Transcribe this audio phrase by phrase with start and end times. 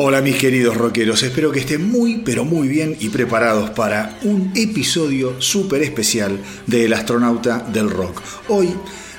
[0.00, 4.52] Hola mis queridos rockeros, espero que estén muy pero muy bien y preparados para un
[4.54, 6.38] episodio súper especial
[6.68, 8.22] de El astronauta del rock.
[8.46, 8.72] Hoy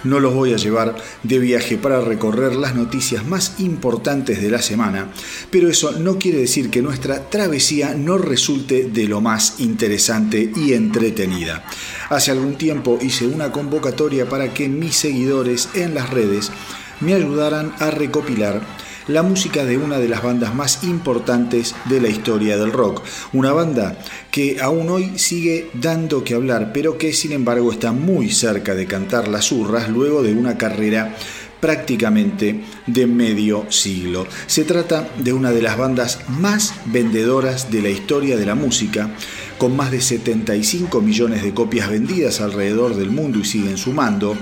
[0.05, 4.62] no los voy a llevar de viaje para recorrer las noticias más importantes de la
[4.62, 5.12] semana,
[5.52, 10.72] pero eso no quiere decir que nuestra travesía no resulte de lo más interesante y
[10.72, 11.66] entretenida.
[12.08, 16.54] Hace algún tiempo hice una convocatoria para que mis seguidores en las redes
[17.02, 22.10] me ayudaran a recopilar la música de una de las bandas más importantes de la
[22.10, 23.02] historia del rock.
[23.34, 23.98] Una banda
[24.29, 28.85] que aún hoy sigue dando que hablar, pero que sin embargo está muy cerca de
[28.85, 31.15] cantar las urras luego de una carrera
[31.60, 34.27] prácticamente de medio siglo.
[34.46, 39.10] Se trata de una de las bandas más vendedoras de la historia de la música,
[39.57, 44.37] con más de 75 millones de copias vendidas alrededor del mundo y siguen sumando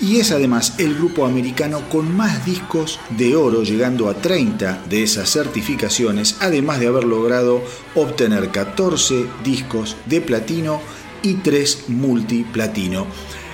[0.00, 5.02] y es además el grupo americano con más discos de oro, llegando a 30 de
[5.02, 7.62] esas certificaciones, además de haber logrado
[7.94, 10.80] obtener 14 discos de platino
[11.22, 13.06] y 3 multiplatino.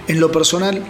[0.09, 0.83] En lo personal,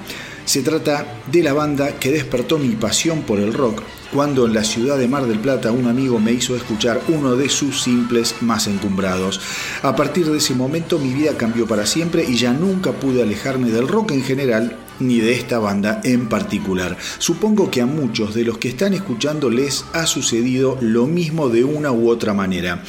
[0.45, 4.65] se trata de la banda que despertó mi pasión por el rock cuando en la
[4.65, 8.67] ciudad de Mar del Plata un amigo me hizo escuchar uno de sus simples más
[8.67, 9.41] encumbrados.
[9.83, 13.71] A partir de ese momento mi vida cambió para siempre y ya nunca pude alejarme
[13.71, 16.97] del rock en general ni de esta banda en particular.
[17.19, 21.65] Supongo que a muchos de los que están escuchando les ha sucedido lo mismo de
[21.65, 22.83] una u otra manera.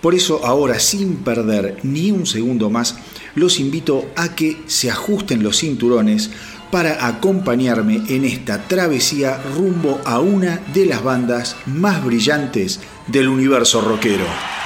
[0.00, 2.96] Por eso ahora, sin perder ni un segundo más,
[3.34, 6.30] los invito a que se ajusten los cinturones
[6.70, 13.80] para acompañarme en esta travesía rumbo a una de las bandas más brillantes del universo
[13.80, 14.59] rockero.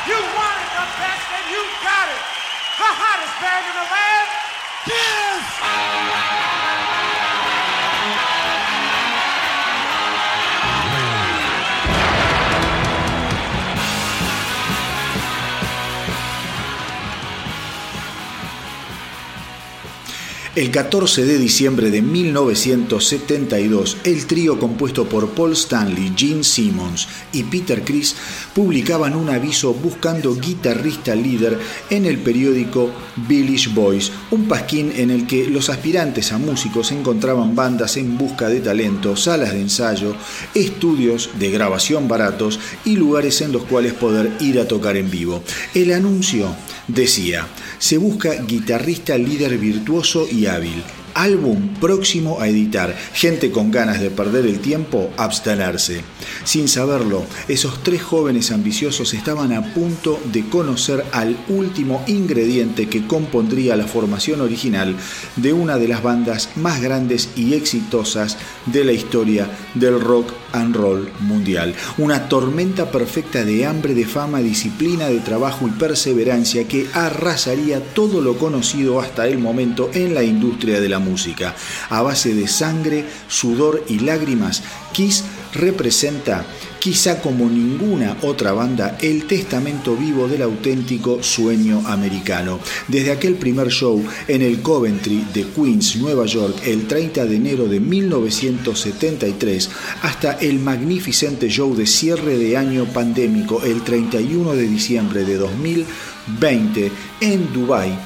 [20.56, 27.42] El 14 de diciembre de 1972, el trío compuesto por Paul Stanley, Gene Simmons y
[27.42, 28.14] Peter Criss
[28.54, 31.58] publicaban un aviso buscando guitarrista líder
[31.90, 32.92] en el periódico
[33.26, 38.48] Village Boys, un pasquín en el que los aspirantes a músicos encontraban bandas en busca
[38.48, 40.14] de talento, salas de ensayo,
[40.54, 45.42] estudios de grabación baratos y lugares en los cuales poder ir a tocar en vivo.
[45.74, 46.54] El anuncio
[46.86, 47.48] decía,
[47.78, 52.94] se busca guitarrista líder virtuoso y hábil álbum próximo a editar.
[53.12, 56.02] Gente con ganas de perder el tiempo, abstenerse.
[56.44, 63.06] Sin saberlo, esos tres jóvenes ambiciosos estaban a punto de conocer al último ingrediente que
[63.06, 64.96] compondría la formación original
[65.36, 68.36] de una de las bandas más grandes y exitosas
[68.66, 71.74] de la historia del rock and roll mundial.
[71.98, 78.20] Una tormenta perfecta de hambre, de fama, disciplina, de trabajo y perseverancia que arrasaría todo
[78.20, 81.54] lo conocido hasta el momento en la industria de la música.
[81.90, 86.44] A base de sangre, sudor y lágrimas, Kiss representa,
[86.80, 92.60] quizá como ninguna otra banda, el testamento vivo del auténtico sueño americano.
[92.88, 97.66] Desde aquel primer show en el Coventry de Queens, Nueva York, el 30 de enero
[97.66, 99.70] de 1973,
[100.02, 106.92] hasta el magnificente show de cierre de año pandémico el 31 de diciembre de 2020
[107.20, 107.96] en Dubái,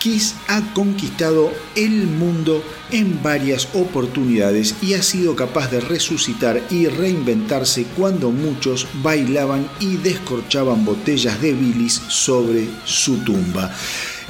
[0.00, 6.86] Kiss ha conquistado el mundo en varias oportunidades y ha sido capaz de resucitar y
[6.86, 13.70] reinventarse cuando muchos bailaban y descorchaban botellas de bilis sobre su tumba.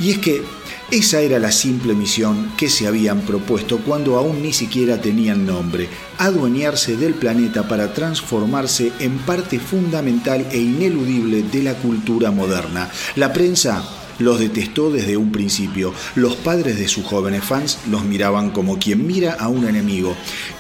[0.01, 0.43] Y es que
[0.91, 5.89] esa era la simple misión que se habían propuesto cuando aún ni siquiera tenían nombre,
[6.19, 12.91] adueñarse del planeta para transformarse en parte fundamental e ineludible de la cultura moderna.
[13.15, 13.85] La prensa
[14.21, 15.93] los detestó desde un principio.
[16.15, 20.15] Los padres de sus jóvenes fans los miraban como quien mira a un enemigo.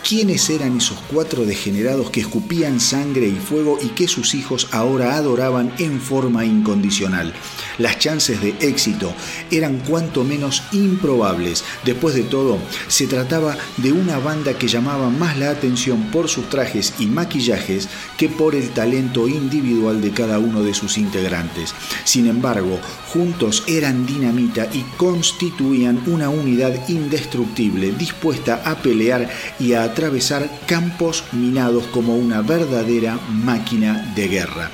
[0.06, 5.14] ¿Quiénes eran esos cuatro degenerados que escupían sangre y fuego y que sus hijos ahora
[5.14, 7.32] adoraban en forma incondicional?
[7.78, 9.14] Las chances de éxito
[9.50, 11.64] eran cuanto menos improbables.
[11.84, 12.58] Después de todo,
[12.88, 17.88] se trataba de una banda que llamaba más la atención por sus trajes y maquillajes
[18.16, 21.74] que por el talento individual de cada uno de sus integrantes.
[22.04, 22.78] Sin embargo,
[23.12, 31.24] juntos eran dinamita y constituían una unidad indestructible dispuesta a pelear y a atravesar campos
[31.32, 34.70] minados como una verdadera máquina de guerra.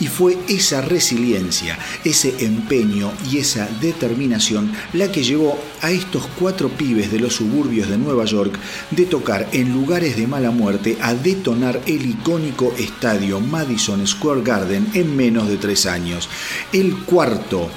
[0.00, 6.68] Y fue esa resiliencia, ese empeño y esa determinación la que llevó a estos cuatro
[6.68, 8.58] pibes de los suburbios de Nueva York
[8.90, 14.88] de tocar en lugares de mala muerte a detonar el icónico estadio Madison Square Garden
[14.94, 16.28] en menos de tres años.
[16.72, 17.70] El cuarto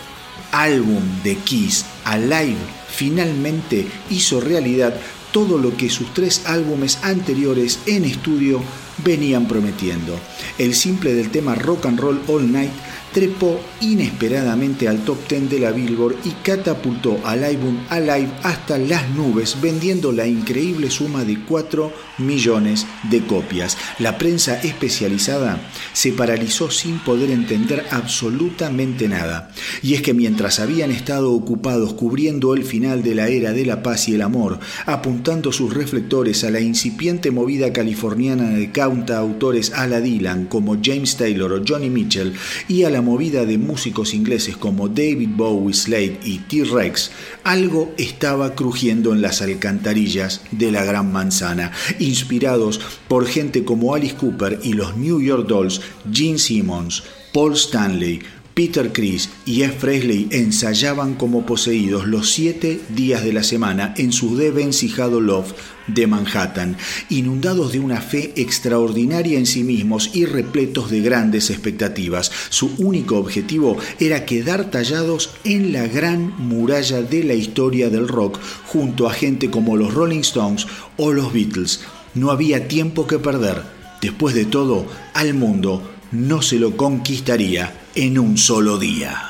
[0.51, 2.57] álbum de Kiss, Alive,
[2.89, 4.93] finalmente hizo realidad
[5.31, 8.61] todo lo que sus tres álbumes anteriores en estudio
[9.03, 10.17] venían prometiendo.
[10.57, 12.71] El simple del tema Rock and Roll All Night
[13.13, 19.09] trepó inesperadamente al top 10 de la Billboard y catapultó al álbum Alive hasta las
[19.09, 23.77] nubes, vendiendo la increíble suma de 4 millones de copias.
[24.00, 25.62] La prensa especializada
[25.94, 29.51] se paralizó sin poder entender absolutamente nada.
[29.81, 33.83] Y es que mientras habían estado ocupados cubriendo el final de la era de la
[33.83, 39.88] paz y el amor, apuntando sus reflectores a la incipiente movida californiana de autores a
[39.88, 42.33] la Dylan como James Taylor o Johnny Mitchell
[42.68, 47.12] y a la movida de músicos ingleses como David Bowie, Slade y T-Rex,
[47.44, 51.71] algo estaba crujiendo en las alcantarillas de la Gran Manzana,
[52.09, 57.03] inspirados por gente como Alice Cooper y los New York Dolls, Gene Simmons,
[57.33, 58.19] Paul Stanley,
[58.59, 59.77] Peter Chris y F.
[59.79, 65.56] Presley ensayaban como poseídos los siete días de la semana en su desvencijado loft
[65.88, 66.75] de Manhattan,
[67.09, 72.33] inundados de una fe extraordinaria en sí mismos y repletos de grandes expectativas.
[72.50, 78.39] Su único objetivo era quedar tallados en la gran muralla de la historia del rock
[78.65, 80.67] junto a gente como los Rolling Stones
[80.97, 81.79] o los Beatles.
[82.15, 83.61] No había tiempo que perder.
[84.01, 89.28] Después de todo, al mundo no se lo conquistaría en un solo día.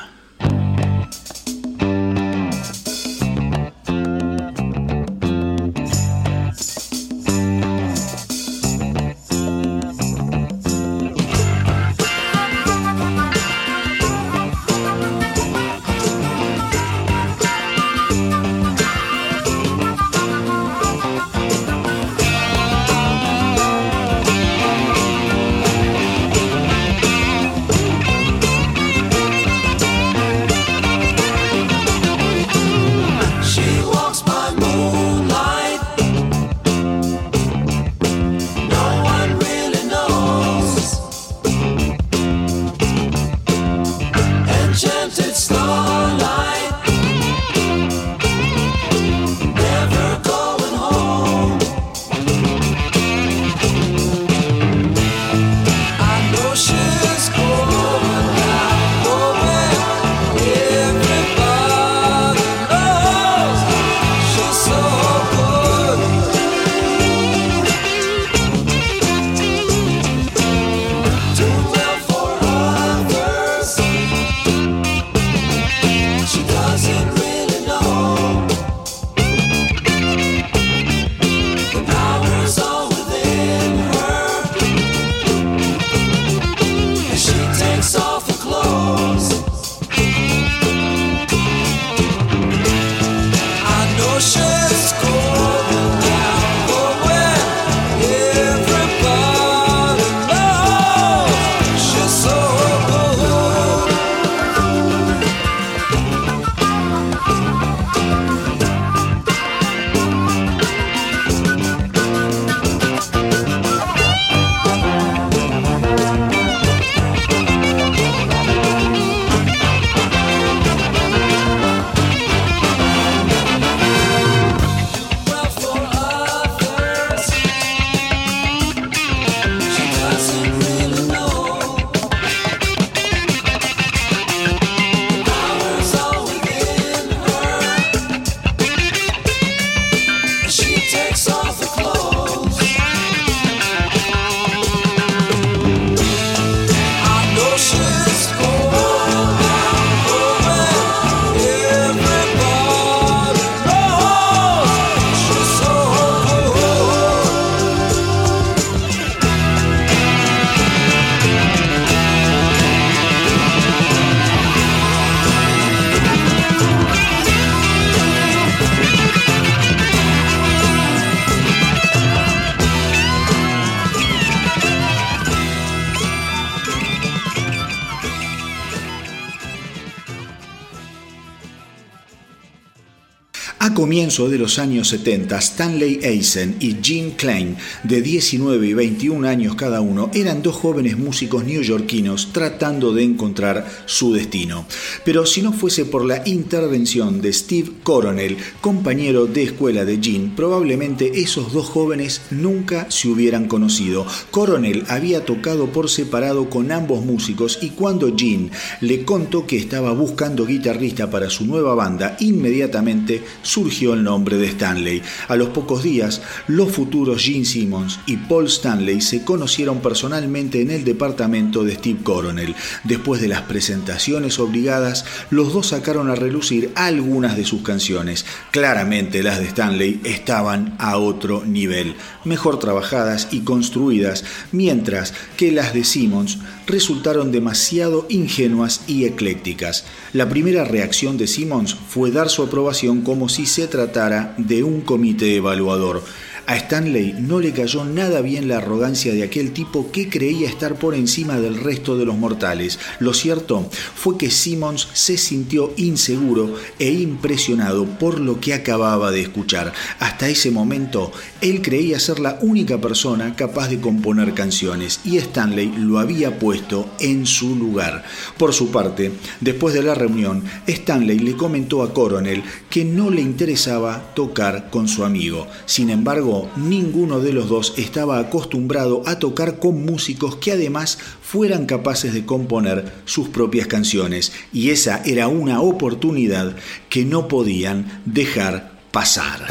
[183.90, 189.56] Comienzo de los años 70, Stanley Eisen y Gene Klein, de 19 y 21 años
[189.56, 194.64] cada uno, eran dos jóvenes músicos neoyorquinos tratando de encontrar su destino.
[195.04, 200.34] Pero si no fuese por la intervención de Steve Coronel, compañero de escuela de Gene,
[200.36, 204.06] probablemente esos dos jóvenes nunca se hubieran conocido.
[204.30, 209.90] Coronel había tocado por separado con ambos músicos y cuando Gene le contó que estaba
[209.90, 215.02] buscando guitarrista para su nueva banda, inmediatamente surgió el nombre de Stanley.
[215.28, 220.70] A los pocos días, los futuros Gene Simmons y Paul Stanley se conocieron personalmente en
[220.70, 222.54] el departamento de Steve Coronel.
[222.84, 228.26] Después de las presentaciones obligadas, los dos sacaron a relucir algunas de sus canciones.
[228.50, 231.94] Claramente las de Stanley estaban a otro nivel,
[232.24, 239.84] mejor trabajadas y construidas, mientras que las de Simmons resultaron demasiado ingenuas y eclécticas.
[240.12, 244.80] La primera reacción de Simmons fue dar su aprobación como si se tratara de un
[244.80, 246.02] comité evaluador.
[246.50, 250.74] A Stanley no le cayó nada bien la arrogancia de aquel tipo que creía estar
[250.80, 252.80] por encima del resto de los mortales.
[252.98, 259.20] Lo cierto fue que Simmons se sintió inseguro e impresionado por lo que acababa de
[259.20, 259.72] escuchar.
[260.00, 265.72] Hasta ese momento, él creía ser la única persona capaz de componer canciones y Stanley
[265.76, 268.02] lo había puesto en su lugar.
[268.36, 273.20] Por su parte, después de la reunión, Stanley le comentó a Coronel que no le
[273.20, 275.46] interesaba tocar con su amigo.
[275.64, 281.66] Sin embargo, ninguno de los dos estaba acostumbrado a tocar con músicos que además fueran
[281.66, 286.56] capaces de componer sus propias canciones, y esa era una oportunidad
[286.88, 289.46] que no podían dejar pasar.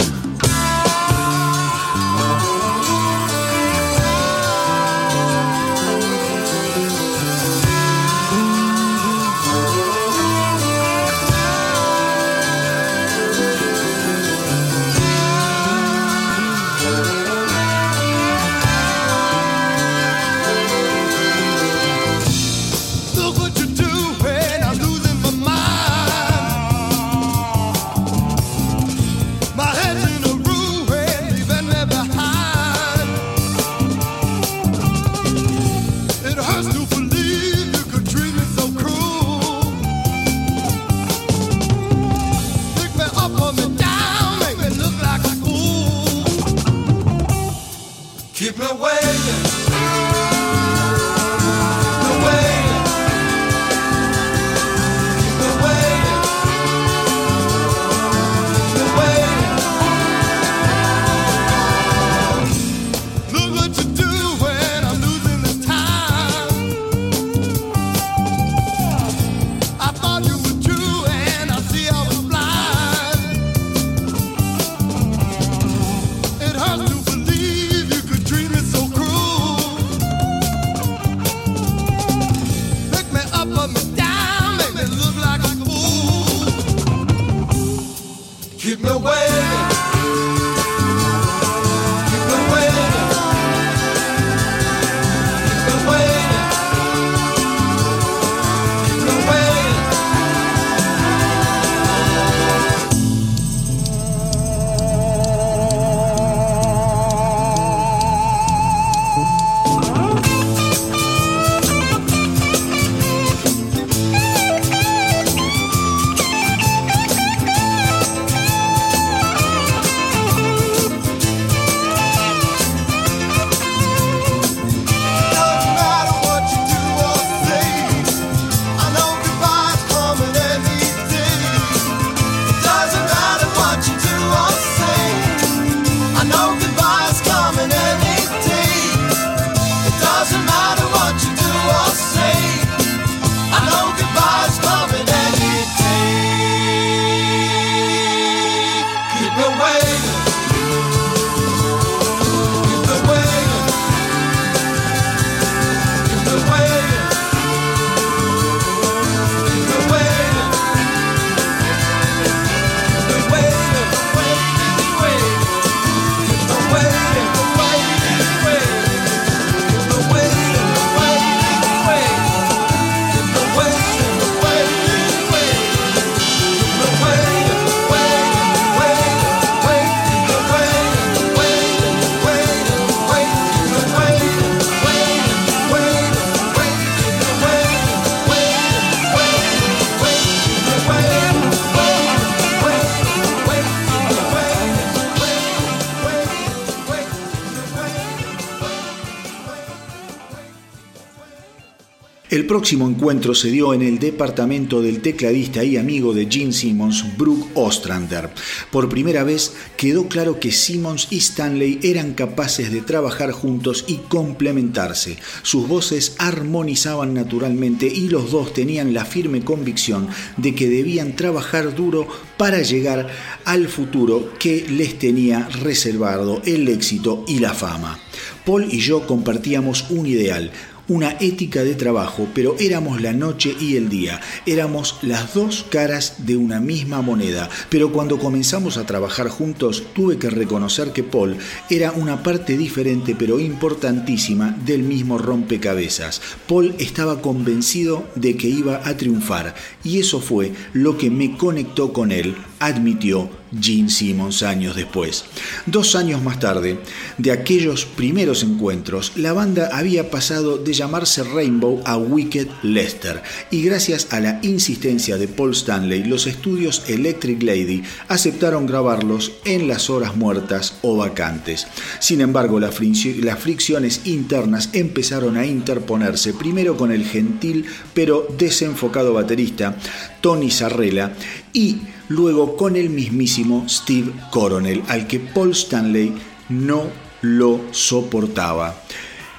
[202.50, 207.48] Próximo encuentro se dio en el departamento del tecladista y amigo de Gene Simmons, Brooke
[207.54, 208.32] Ostrander.
[208.72, 213.98] Por primera vez quedó claro que Simmons y Stanley eran capaces de trabajar juntos y
[213.98, 215.18] complementarse.
[215.44, 221.76] Sus voces armonizaban naturalmente y los dos tenían la firme convicción de que debían trabajar
[221.76, 223.10] duro para llegar
[223.46, 228.00] al futuro que les tenía reservado el éxito y la fama.
[228.44, 230.52] Paul y yo compartíamos un ideal,
[230.90, 236.26] una ética de trabajo, pero éramos la noche y el día, éramos las dos caras
[236.26, 241.38] de una misma moneda, pero cuando comenzamos a trabajar juntos tuve que reconocer que Paul
[241.70, 246.22] era una parte diferente pero importantísima del mismo rompecabezas.
[246.48, 251.94] Paul estaba convencido de que iba a triunfar y eso fue lo que me conectó
[251.94, 255.26] con él, admitió Gene Simmons años después.
[255.66, 256.80] Dos años más tarde,
[257.18, 263.64] de aquellos primeros encuentros, la banda había pasado de llamarse Rainbow a Wicked Lester y
[263.64, 269.90] gracias a la insistencia de Paul Stanley, los estudios Electric Lady aceptaron grabarlos en las
[269.90, 271.68] horas muertas o vacantes.
[272.00, 279.76] Sin embargo, las fricciones internas empezaron a interponerse primero con el gentil pero desenfocado baterista
[280.22, 281.14] Tony Sarrella
[281.54, 281.78] y
[282.10, 286.14] luego con el mismísimo Steve Coronel, al que Paul Stanley
[286.50, 286.84] no
[287.22, 288.84] lo soportaba.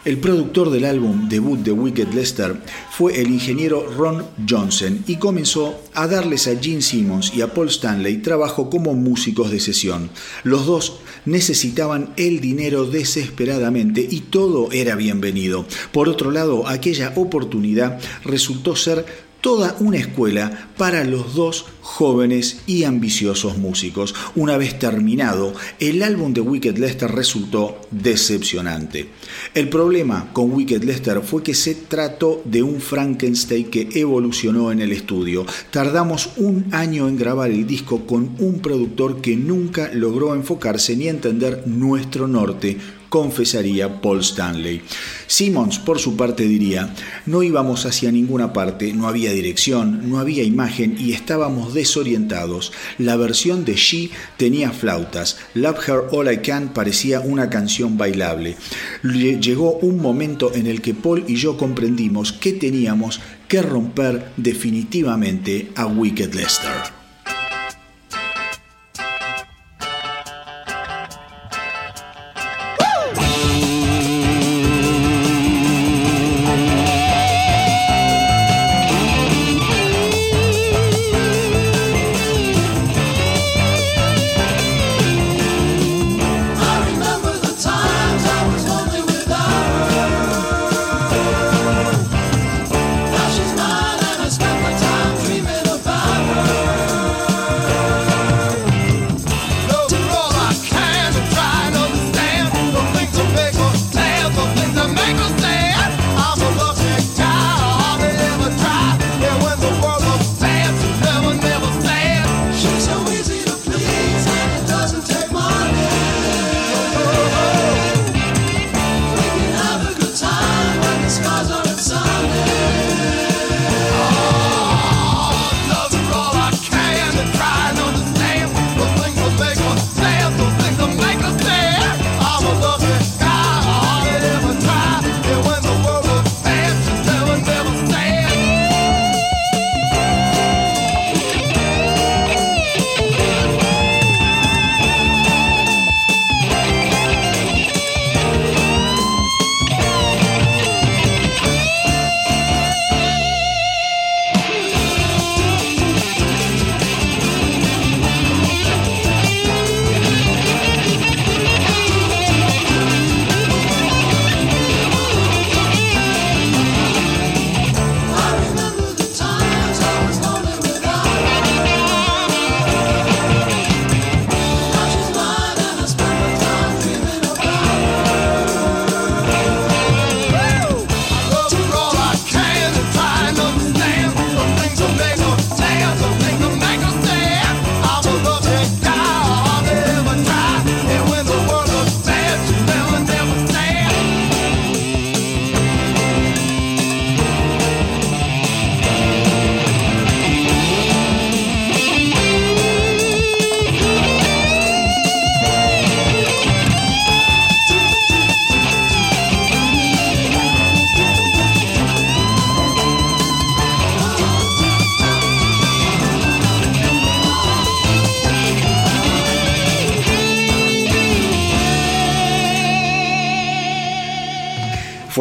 [0.03, 2.57] El productor del álbum debut de Wicked Lester
[2.91, 7.69] fue el ingeniero Ron Johnson y comenzó a darles a Gene Simmons y a Paul
[7.69, 10.09] Stanley trabajo como músicos de sesión.
[10.43, 15.67] Los dos necesitaban el dinero desesperadamente y todo era bienvenido.
[15.93, 19.05] Por otro lado, aquella oportunidad resultó ser
[19.43, 24.15] toda una escuela para los dos jóvenes y ambiciosos músicos.
[24.35, 29.09] Una vez terminado, el álbum de Wicked Lester resultó decepcionante.
[29.55, 34.81] El problema con Wicked Lester fue que se trató de un Frankenstein que evolucionó en
[34.81, 35.47] el estudio.
[35.71, 41.09] Tardamos un año en grabar el disco con un productor que nunca logró enfocarse ni
[41.09, 42.77] entender nuestro norte
[43.11, 44.81] confesaría Paul Stanley.
[45.27, 46.95] Simmons, por su parte, diría,
[47.27, 52.73] no íbamos hacia ninguna parte, no había dirección, no había imagen y estábamos desorientados.
[52.99, 58.57] La versión de She tenía flautas, Love Her All I Can parecía una canción bailable.
[59.03, 65.71] Llegó un momento en el que Paul y yo comprendimos que teníamos que romper definitivamente
[65.75, 67.00] a Wicked Lester.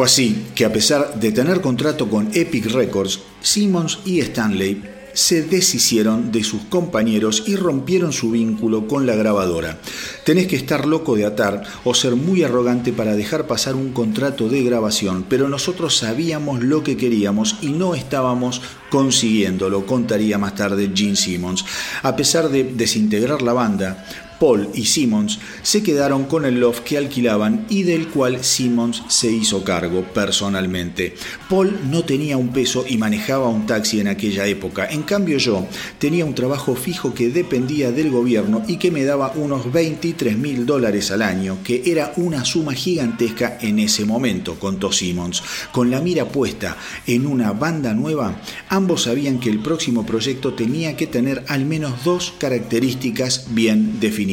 [0.02, 4.82] Así que a pesar de tener contrato con Epic Records, Simmons y Stanley
[5.12, 9.78] se deshicieron de sus compañeros y rompieron su vínculo con la grabadora.
[10.24, 14.48] Tenés que estar loco de atar o ser muy arrogante para dejar pasar un contrato
[14.48, 20.90] de grabación, pero nosotros sabíamos lo que queríamos y no estábamos consiguiéndolo, contaría más tarde
[20.94, 21.64] Gene Simmons.
[22.02, 24.06] A pesar de desintegrar la banda,
[24.40, 29.30] Paul y Simmons se quedaron con el loft que alquilaban y del cual Simmons se
[29.30, 31.14] hizo cargo personalmente.
[31.50, 34.86] Paul no tenía un peso y manejaba un taxi en aquella época.
[34.86, 35.66] En cambio yo
[35.98, 40.64] tenía un trabajo fijo que dependía del gobierno y que me daba unos 23 mil
[40.64, 45.42] dólares al año, que era una suma gigantesca en ese momento, contó Simmons.
[45.70, 50.96] Con la mira puesta en una banda nueva, ambos sabían que el próximo proyecto tenía
[50.96, 54.29] que tener al menos dos características bien definidas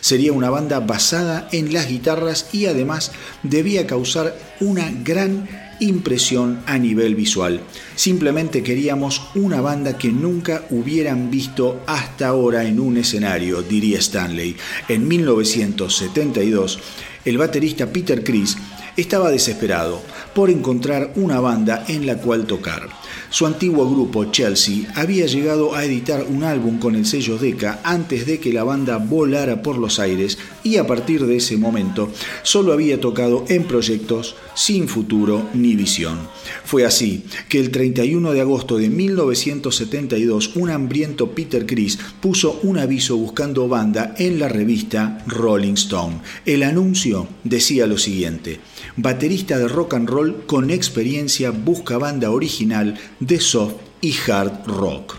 [0.00, 5.48] Sería una banda basada en las guitarras y además debía causar una gran
[5.80, 7.60] impresión a nivel visual.
[7.94, 14.56] Simplemente queríamos una banda que nunca hubieran visto hasta ahora en un escenario, diría Stanley.
[14.88, 16.80] En 1972,
[17.24, 18.56] el baterista Peter Criss
[18.96, 20.02] estaba desesperado
[20.34, 22.88] por encontrar una banda en la cual tocar.
[23.30, 28.26] Su antiguo grupo Chelsea había llegado a editar un álbum con el sello Decca antes
[28.26, 32.10] de que la banda volara por los aires y a partir de ese momento
[32.42, 36.18] solo había tocado en proyectos sin futuro ni visión.
[36.64, 42.78] Fue así que el 31 de agosto de 1972 un hambriento Peter Criss puso un
[42.78, 46.20] aviso buscando banda en la revista Rolling Stone.
[46.44, 48.60] El anuncio decía lo siguiente,
[48.96, 55.16] baterista de rock and roll con experiencia busca banda original de soft y hard rock.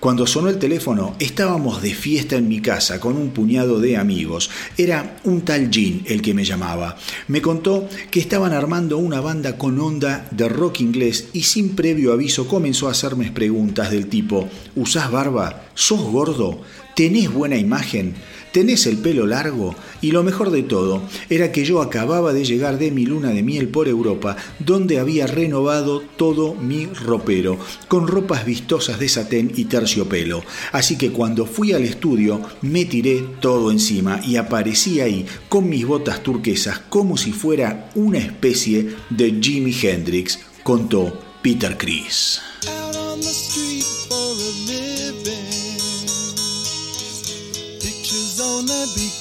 [0.00, 4.48] Cuando sonó el teléfono, estábamos de fiesta en mi casa con un puñado de amigos.
[4.78, 6.96] Era un tal Jean el que me llamaba.
[7.28, 12.14] Me contó que estaban armando una banda con onda de rock inglés y sin previo
[12.14, 15.64] aviso comenzó a hacerme preguntas del tipo, ¿usás barba?
[15.74, 16.62] ¿Sos gordo?
[16.96, 18.14] ¿Tenés buena imagen?
[18.52, 22.78] Tenés el pelo largo y lo mejor de todo era que yo acababa de llegar
[22.78, 27.58] de mi luna de miel por Europa donde había renovado todo mi ropero
[27.88, 30.42] con ropas vistosas de satén y terciopelo.
[30.72, 35.86] Así que cuando fui al estudio me tiré todo encima y aparecí ahí con mis
[35.86, 42.40] botas turquesas como si fuera una especie de Jimi Hendrix, contó Peter Chris.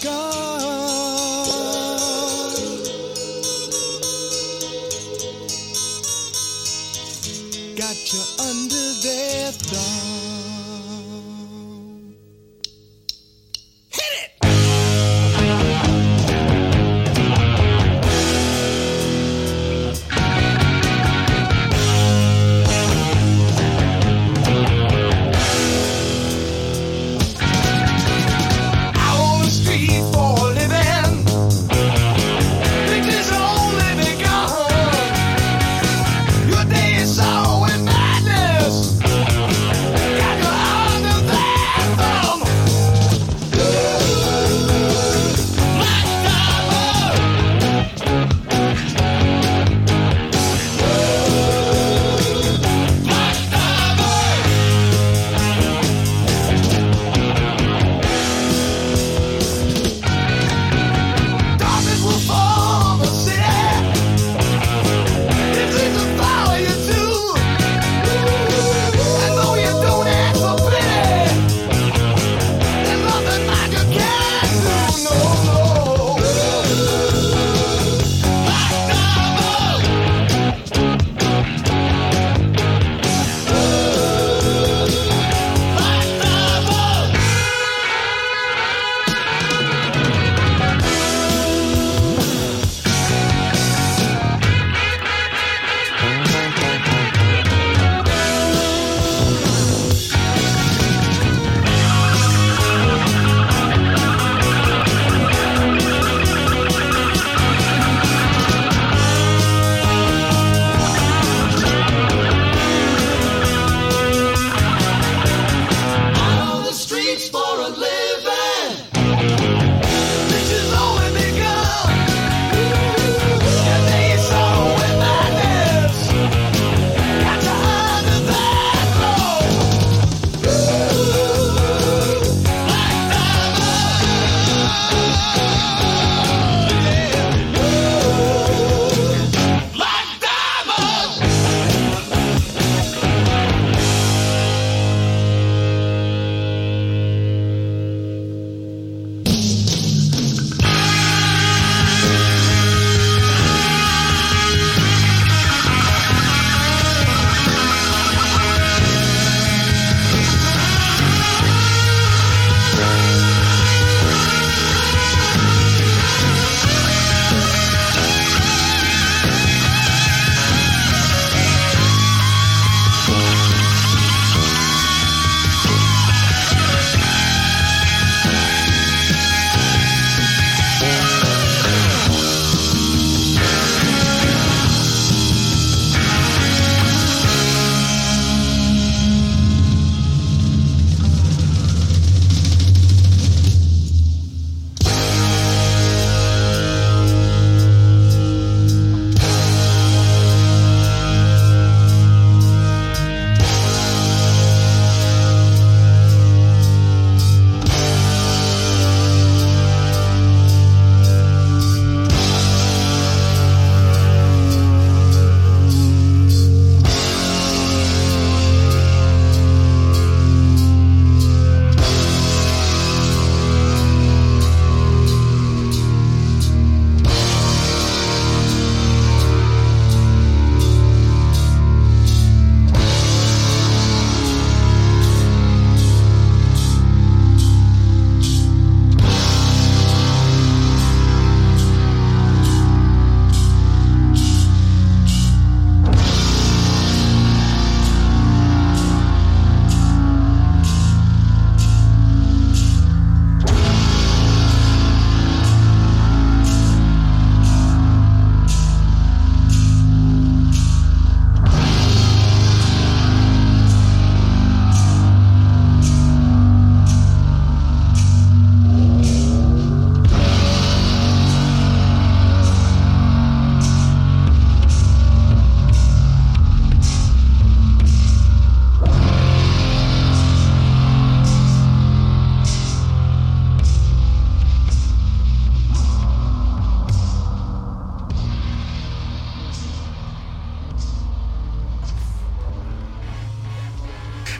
[0.02, 0.49] God.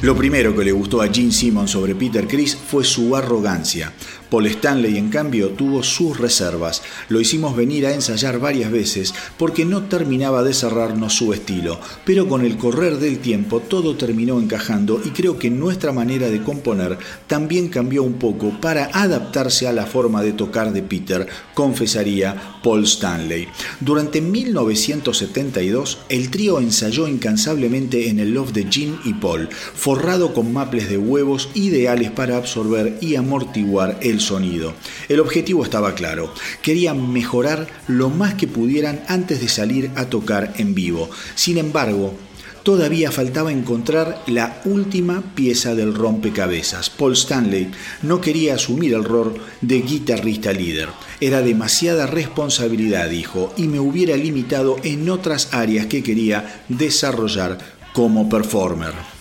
[0.02, 3.92] Lo primero que le gustó a Gene Simmons sobre Peter Criss fue su arrogancia.
[4.30, 6.82] Paul Stanley, en cambio, tuvo sus reservas.
[7.10, 12.28] Lo hicimos venir a ensayar varias veces porque no terminaba de cerrarnos su estilo, pero
[12.28, 16.98] con el correr del tiempo todo terminó encajando y creo que nuestra manera de componer
[17.28, 22.84] también cambió un poco para adaptarse a la forma de tocar de Peter, confesaría Paul
[22.84, 23.48] Stanley.
[23.80, 30.54] Durante 1972, el trío ensayó incansablemente en el loft de Gene y Paul, forrado con
[30.54, 34.74] maples de huevos ideales para absorber y amortiguar el sonido.
[35.08, 40.54] El objetivo estaba claro, querían mejorar lo más que pudieran antes de salir a tocar
[40.58, 41.10] en vivo.
[41.36, 42.14] Sin embargo,
[42.64, 46.90] todavía faltaba encontrar la última pieza del rompecabezas.
[46.90, 47.72] Paul Stanley
[48.04, 50.90] no quería asumir el rol de guitarrista líder.
[51.22, 57.58] Era demasiada responsabilidad, dijo, y me hubiera limitado en otras áreas que quería desarrollar
[57.94, 59.19] como performer.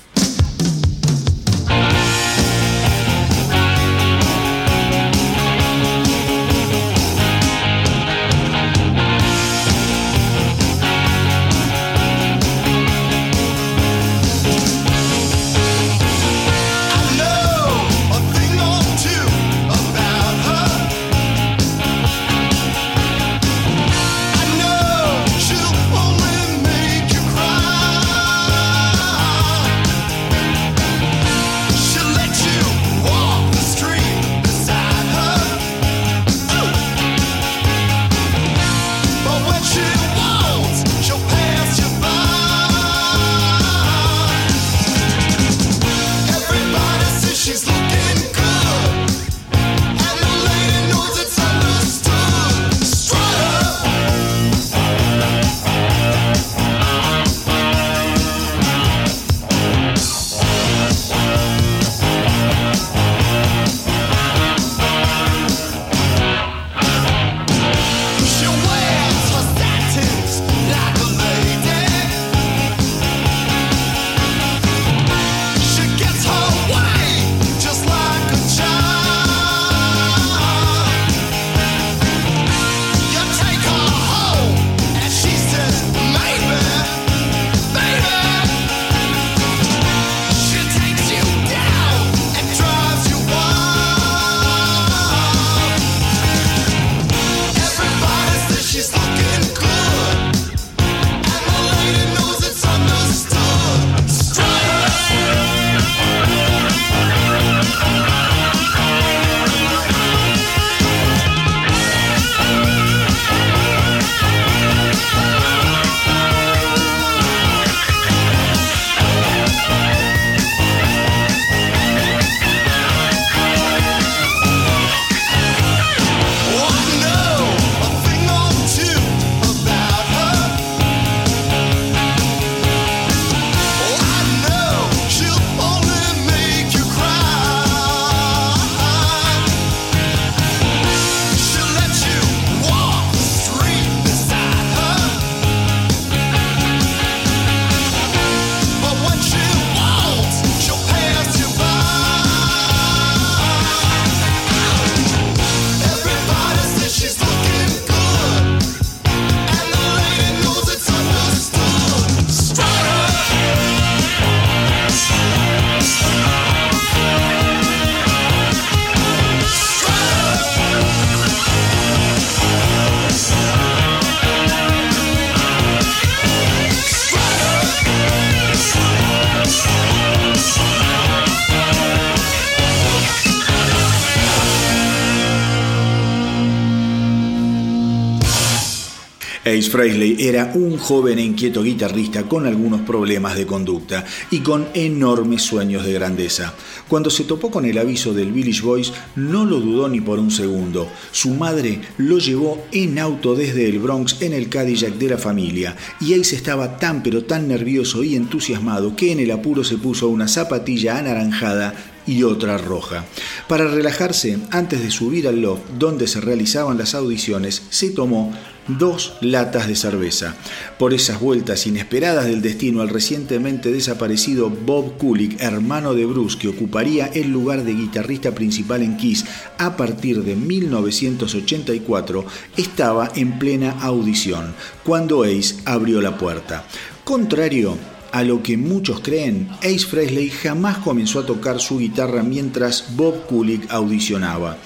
[189.79, 194.67] Ace Frehley era un joven e inquieto guitarrista con algunos problemas de conducta y con
[194.75, 196.53] enormes sueños de grandeza.
[196.89, 200.33] Cuando se topó con el aviso del Village Boys, no lo dudó ni por un
[200.33, 200.89] segundo.
[201.13, 205.77] Su madre lo llevó en auto desde el Bronx en el Cadillac de la familia
[206.01, 210.09] y Ace estaba tan pero tan nervioso y entusiasmado que en el apuro se puso
[210.09, 213.05] una zapatilla anaranjada y otra roja.
[213.49, 218.33] Para relajarse, antes de subir al loft donde se realizaban las audiciones, se tomó
[218.69, 220.37] dos latas de cerveza.
[220.79, 226.49] Por esas vueltas inesperadas del destino al recientemente desaparecido Bob Kulick, hermano de Bruce, que
[226.49, 229.25] ocuparía el lugar de guitarrista principal en Kiss
[229.59, 232.25] a partir de 1984,
[232.57, 234.55] estaba en plena audición
[234.85, 236.65] cuando Ace abrió la puerta.
[237.05, 237.77] Contrario
[238.13, 243.27] a lo que muchos creen, Ace Frehley jamás comenzó a tocar su guitarra mientras Bob
[243.27, 244.57] Kulick audicionaba.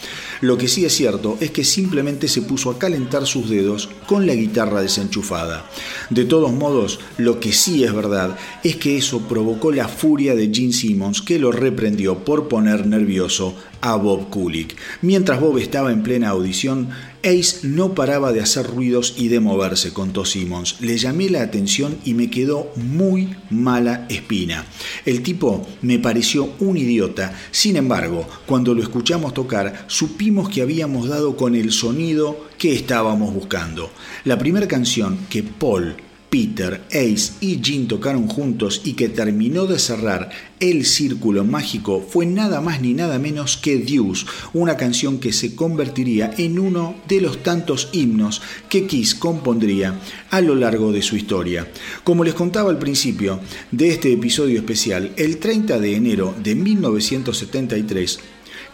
[0.42, 4.26] Lo que sí es cierto es que simplemente se puso a calentar sus dedos con
[4.26, 5.64] la guitarra desenchufada.
[6.10, 10.50] De todos modos, lo que sí es verdad es que eso provocó la furia de
[10.52, 14.76] Gene Simmons que lo reprendió por poner nervioso a Bob Kulick.
[15.02, 16.88] Mientras Bob estaba en plena audición,
[17.24, 20.76] Ace no paraba de hacer ruidos y de moverse, contó Simmons.
[20.80, 24.64] Le llamé la atención y me quedó muy mala espina.
[25.04, 27.36] El tipo me pareció un idiota.
[27.50, 33.34] Sin embargo, cuando lo escuchamos tocar, supimos que habíamos dado con el sonido que estábamos
[33.34, 33.90] buscando.
[34.24, 35.96] La primera canción que Paul
[36.32, 42.24] Peter, Ace y Jean tocaron juntos y que terminó de cerrar el círculo mágico fue
[42.24, 47.20] nada más ni nada menos que Deuce, una canción que se convertiría en uno de
[47.20, 48.40] los tantos himnos
[48.70, 51.70] que Kiss compondría a lo largo de su historia.
[52.02, 53.38] Como les contaba al principio
[53.70, 58.20] de este episodio especial, el 30 de enero de 1973,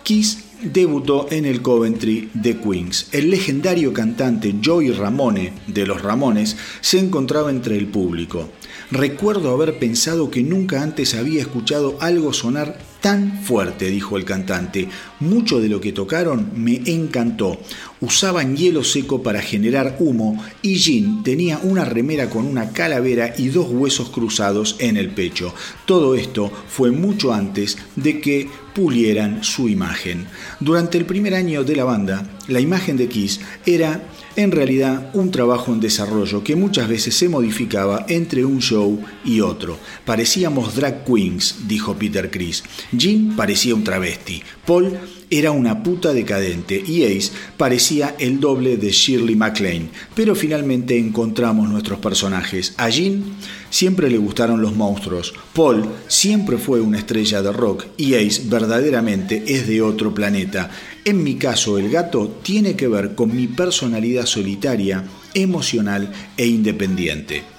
[0.04, 3.08] Kiss debutó en el Coventry de Queens.
[3.12, 8.48] El legendario cantante Joey Ramone de los Ramones se encontraba entre el público.
[8.90, 14.88] Recuerdo haber pensado que nunca antes había escuchado algo sonar tan fuerte, dijo el cantante.
[15.20, 17.58] Mucho de lo que tocaron me encantó.
[18.00, 23.48] Usaban hielo seco para generar humo y Jean tenía una remera con una calavera y
[23.48, 25.54] dos huesos cruzados en el pecho.
[25.86, 30.26] Todo esto fue mucho antes de que pulieran su imagen.
[30.60, 34.02] Durante el primer año de la banda, la imagen de Kiss era
[34.36, 39.40] en realidad un trabajo en desarrollo que muchas veces se modificaba entre un show y
[39.40, 39.76] otro.
[40.04, 42.62] Parecíamos drag queens, dijo Peter Chris.
[42.96, 44.42] Jim parecía un travesti.
[44.66, 44.98] Paul
[45.30, 51.68] era una puta decadente y Ace parecía el doble de Shirley MacLaine, pero finalmente encontramos
[51.68, 52.74] nuestros personajes.
[52.78, 53.22] A Jean
[53.68, 59.44] siempre le gustaron los monstruos, Paul siempre fue una estrella de rock y Ace verdaderamente
[59.46, 60.70] es de otro planeta.
[61.04, 67.57] En mi caso, el gato tiene que ver con mi personalidad solitaria, emocional e independiente.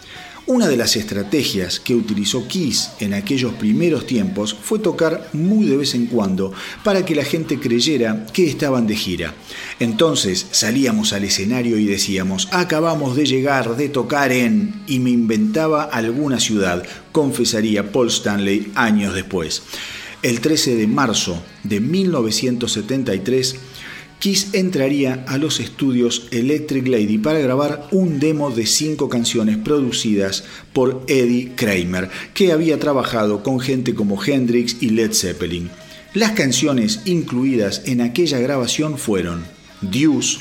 [0.50, 5.78] Una de las estrategias que utilizó Kiss en aquellos primeros tiempos fue tocar muy de
[5.78, 6.52] vez en cuando
[6.84, 9.36] para que la gente creyera que estaban de gira.
[9.80, 14.82] Entonces salíamos al escenario y decíamos, acabamos de llegar de tocar en...
[14.88, 19.62] y me inventaba alguna ciudad, confesaría Paul Stanley años después.
[20.24, 23.56] El 13 de marzo de 1973,
[24.20, 30.44] Kiss entraría a los estudios Electric Lady para grabar un demo de cinco canciones producidas
[30.74, 35.70] por Eddie Kramer, que había trabajado con gente como Hendrix y Led Zeppelin.
[36.14, 39.46] Las canciones incluidas en aquella grabación fueron
[39.80, 40.40] Deuce,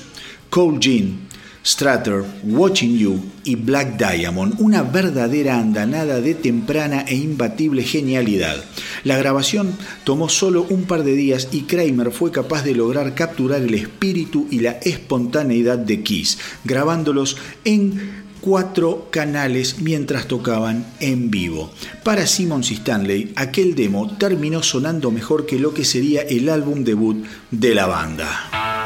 [0.50, 1.27] Cold Jean,
[1.68, 8.64] Stratter, Watching You y Black Diamond, una verdadera andanada de temprana e imbatible genialidad.
[9.04, 13.60] La grabación tomó solo un par de días y Kramer fue capaz de lograr capturar
[13.60, 21.70] el espíritu y la espontaneidad de Kiss, grabándolos en cuatro canales mientras tocaban en vivo.
[22.02, 26.82] Para Simmons y Stanley, aquel demo terminó sonando mejor que lo que sería el álbum
[26.82, 28.77] debut de la banda.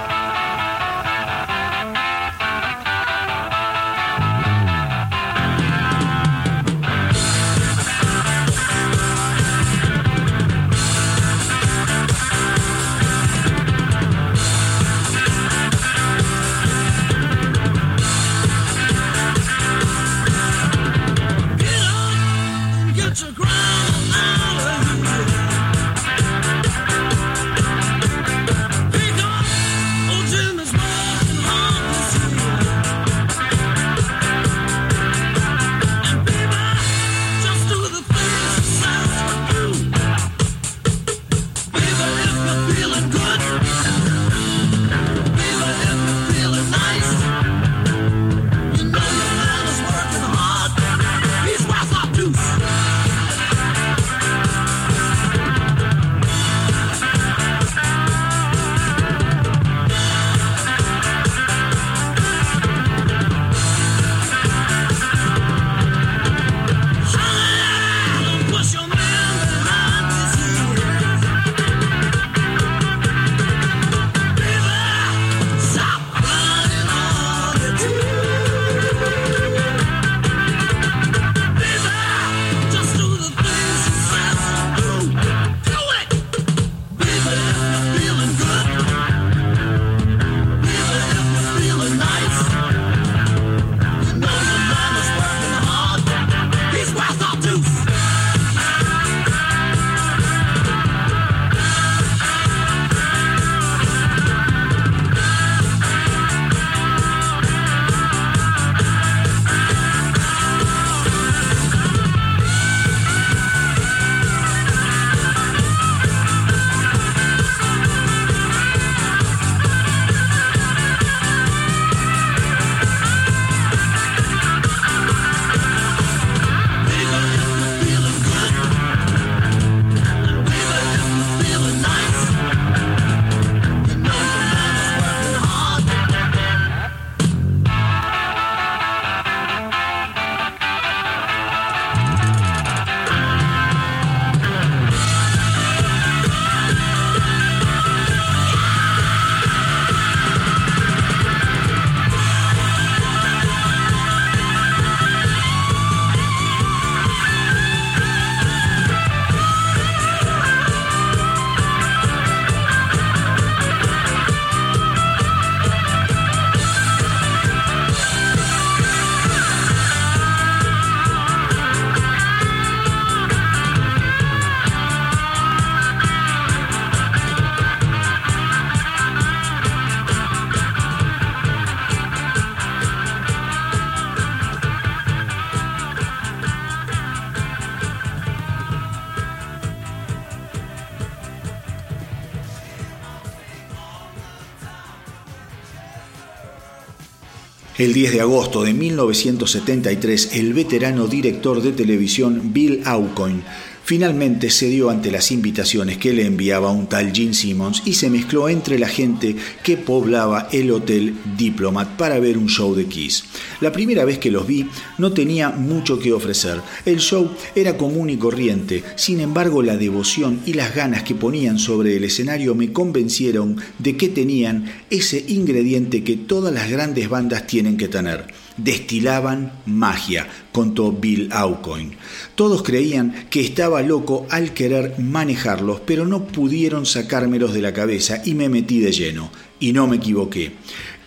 [198.03, 203.45] 10 de agosto de 1973, el veterano director de televisión Bill Aucoin
[203.85, 208.49] Finalmente cedió ante las invitaciones que le enviaba un tal Gene Simmons y se mezcló
[208.49, 209.35] entre la gente
[209.65, 213.25] que poblaba el Hotel Diplomat para ver un show de Kiss.
[213.63, 214.67] La primera vez que los vi
[214.99, 216.61] no tenía mucho que ofrecer.
[216.85, 221.61] El show era común y corriente, sin embargo la devoción y las ganas que ponían
[221.61, 227.47] sobre el escenario me convencieron de que tenían ese ingrediente que todas las grandes bandas
[227.47, 231.97] tienen que tener destilaban magia, contó Bill Aucoin.
[232.35, 238.23] Todos creían que estaba loco al querer manejarlos, pero no pudieron sacármelos de la cabeza
[238.25, 239.31] y me metí de lleno.
[239.61, 240.53] Y no me equivoqué.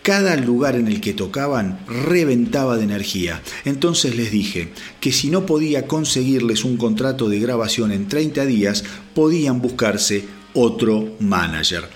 [0.06, 3.42] Cada lugar en el que tocaban reventaba de energía.
[3.64, 4.68] Entonces les dije
[5.00, 8.84] que si no podía conseguirles un contrato de grabación en 30 días,
[9.16, 11.88] podían buscarse otro manager.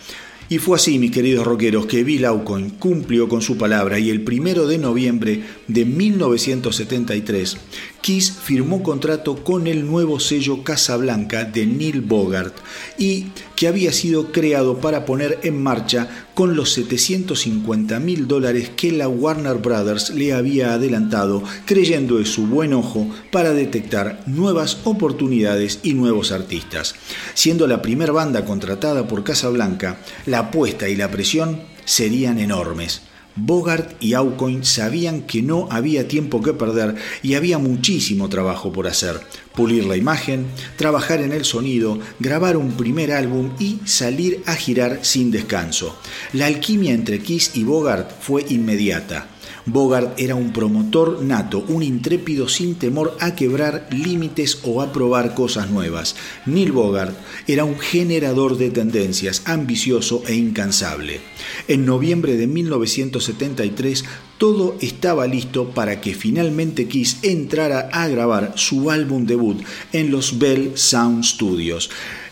[0.48, 4.22] Y fue así, mis queridos rockeros, que Bill Aucoin cumplió con su palabra y el
[4.22, 7.56] primero de noviembre de 1973
[8.00, 12.54] Kiss firmó contrato con el nuevo sello Casablanca de Neil Bogart
[12.98, 13.26] y
[13.56, 19.08] que había sido creado para poner en marcha con los 750 mil dólares que la
[19.08, 25.94] Warner Brothers le había adelantado, creyendo en su buen ojo para detectar nuevas oportunidades y
[25.94, 26.94] nuevos artistas.
[27.34, 33.02] Siendo la primera banda contratada por Casablanca, la apuesta y la presión serían enormes.
[33.42, 38.86] Bogart y Aucoin sabían que no había tiempo que perder y había muchísimo trabajo por
[38.86, 39.20] hacer.
[39.54, 45.00] Pulir la imagen, trabajar en el sonido, grabar un primer álbum y salir a girar
[45.02, 45.96] sin descanso.
[46.32, 49.26] La alquimia entre Kiss y Bogart fue inmediata.
[49.66, 55.34] Bogart era un promotor nato, un intrépido sin temor a quebrar límites o a probar
[55.34, 56.16] cosas nuevas.
[56.46, 61.20] Neil Bogart era un generador de tendencias, ambicioso e incansable.
[61.68, 64.04] En noviembre de 1973
[64.38, 70.38] todo estaba listo para que finalmente Kiss entrara a grabar su álbum debut en los
[70.38, 71.90] Bell Sound Studios.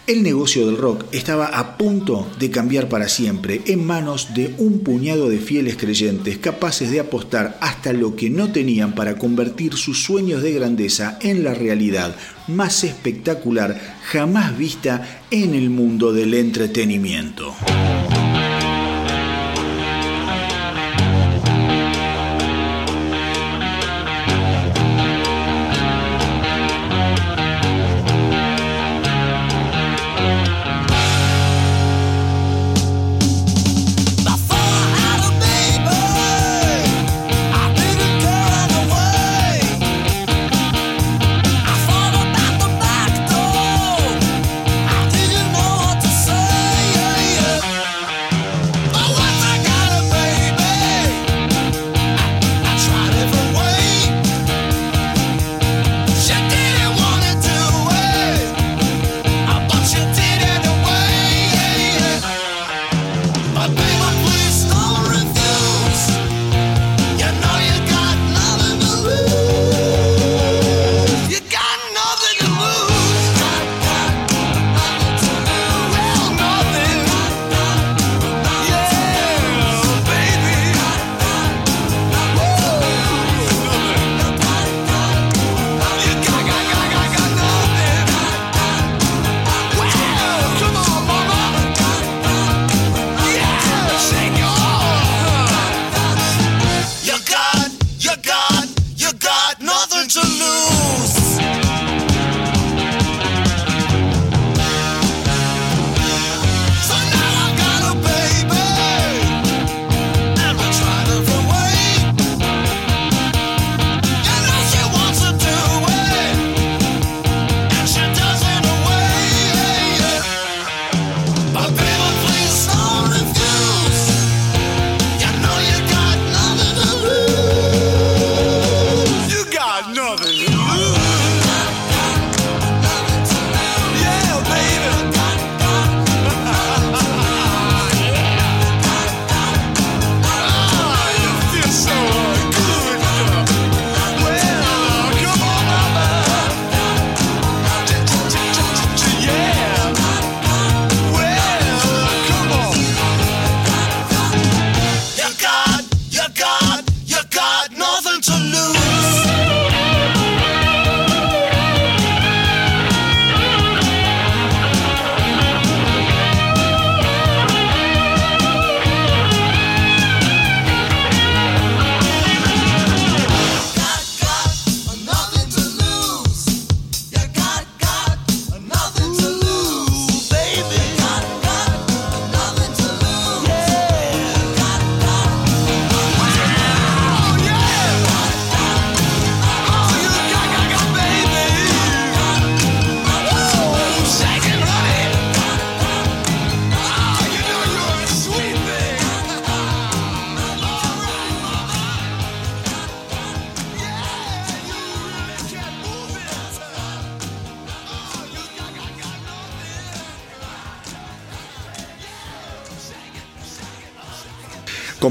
[0.08, 4.78] El negocio del rock estaba a punto de cambiar para siempre en manos de un
[4.78, 10.02] puñado de fieles creyentes capaces de apostar hasta lo que no tenían para convertir sus
[10.02, 17.54] sueños de grandeza en la realidad más espectacular jamás vista en el mundo del entretenimiento.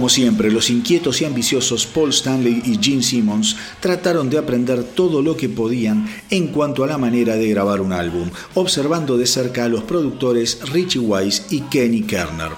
[0.08, 5.22] Como siempre, los inquietos y ambiciosos Paul Stanley y Gene Simmons trataron de aprender todo
[5.22, 9.66] lo que podían en cuanto a la manera de grabar un álbum, observando de cerca
[9.66, 12.52] a los productores Richie Wise y Kenny Kerner.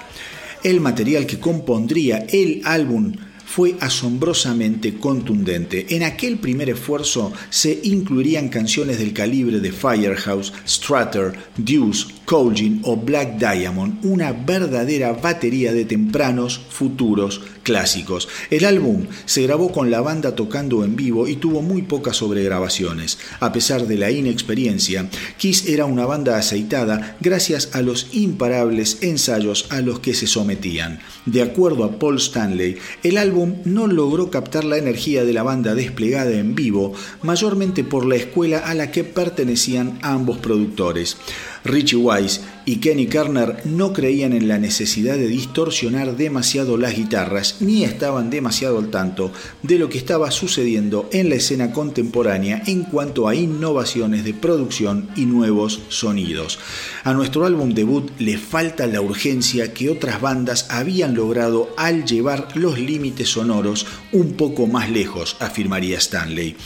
[0.62, 5.86] El material que compondría el álbum fue asombrosamente contundente.
[5.96, 12.96] En aquel primer esfuerzo se incluirían canciones del calibre de Firehouse, Strutter, Deuce, Colgin o
[12.96, 18.28] Black Diamond, una verdadera batería de tempranos, futuros clásicos.
[18.50, 23.18] El álbum se grabó con la banda tocando en vivo y tuvo muy pocas sobregrabaciones.
[23.40, 29.66] A pesar de la inexperiencia, Kiss era una banda aceitada gracias a los imparables ensayos
[29.70, 31.00] a los que se sometían.
[31.26, 35.74] De acuerdo a Paul Stanley, el álbum no logró captar la energía de la banda
[35.74, 41.16] desplegada en vivo, mayormente por la escuela a la que pertenecían ambos productores.
[41.64, 47.56] Richie Wise y Kenny Kerner no creían en la necesidad de distorsionar demasiado las guitarras
[47.60, 49.32] ni estaban demasiado al tanto
[49.62, 55.08] de lo que estaba sucediendo en la escena contemporánea en cuanto a innovaciones de producción
[55.16, 56.58] y nuevos sonidos.
[57.04, 62.48] A nuestro álbum debut le falta la urgencia que otras bandas habían logrado al llevar
[62.54, 66.56] los límites sonoros un poco más lejos, afirmaría Stanley.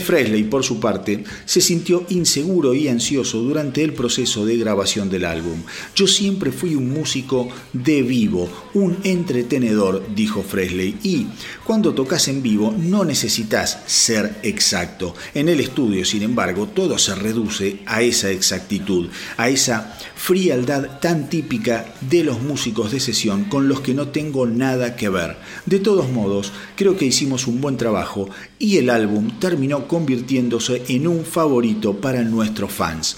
[0.00, 5.24] Fresley, por su parte, se sintió inseguro y ansioso durante el proceso de grabación del
[5.24, 5.62] álbum.
[5.94, 11.26] Yo siempre fui un músico de vivo, un entretenedor, dijo Fresley, y
[11.64, 15.14] cuando tocas en vivo no necesitas ser exacto.
[15.34, 21.28] En el estudio, sin embargo, todo se reduce a esa exactitud, a esa frialdad tan
[21.28, 25.36] típica de los músicos de sesión con los que no tengo nada que ver.
[25.66, 28.28] De todos modos, creo que hicimos un buen trabajo
[28.58, 33.16] y el álbum terminó convirtiéndose en un favorito para nuestros fans.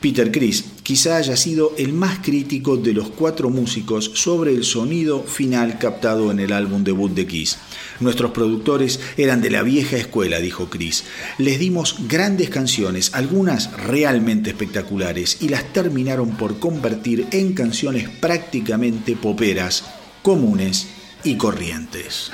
[0.00, 5.22] Peter Criss quizá haya sido el más crítico de los cuatro músicos sobre el sonido
[5.22, 7.58] final captado en el álbum debut de Kiss.
[8.00, 11.04] Nuestros productores eran de la vieja escuela, dijo Chris.
[11.38, 19.16] Les dimos grandes canciones, algunas realmente espectaculares, y las terminaron por convertir en canciones prácticamente
[19.16, 19.84] poperas,
[20.22, 20.88] comunes
[21.24, 22.30] y corrientes.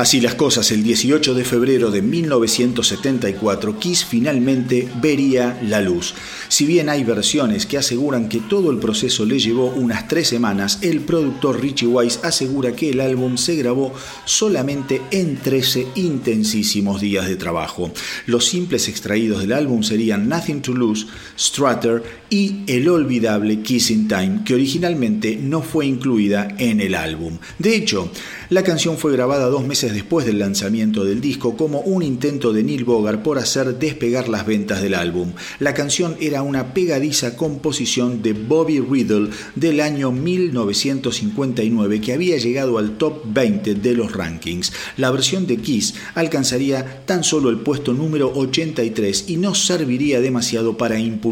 [0.00, 6.14] Así las cosas, el 18 de febrero de 1974, Kiss finalmente vería la luz.
[6.48, 10.78] Si bien hay versiones que aseguran que todo el proceso le llevó unas tres semanas,
[10.80, 13.92] el productor Richie Weiss asegura que el álbum se grabó
[14.24, 17.92] solamente en 13 intensísimos días de trabajo.
[18.24, 21.08] Los simples extraídos del álbum serían Nothing to Lose,
[21.40, 27.38] Strutter y el olvidable Kissing Time, que originalmente no fue incluida en el álbum.
[27.58, 28.10] De hecho,
[28.50, 32.62] la canción fue grabada dos meses después del lanzamiento del disco como un intento de
[32.62, 35.32] Neil Bogart por hacer despegar las ventas del álbum.
[35.60, 42.76] La canción era una pegadiza composición de Bobby Riddle del año 1959 que había llegado
[42.76, 44.72] al top 20 de los rankings.
[44.98, 50.76] La versión de Kiss alcanzaría tan solo el puesto número 83 y no serviría demasiado
[50.76, 51.29] para impulsar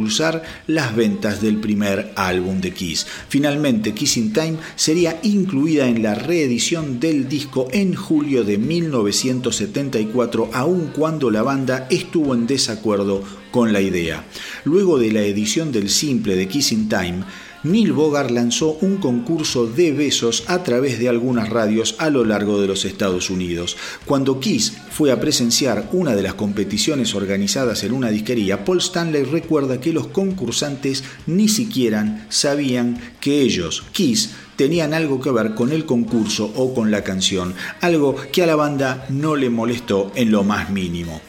[0.66, 3.06] las ventas del primer álbum de Kiss.
[3.28, 10.50] Finalmente, Kissing Time sería incluida en la reedición de el disco en julio de 1974,
[10.52, 14.24] aun cuando la banda estuvo en desacuerdo con la idea.
[14.64, 17.24] Luego de la edición del simple de Kissing Time,
[17.64, 22.60] Neil Bogart lanzó un concurso de besos a través de algunas radios a lo largo
[22.60, 23.76] de los Estados Unidos.
[24.04, 29.24] Cuando Kiss fue a presenciar una de las competiciones organizadas en una disquería, Paul Stanley
[29.24, 35.72] recuerda que los concursantes ni siquiera sabían que ellos, Kiss, tenían algo que ver con
[35.72, 40.30] el concurso o con la canción, algo que a la banda no le molestó en
[40.30, 41.20] lo más mínimo.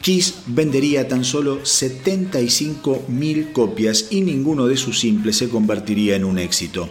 [0.00, 6.38] Kiss vendería tan solo 75.000 copias y ninguno de sus simples se convertiría en un
[6.38, 6.88] éxito.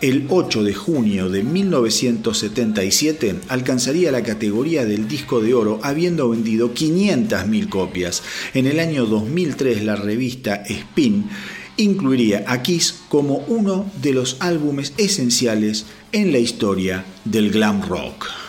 [0.00, 6.74] El 8 de junio de 1977 alcanzaría la categoría del disco de oro habiendo vendido
[6.74, 8.22] 500.000 copias.
[8.54, 11.28] En el año 2003 la revista Spin
[11.76, 18.39] incluiría a Kiss como uno de los álbumes esenciales en la historia del glam rock.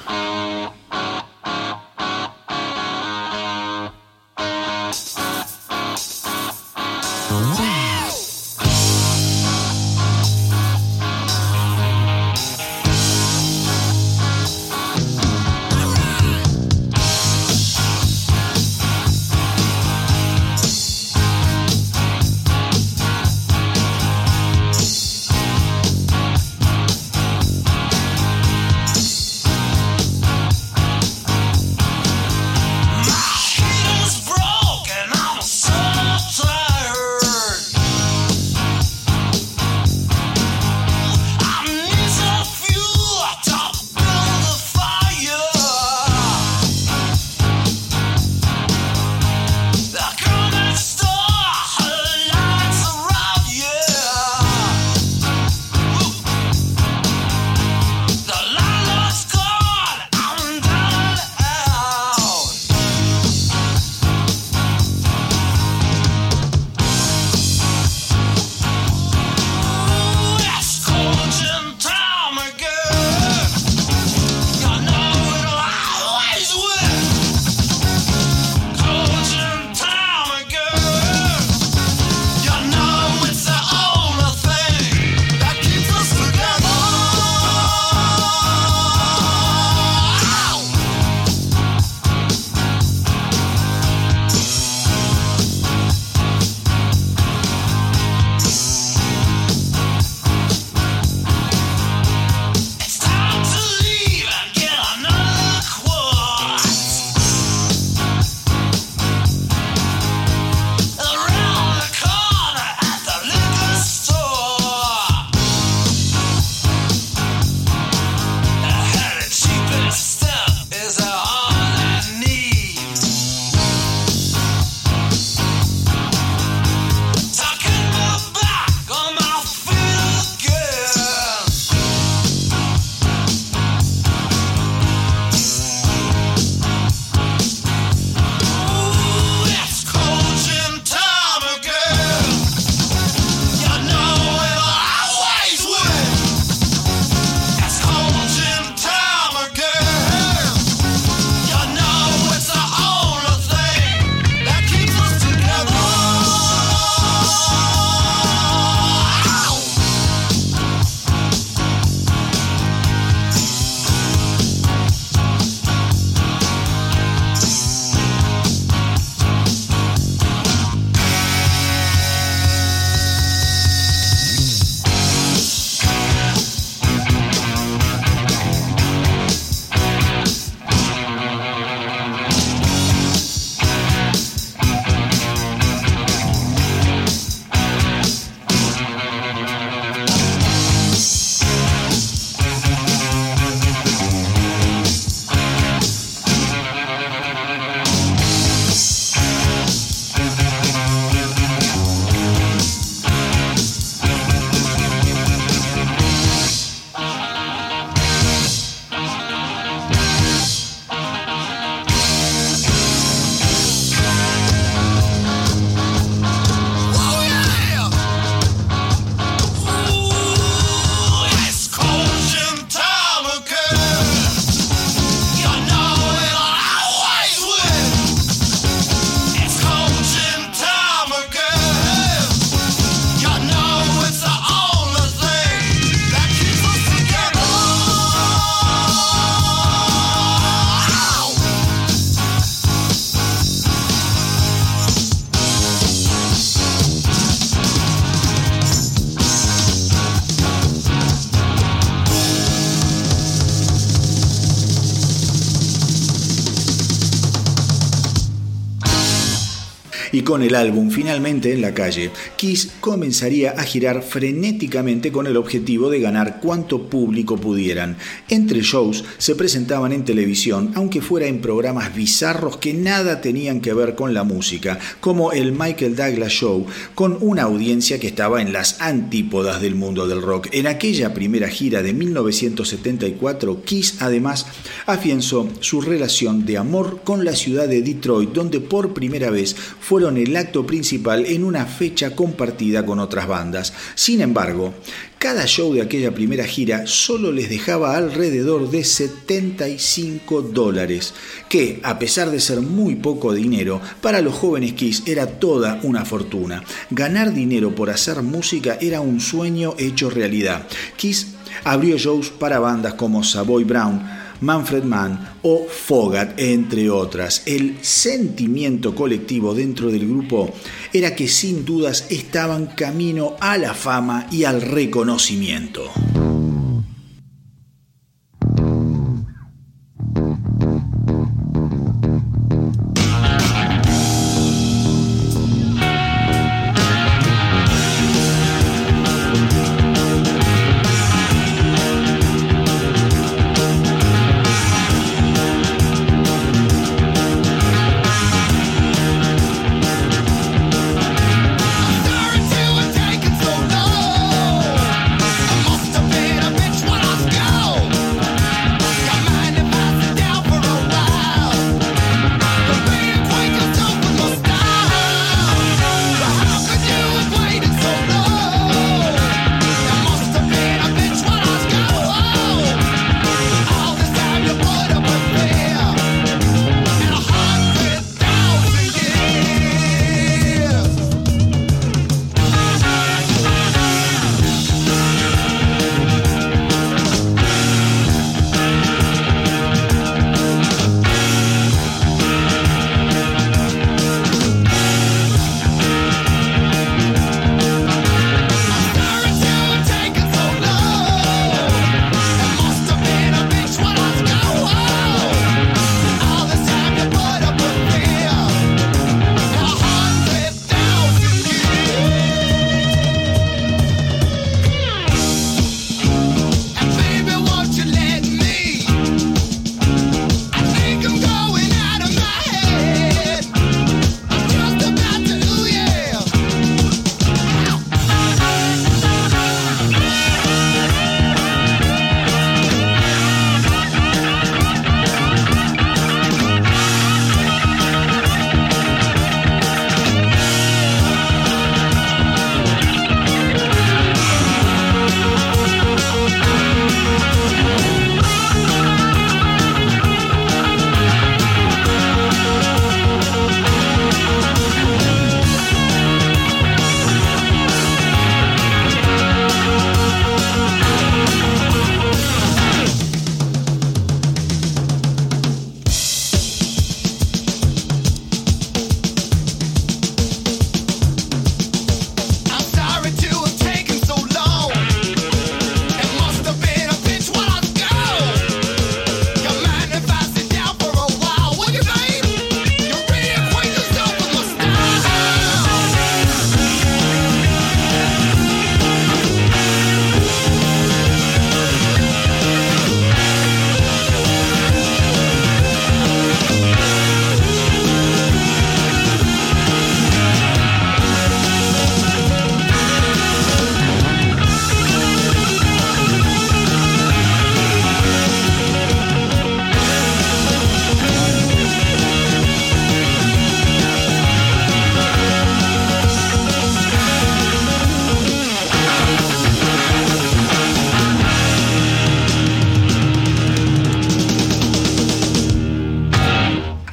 [260.32, 265.90] Con el álbum finalmente en la calle, Kiss comenzaría a girar frenéticamente con el objetivo
[265.90, 267.98] de ganar cuanto público pudieran.
[268.30, 273.74] Entre shows se presentaban en televisión, aunque fuera en programas bizarros que nada tenían que
[273.74, 276.66] ver con la música, como el Michael Douglas Show,
[276.96, 280.48] con una audiencia que estaba en las antípodas del mundo del rock.
[280.54, 284.46] En aquella primera gira de 1974, Kiss además
[284.86, 290.20] afianzó su relación de amor con la ciudad de Detroit, donde por primera vez fueron
[290.22, 293.74] el acto principal en una fecha compartida con otras bandas.
[293.95, 294.74] Sin embargo,
[295.17, 301.13] cada show de aquella primera gira solo les dejaba alrededor de 75 dólares,
[301.47, 306.05] que, a pesar de ser muy poco dinero, para los jóvenes Kiss era toda una
[306.05, 306.63] fortuna.
[306.89, 310.67] Ganar dinero por hacer música era un sueño hecho realidad.
[310.97, 311.28] Kiss
[311.63, 317.44] abrió shows para bandas como Savoy Brown, Manfred Mann o Fogat, entre otras.
[317.46, 320.54] El sentimiento colectivo dentro del grupo
[320.94, 325.92] era que sin dudas estaban camino a la fama y al reconocimiento.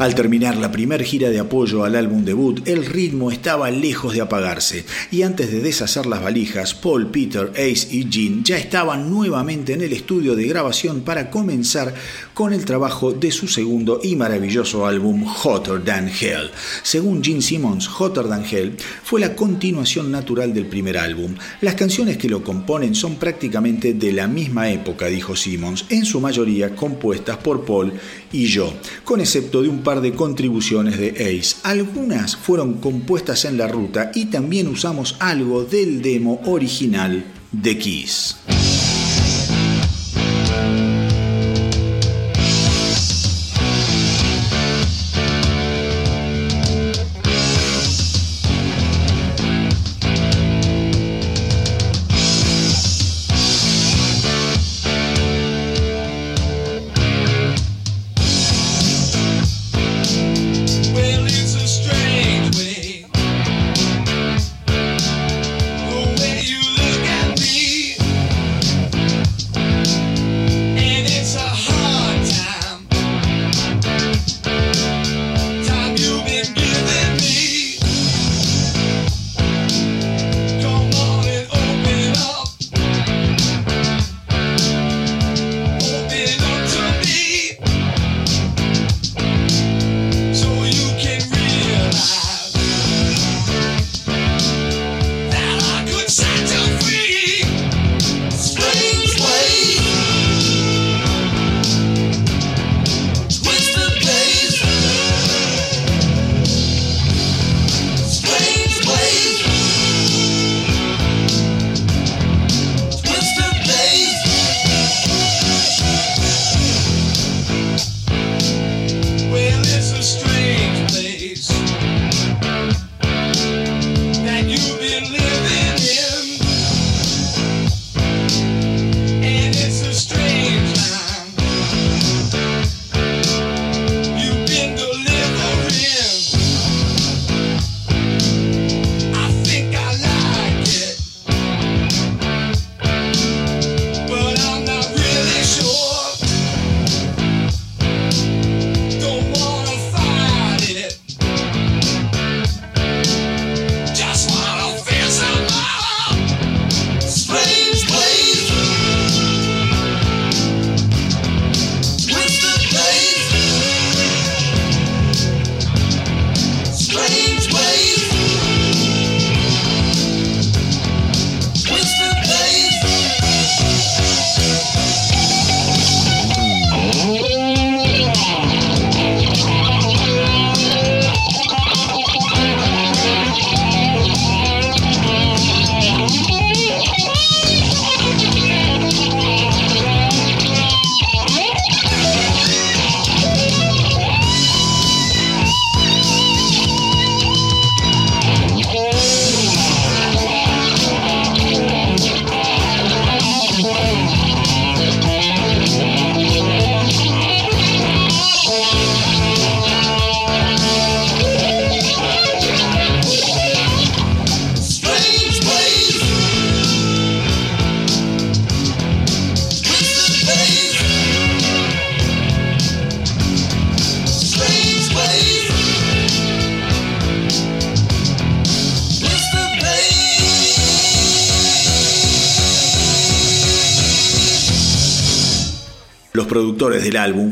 [0.08, 4.22] Al terminar la primera gira de apoyo al álbum debut, el ritmo estaba lejos de
[4.22, 9.74] apagarse, y antes de deshacer las valijas, Paul, Peter, Ace y Gene ya estaban nuevamente
[9.74, 11.92] en el estudio de grabación para comenzar
[12.32, 16.52] con el trabajo de su segundo y maravilloso álbum Hotter Than Hell.
[16.82, 18.78] Según Gene Simmons, Hotter Than Hell
[19.08, 21.34] fue la continuación natural del primer álbum.
[21.62, 26.20] Las canciones que lo componen son prácticamente de la misma época, dijo Simmons, en su
[26.20, 27.94] mayoría compuestas por Paul
[28.32, 28.70] y yo,
[29.04, 31.56] con excepto de un par de contribuciones de Ace.
[31.62, 38.36] Algunas fueron compuestas en la ruta y también usamos algo del demo original de Kiss.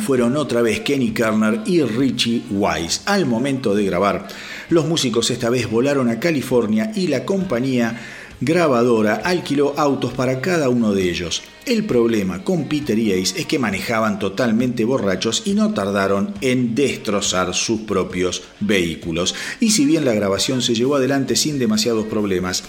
[0.01, 3.01] Fueron otra vez Kenny Kerner y Richie Wise.
[3.07, 4.29] Al momento de grabar,
[4.71, 8.01] los músicos esta vez volaron a California y la compañía
[8.41, 11.43] grabadora alquiló autos para cada uno de ellos.
[11.65, 16.75] El problema con Peter y Ace es que manejaban totalmente borrachos y no tardaron en
[16.75, 19.35] destrozar sus propios vehículos.
[19.61, 22.63] Y si bien la grabación se llevó adelante sin demasiados problemas,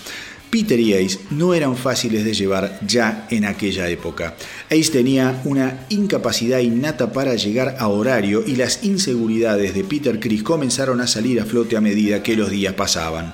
[0.49, 4.35] Peter y Ace no eran fáciles de llevar ya en aquella época.
[4.69, 10.43] Ace tenía una incapacidad innata para llegar a horario y las inseguridades de Peter Chris
[10.43, 13.33] comenzaron a salir a flote a medida que los días pasaban.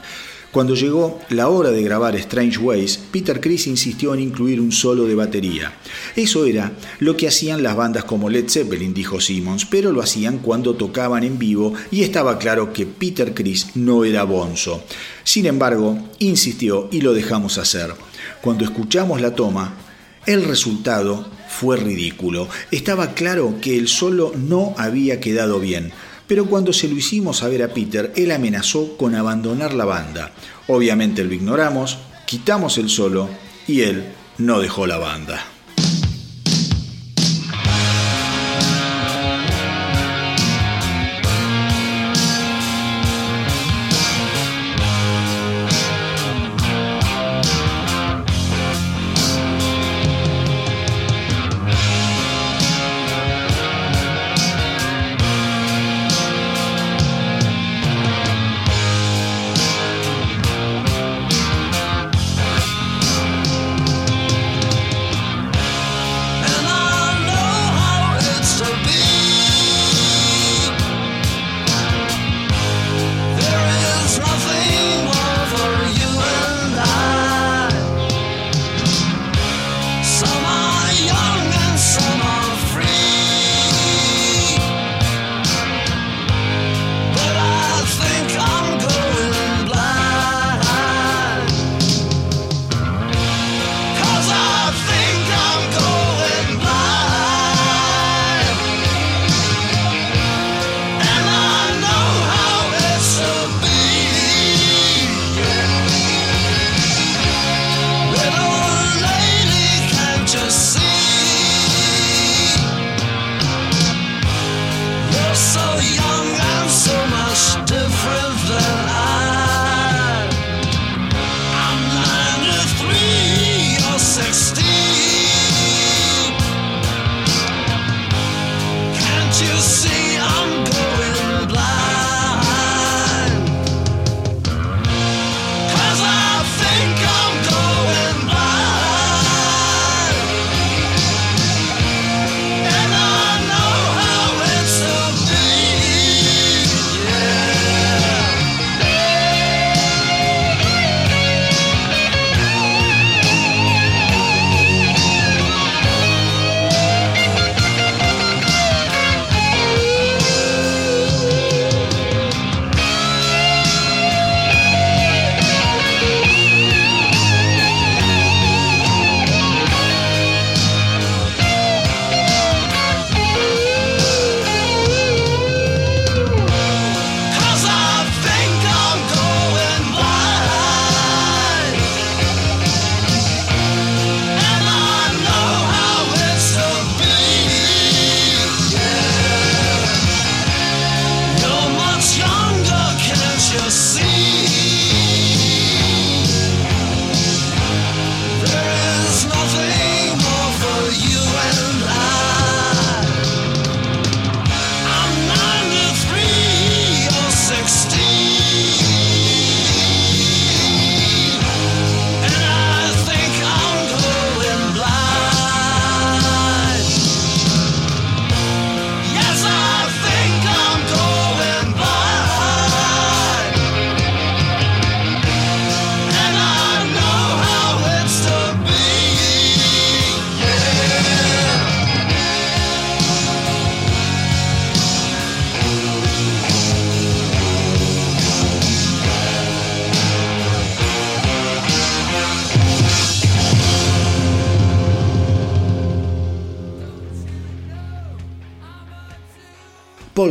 [0.51, 5.05] Cuando llegó la hora de grabar Strange Ways, Peter Criss insistió en incluir un solo
[5.05, 5.73] de batería.
[6.15, 10.38] Eso era lo que hacían las bandas como Led Zeppelin, dijo Simmons, pero lo hacían
[10.38, 14.84] cuando tocaban en vivo y estaba claro que Peter Criss no era bonzo.
[15.23, 17.91] Sin embargo, insistió y lo dejamos hacer.
[18.39, 19.73] Cuando escuchamos la toma,
[20.26, 22.47] el resultado fue ridículo.
[22.71, 25.93] Estaba claro que el solo no había quedado bien
[26.28, 30.32] pero cuando se lo hicimos saber a Peter, él amenazó con abandonar la banda.
[30.67, 33.30] Obviamente lo ignoramos, quitamos el solo
[33.67, 34.05] y él
[34.38, 35.45] no dejó la banda.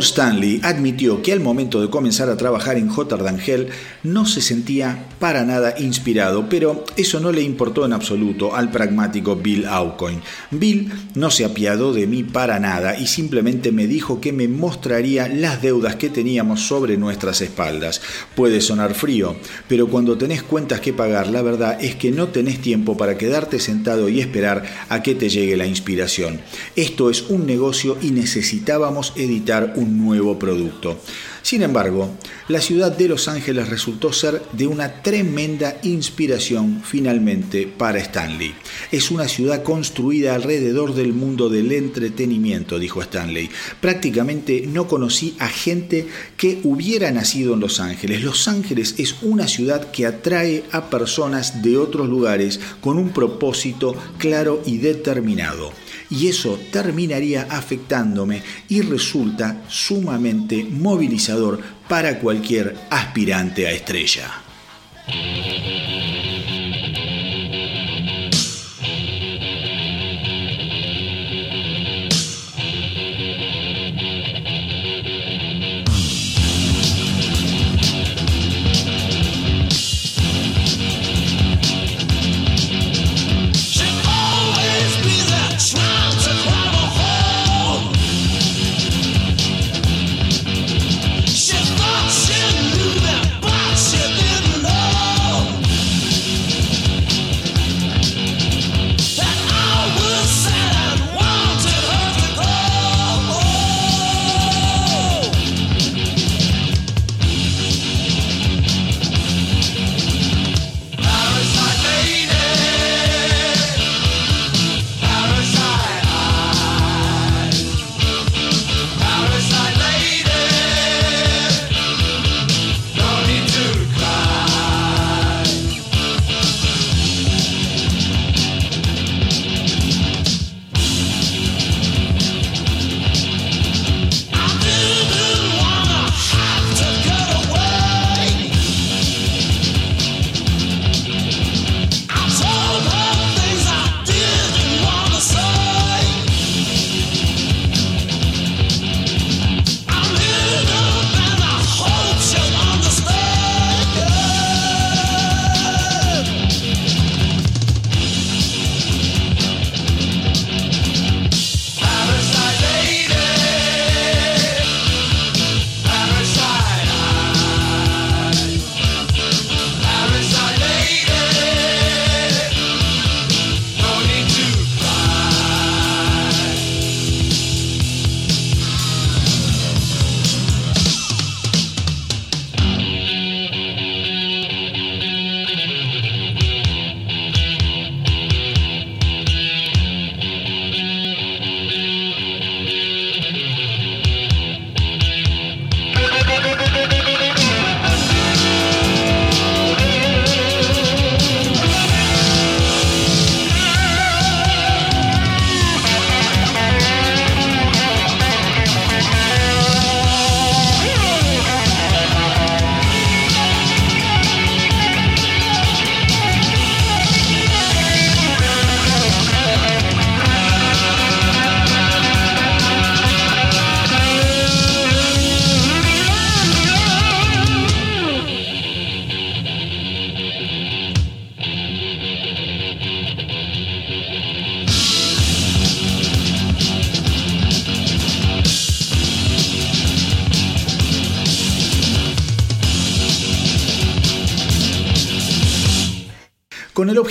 [0.02, 3.16] Stanley admitió que al momento de comenzar a trabajar en J.
[3.46, 3.68] Hell
[4.02, 9.36] no se sentía para nada inspirado, pero eso no le importó en absoluto al pragmático
[9.36, 10.20] Bill Aucoin.
[10.50, 15.28] Bill no se apiadó de mí para nada y simplemente me dijo que me mostraría
[15.28, 18.00] las deudas que teníamos sobre nuestras espaldas.
[18.34, 19.36] Puede sonar frío,
[19.68, 23.60] pero cuando tenés cuentas que pagar, la verdad es que no tenés tiempo para quedarte
[23.60, 26.40] sentado y esperar a que te llegue la inspiración.
[26.76, 31.00] Esto es un negocio y necesitábamos editar un nuevo producto.
[31.42, 32.16] Sin embargo,
[32.48, 38.54] la ciudad de Los Ángeles resultó ser de una tremenda inspiración finalmente para Stanley.
[38.92, 43.50] Es una ciudad construida alrededor del mundo del entretenimiento, dijo Stanley.
[43.80, 46.06] Prácticamente no conocí a gente
[46.36, 48.22] que hubiera nacido en Los Ángeles.
[48.22, 53.96] Los Ángeles es una ciudad que atrae a personas de otros lugares con un propósito
[54.18, 55.81] claro y determinado
[56.12, 64.30] y eso terminaría afectándome y resulta sumamente movilizador para cualquier aspirante a estrella.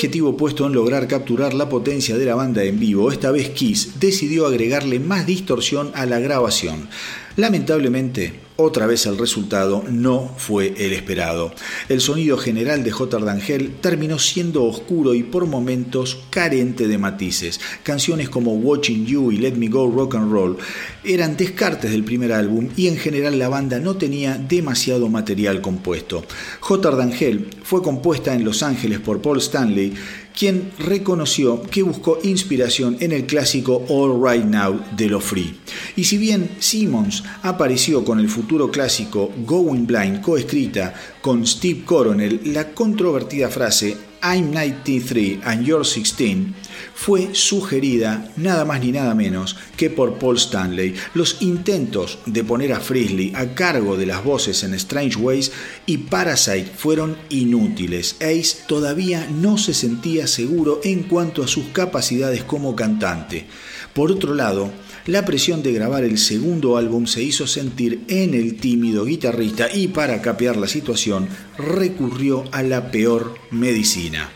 [0.02, 4.00] Objetivo puesto en lograr capturar la potencia de la banda en vivo, esta vez Kiss
[4.00, 6.90] decidió agregarle más distorsión a la grabación.
[7.36, 11.54] Lamentablemente, otra vez el resultado no fue el esperado.
[11.92, 13.20] El sonido general de J.
[13.20, 17.60] Dangel terminó siendo oscuro y por momentos carente de matices.
[17.84, 20.58] Canciones como Watching You y Let Me Go Rock and Roll
[21.04, 26.24] eran descartes del primer álbum y en general la banda no tenía demasiado material compuesto.
[26.62, 26.92] J.
[26.92, 29.94] Dangel fue compuesta en Los Ángeles por Paul Stanley
[30.38, 35.60] quien reconoció que buscó inspiración en el clásico All Right Now de Lo Free.
[35.96, 42.42] Y si bien Simmons apareció con el futuro clásico Going Blind coescrita con Steve Coronel,
[42.46, 46.61] la controvertida frase I'm 93 and You're 16
[46.94, 50.96] fue sugerida nada más ni nada menos que por Paul Stanley.
[51.14, 55.52] Los intentos de poner a Frizzly a cargo de las voces en Strange Ways
[55.86, 58.16] y Parasite fueron inútiles.
[58.22, 63.46] Ace todavía no se sentía seguro en cuanto a sus capacidades como cantante.
[63.94, 64.72] Por otro lado,
[65.08, 69.88] la presión de grabar el segundo álbum se hizo sentir en el tímido guitarrista y
[69.88, 71.28] para capear la situación
[71.58, 74.30] recurrió a la peor medicina,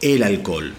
[0.00, 0.74] el alcohol.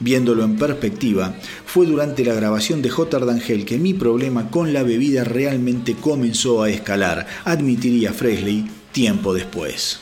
[0.00, 1.34] Viéndolo en perspectiva,
[1.66, 3.18] fue durante la grabación de J.
[3.18, 10.00] D'Angel que mi problema con la bebida realmente comenzó a escalar, admitiría Fresley tiempo después.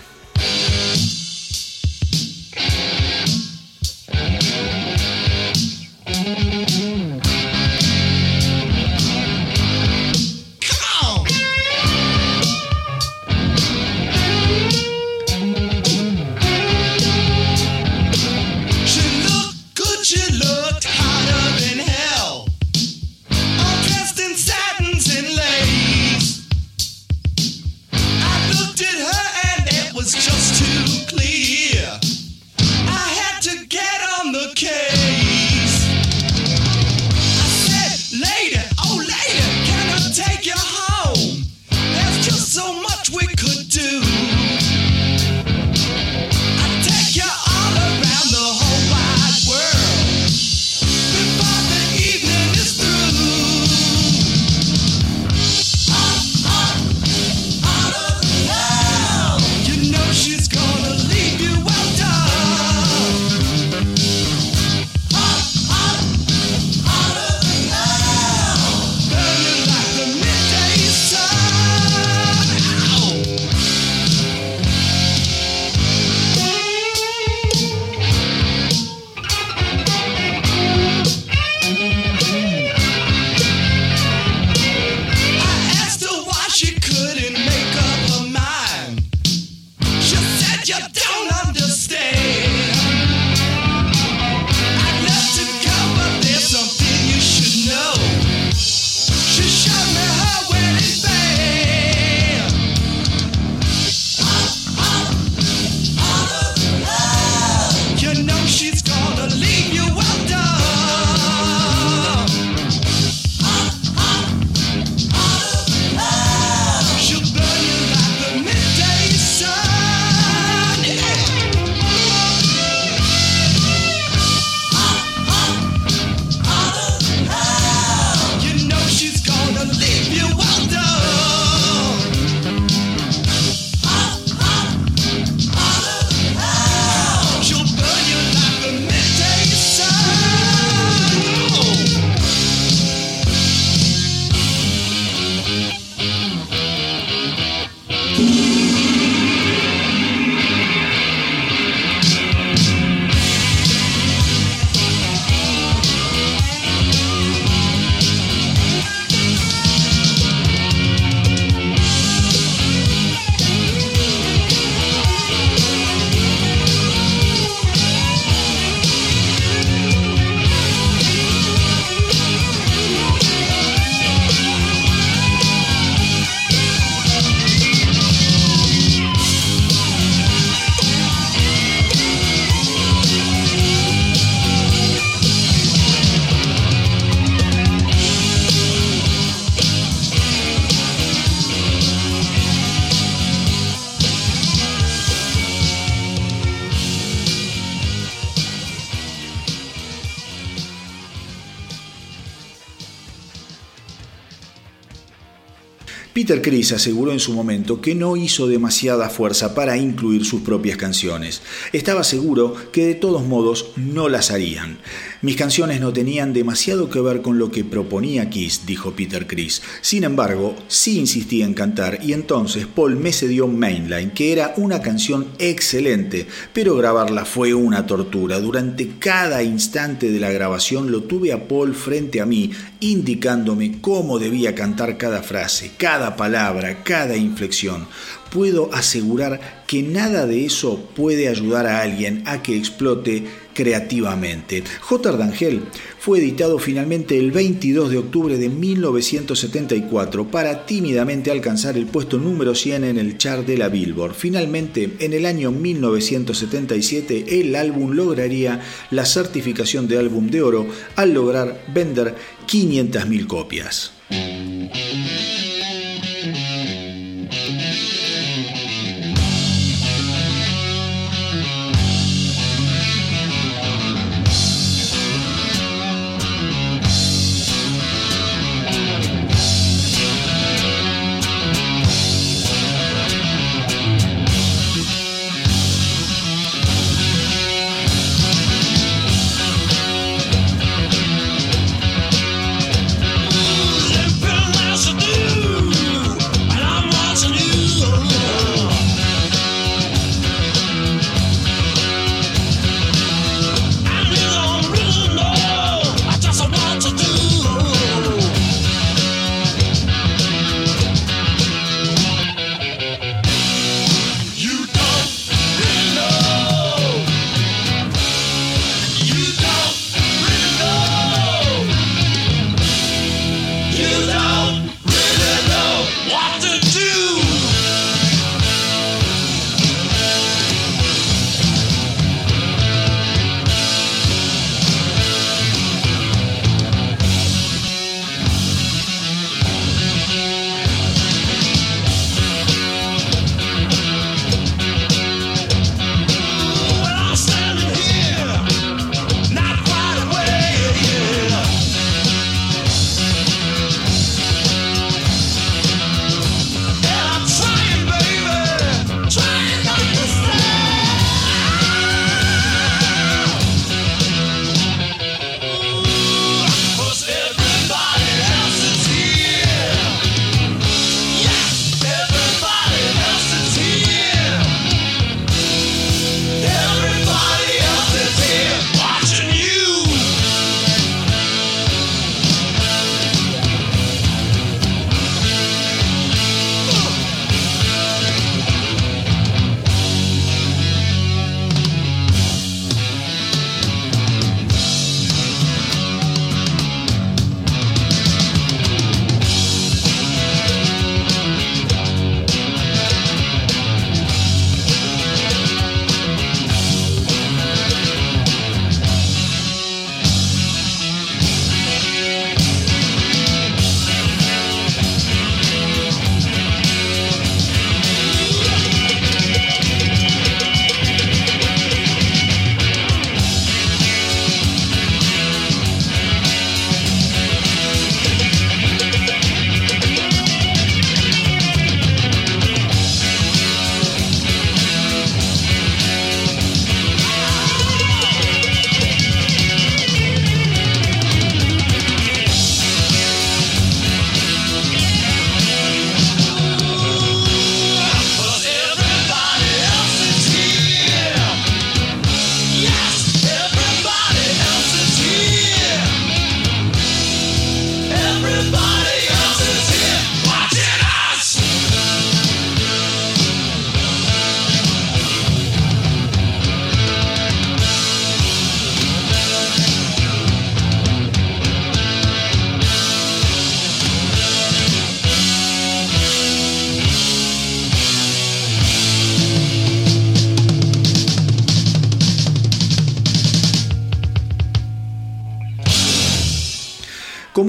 [206.29, 210.77] Peter Criss aseguró en su momento que no hizo demasiada fuerza para incluir sus propias
[210.77, 211.41] canciones.
[211.73, 214.79] Estaba seguro que de todos modos no las harían.
[215.20, 219.62] Mis canciones no tenían demasiado que ver con lo que proponía Kiss, dijo Peter Criss.
[219.81, 224.81] Sin embargo, sí insistía en cantar y entonces Paul me cedió Mainline, que era una
[224.81, 228.39] canción excelente, pero grabarla fue una tortura.
[228.39, 234.20] Durante cada instante de la grabación lo tuve a Paul frente a mí, indicándome cómo
[234.20, 237.89] debía cantar cada frase, cada palabra, cada inflexión.
[238.31, 243.24] Puedo asegurar que nada de eso puede ayudar a alguien a que explote
[243.59, 244.62] creativamente.
[244.80, 245.16] J.
[245.16, 245.62] D'Angel
[245.98, 252.55] fue editado finalmente el 22 de octubre de 1974 para tímidamente alcanzar el puesto número
[252.55, 254.14] 100 en el chart de la Billboard.
[254.14, 258.60] Finalmente, en el año 1977, el álbum lograría
[258.93, 262.14] la certificación de álbum de oro al lograr vender
[262.47, 263.90] 500.000 copias.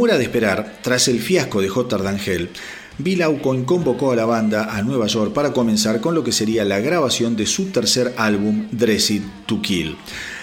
[0.10, 2.00] Era de esperar, tras el fiasco de J.
[2.00, 2.50] D'Angel,
[2.98, 6.66] Bill Aucoin convocó a la banda a Nueva York para comenzar con lo que sería
[6.66, 9.96] la grabación de su tercer álbum, Dress It to Kill.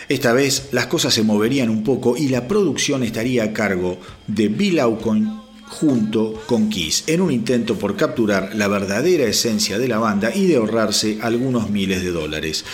[0.08, 3.98] Esta vez las cosas se moverían un poco y la producción estaría a cargo
[4.28, 5.32] de Bill Aucoin
[5.66, 10.46] junto con Kiss, en un intento por capturar la verdadera esencia de la banda y
[10.46, 12.64] de ahorrarse algunos miles de dólares.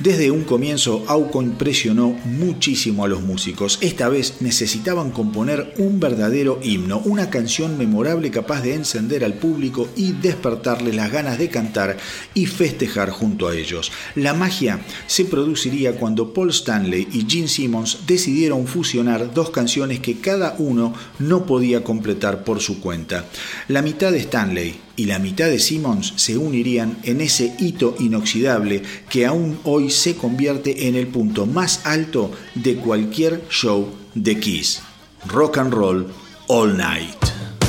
[0.00, 3.76] Desde un comienzo, Auco impresionó muchísimo a los músicos.
[3.82, 9.90] Esta vez necesitaban componer un verdadero himno, una canción memorable capaz de encender al público
[9.96, 11.98] y despertarles las ganas de cantar
[12.32, 13.92] y festejar junto a ellos.
[14.14, 20.18] La magia se produciría cuando Paul Stanley y Gene Simmons decidieron fusionar dos canciones que
[20.18, 23.26] cada uno no podía completar por su cuenta.
[23.68, 28.82] La mitad de Stanley y la mitad de Simmons se unirían en ese hito inoxidable
[29.08, 34.82] que aún hoy se convierte en el punto más alto de cualquier show de Kiss.
[35.26, 36.06] Rock and Roll
[36.48, 37.59] All Night.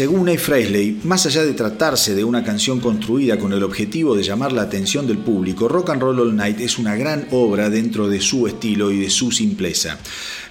[0.00, 0.38] Según A.
[0.38, 4.62] Fresley, más allá de tratarse de una canción construida con el objetivo de llamar la
[4.62, 8.46] atención del público, Rock and Roll All Night es una gran obra dentro de su
[8.46, 9.98] estilo y de su simpleza.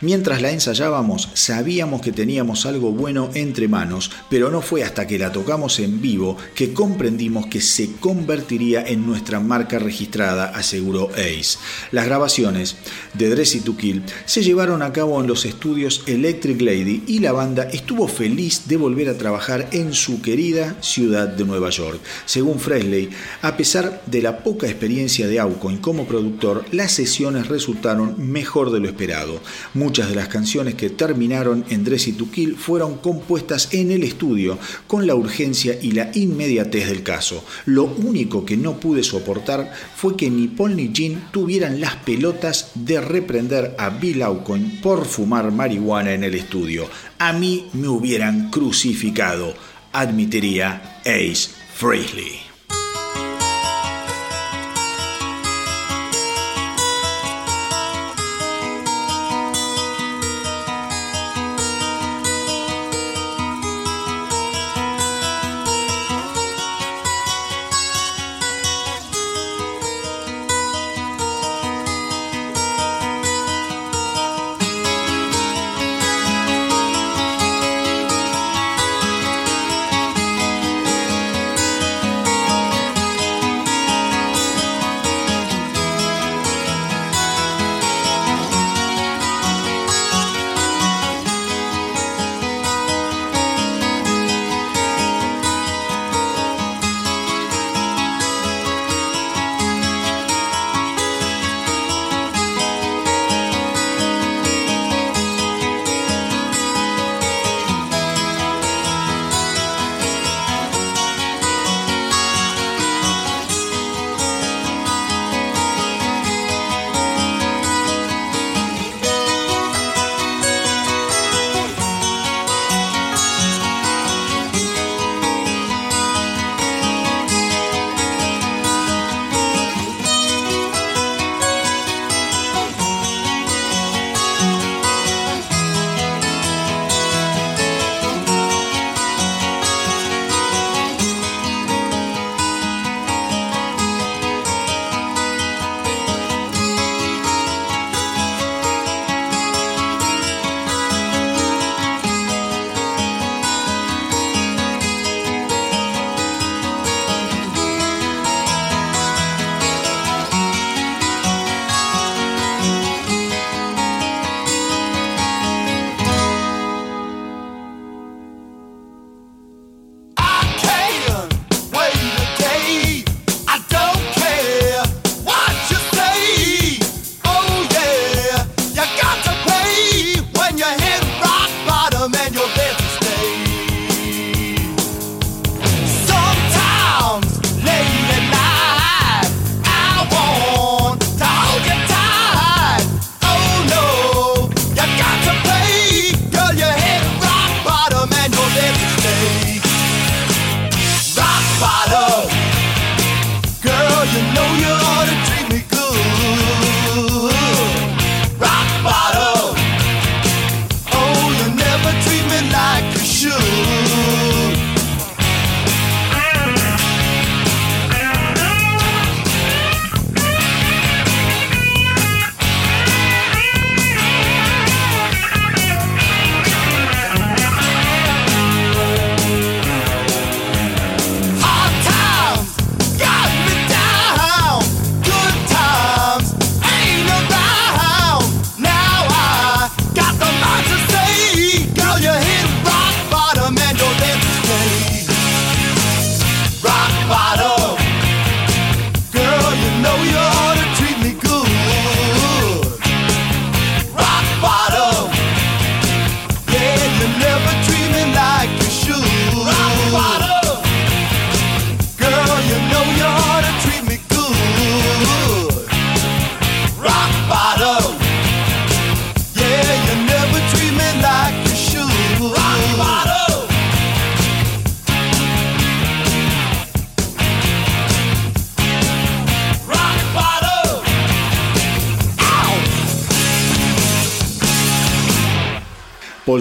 [0.02, 5.18] Mientras la ensayábamos, sabíamos que teníamos algo bueno entre manos, pero no fue hasta que
[5.18, 11.58] la tocamos en vivo que comprendimos que se convertiría en nuestra marca registrada, aseguró Ace.
[11.92, 12.76] Las grabaciones
[13.20, 17.34] de Dressy to Kill se llevaron a cabo en los estudios Electric Lady y la
[17.34, 22.00] banda estuvo feliz de volver a trabajar en su querida ciudad de Nueva York.
[22.26, 23.10] Según Fresley,
[23.42, 28.80] a pesar de la poca experiencia de Aucoin como productor, las sesiones resultaron mejor de
[28.80, 29.42] lo esperado.
[29.74, 34.58] Muchas de las canciones que terminaron en Dressy to Kill fueron compuestas en el estudio
[34.88, 37.44] con la urgencia y la inmediatez del caso.
[37.66, 42.72] Lo único que no pude soportar fue que ni Paul ni Jean tuvieran las pelotas
[42.76, 46.88] de reprender a Bill Aucoin por fumar marihuana en el estudio.
[47.18, 49.54] A mí me hubieran crucificado,
[49.92, 52.49] admitiría Ace Frehley.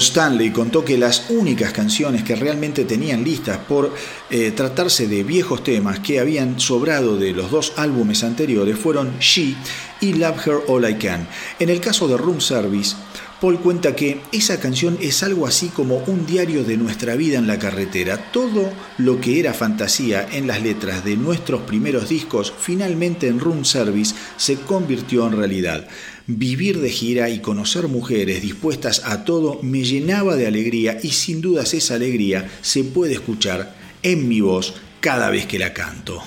[0.09, 3.95] Stanley contó que las únicas canciones que realmente tenían listas por
[4.31, 9.55] eh, tratarse de viejos temas que habían sobrado de los dos álbumes anteriores fueron She
[10.01, 11.29] y Love Her All I Can.
[11.59, 12.97] En el caso de Room Service,
[13.41, 17.47] Paul cuenta que esa canción es algo así como un diario de nuestra vida en
[17.47, 18.33] la carretera.
[18.33, 23.65] Todo lo que era fantasía en las letras de nuestros primeros discos, finalmente en Room
[23.65, 25.87] Service se convirtió en realidad.
[26.31, 31.41] Vivir de gira y conocer mujeres dispuestas a todo me llenaba de alegría y sin
[31.41, 36.23] dudas esa alegría se puede escuchar en mi voz cada vez que la canto.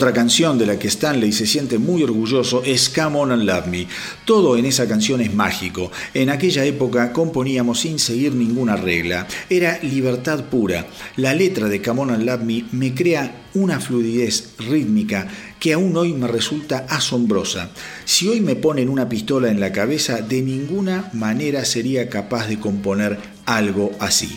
[0.00, 3.66] Otra canción de la que Stanley se siente muy orgulloso es Come On and Love
[3.66, 3.86] Me.
[4.24, 5.92] Todo en esa canción es mágico.
[6.14, 9.28] En aquella época componíamos sin seguir ninguna regla.
[9.50, 10.86] Era libertad pura.
[11.16, 15.28] La letra de Come On and Love Me me crea una fluidez rítmica
[15.58, 17.68] que aún hoy me resulta asombrosa.
[18.06, 22.58] Si hoy me ponen una pistola en la cabeza, de ninguna manera sería capaz de
[22.58, 24.34] componer algo así.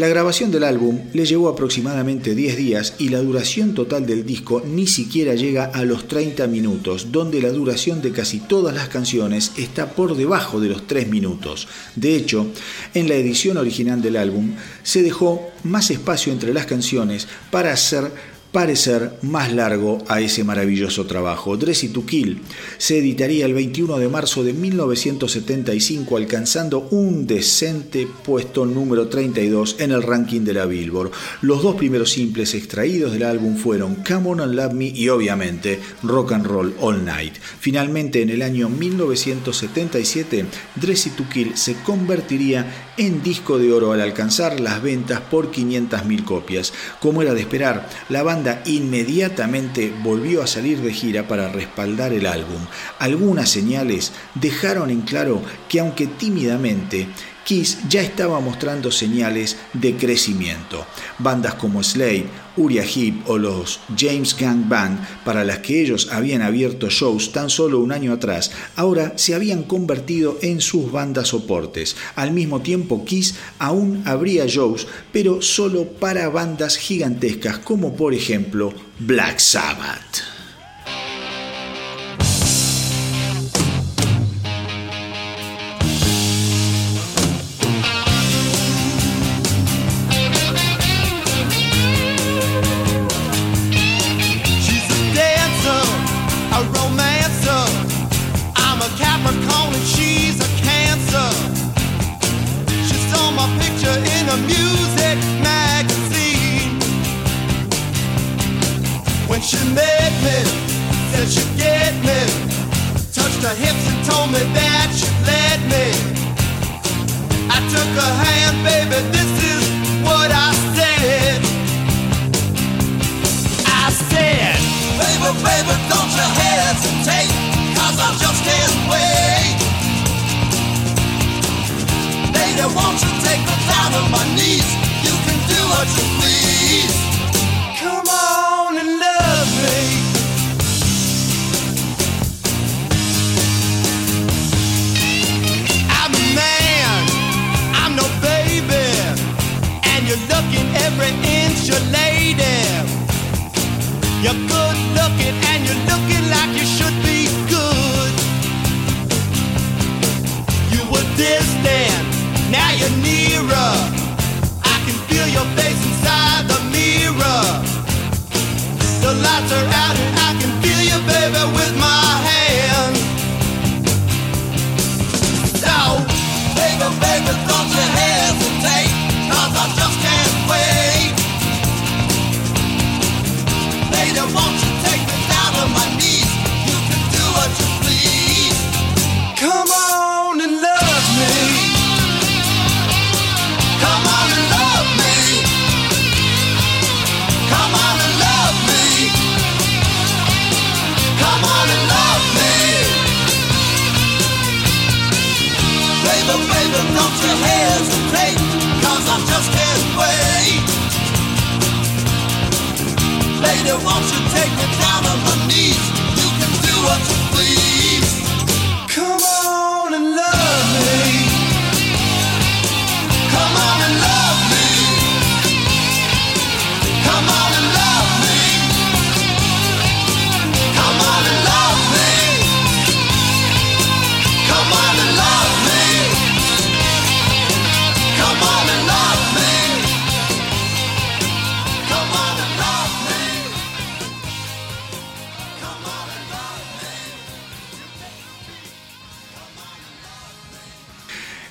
[0.00, 4.62] La grabación del álbum le llevó aproximadamente 10 días y la duración total del disco
[4.66, 9.52] ni siquiera llega a los 30 minutos, donde la duración de casi todas las canciones
[9.58, 11.68] está por debajo de los 3 minutos.
[11.96, 12.46] De hecho,
[12.94, 18.10] en la edición original del álbum se dejó más espacio entre las canciones para hacer
[18.52, 21.56] parecer más largo a ese maravilloso trabajo.
[21.56, 22.40] Dressy to Kill
[22.78, 29.92] se editaría el 21 de marzo de 1975 alcanzando un decente puesto número 32 en
[29.92, 31.12] el ranking de la Billboard.
[31.42, 35.78] Los dos primeros simples extraídos del álbum fueron Come On and Love Me y obviamente
[36.02, 37.34] Rock and Roll All Night.
[37.60, 40.44] Finalmente en el año 1977
[40.76, 46.22] Dressy to Kill se convertiría en disco de oro al alcanzar las ventas por 500.000
[46.22, 46.74] copias.
[47.00, 52.26] Como era de esperar, la banda inmediatamente volvió a salir de gira para respaldar el
[52.26, 52.60] álbum.
[52.98, 57.08] Algunas señales dejaron en claro que aunque tímidamente
[57.50, 60.86] Kiss ya estaba mostrando señales de crecimiento.
[61.18, 66.42] Bandas como Slade, Uriah Heep o los James Gang Band, para las que ellos habían
[66.42, 71.96] abierto shows tan solo un año atrás, ahora se habían convertido en sus bandas soportes.
[72.14, 78.72] Al mismo tiempo, Kiss aún abría shows, pero solo para bandas gigantescas como por ejemplo
[79.00, 80.39] Black Sabbath.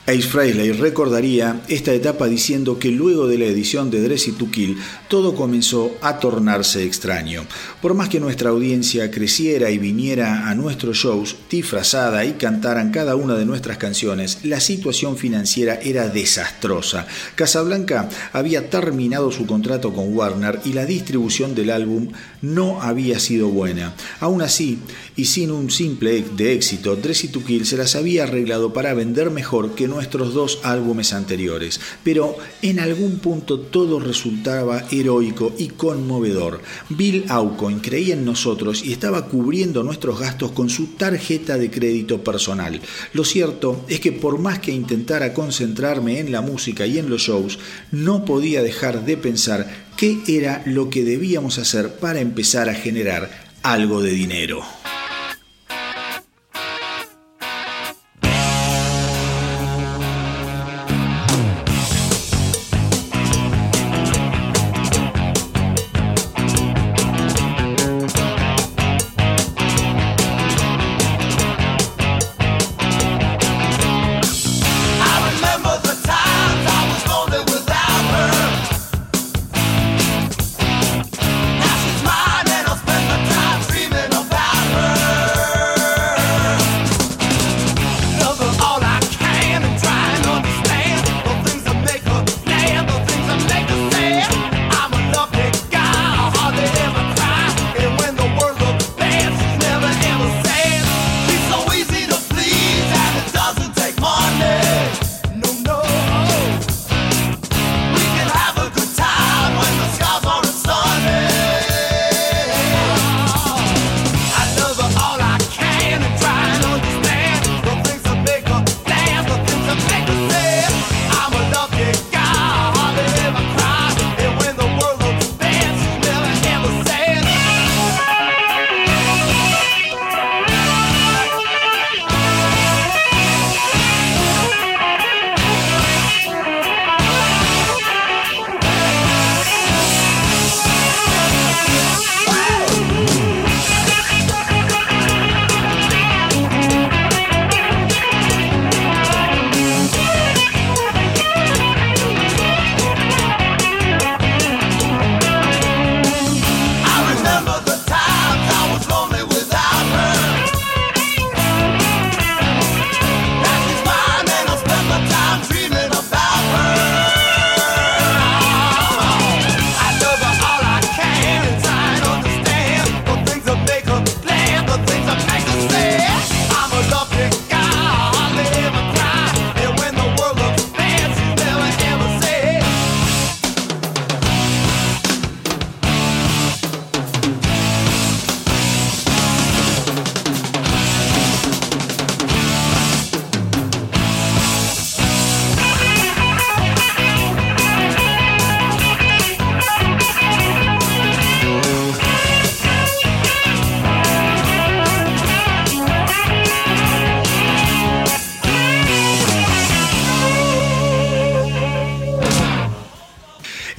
[0.10, 4.76] Ace Frehley recordaría esta etapa diciendo que luego de la edición de Dressy to Kill
[5.08, 7.46] todo comenzó a tornarse extraño.
[7.80, 13.16] Por más que nuestra audiencia creciera y viniera a nuestros shows disfrazada y cantaran cada
[13.16, 17.06] una de nuestras canciones, la situación financiera era desastrosa.
[17.36, 22.10] Casablanca había terminado su contrato con Warner y la distribución del álbum
[22.42, 23.94] no había sido buena.
[24.20, 24.80] Aún así,
[25.20, 29.32] y sin un simple de éxito, Dressy to Kill se las había arreglado para vender
[29.32, 36.62] mejor que nuestros dos álbumes anteriores, pero en algún punto todo resultaba heroico y conmovedor.
[36.88, 42.24] Bill Aucoin creía en nosotros y estaba cubriendo nuestros gastos con su tarjeta de crédito
[42.24, 42.80] personal.
[43.12, 47.24] Lo cierto es que por más que intentara concentrarme en la música y en los
[47.24, 47.60] shows,
[47.92, 53.50] no podía dejar de pensar qué era lo que debíamos hacer para empezar a generar
[53.64, 54.64] algo de dinero.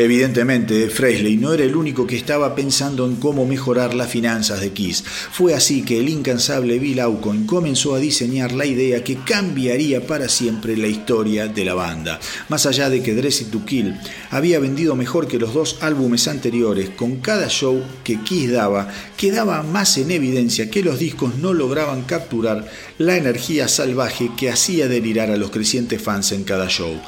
[0.01, 4.73] Evidentemente, Fresley no era el único que estaba pensando en cómo mejorar las finanzas de
[4.73, 5.05] Kiss.
[5.05, 10.31] Fue así que el incansable Bill Aucoin comenzó a diseñar la idea que cambiaría para
[10.31, 12.19] siempre la historia de la banda.
[12.49, 13.95] Más allá de que Dressy to Kill
[14.31, 19.63] había vendido mejor que los dos álbumes anteriores, con cada show que Kiss daba, quedaba
[19.63, 22.67] más en evidencia que los discos no lograban capturar
[22.97, 26.99] la energía salvaje que hacía delirar a los crecientes fans en cada show.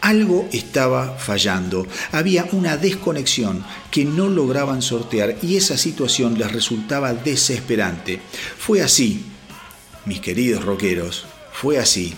[0.00, 7.12] Algo estaba fallando, había una desconexión que no lograban sortear y esa situación les resultaba
[7.12, 8.20] desesperante.
[8.58, 9.24] Fue así,
[10.06, 12.14] mis queridos rockeros, fue así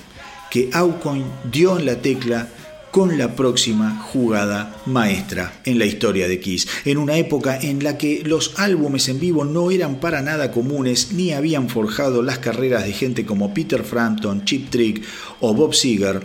[0.51, 2.49] que Aucoin dio en la tecla
[2.93, 7.97] con la próxima jugada maestra en la historia de Kiss, en una época en la
[7.97, 12.85] que los álbumes en vivo no eran para nada comunes ni habían forjado las carreras
[12.85, 15.03] de gente como Peter Frampton, Chip Trick
[15.41, 16.21] o Bob Seger.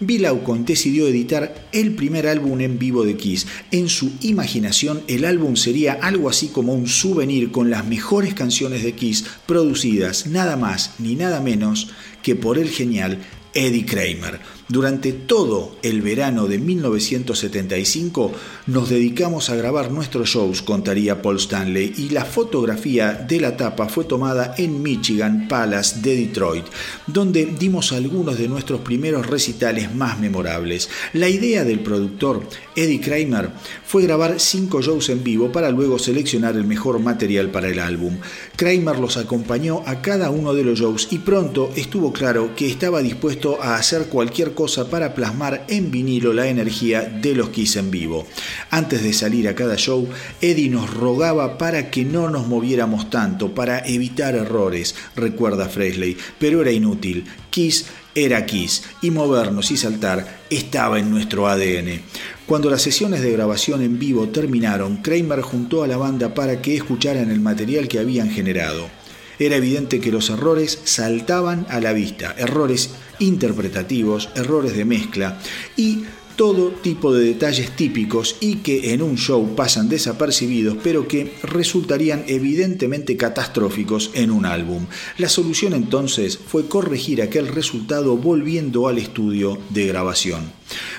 [0.00, 3.46] Bill Aucoin decidió editar el primer álbum en vivo de Kiss.
[3.70, 8.82] En su imaginación, el álbum sería algo así como un souvenir con las mejores canciones
[8.82, 11.88] de Kiss producidas nada más ni nada menos
[12.22, 13.18] que por el genial
[13.52, 14.40] Eddie Kramer.
[14.70, 18.30] Durante todo el verano de 1975
[18.68, 23.88] nos dedicamos a grabar nuestros shows, contaría Paul Stanley, y la fotografía de la tapa
[23.88, 26.66] fue tomada en Michigan Palace de Detroit,
[27.08, 30.88] donde dimos algunos de nuestros primeros recitales más memorables.
[31.14, 33.50] La idea del productor Eddie Kramer
[33.84, 38.18] fue grabar cinco shows en vivo para luego seleccionar el mejor material para el álbum.
[38.54, 43.02] Kramer los acompañó a cada uno de los shows y pronto estuvo claro que estaba
[43.02, 47.76] dispuesto a hacer cualquier cosa cosa para plasmar en vinilo la energía de los Kiss
[47.76, 48.26] en vivo.
[48.68, 50.06] Antes de salir a cada show,
[50.42, 56.60] Eddie nos rogaba para que no nos moviéramos tanto, para evitar errores, recuerda Fresley, pero
[56.60, 57.24] era inútil.
[57.48, 62.02] Kiss era Kiss y movernos y saltar estaba en nuestro ADN.
[62.44, 66.76] Cuando las sesiones de grabación en vivo terminaron, Kramer juntó a la banda para que
[66.76, 68.99] escucharan el material que habían generado.
[69.40, 72.90] Era evidente que los errores saltaban a la vista, errores
[73.20, 75.40] interpretativos, errores de mezcla
[75.76, 76.04] y
[76.36, 82.24] todo tipo de detalles típicos y que en un show pasan desapercibidos, pero que resultarían
[82.28, 84.86] evidentemente catastróficos en un álbum.
[85.18, 90.50] La solución entonces fue corregir aquel resultado volviendo al estudio de grabación.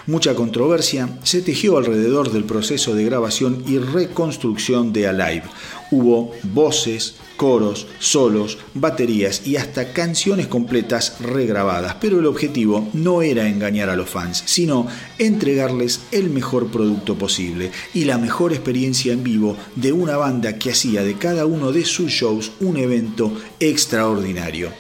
[0.06, 5.44] Mucha controversia se tejió alrededor del proceso de grabación y reconstrucción de Alive.
[5.90, 13.48] Hubo voces, coros, solos, baterías y hasta canciones completas regrabadas, pero el objetivo no era
[13.48, 14.86] engañar a los fans, sino
[15.18, 20.70] entregarles el mejor producto posible y la mejor experiencia en vivo de una banda que
[20.70, 24.72] hacía de cada uno de sus shows un evento extraordinario.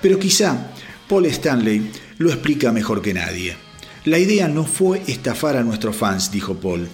[0.00, 0.72] Pero quizá
[1.06, 3.58] Paul Stanley lo explica mejor que nadie.
[4.06, 6.88] La idea no fue estafar a nuestros fans, dijo Paul,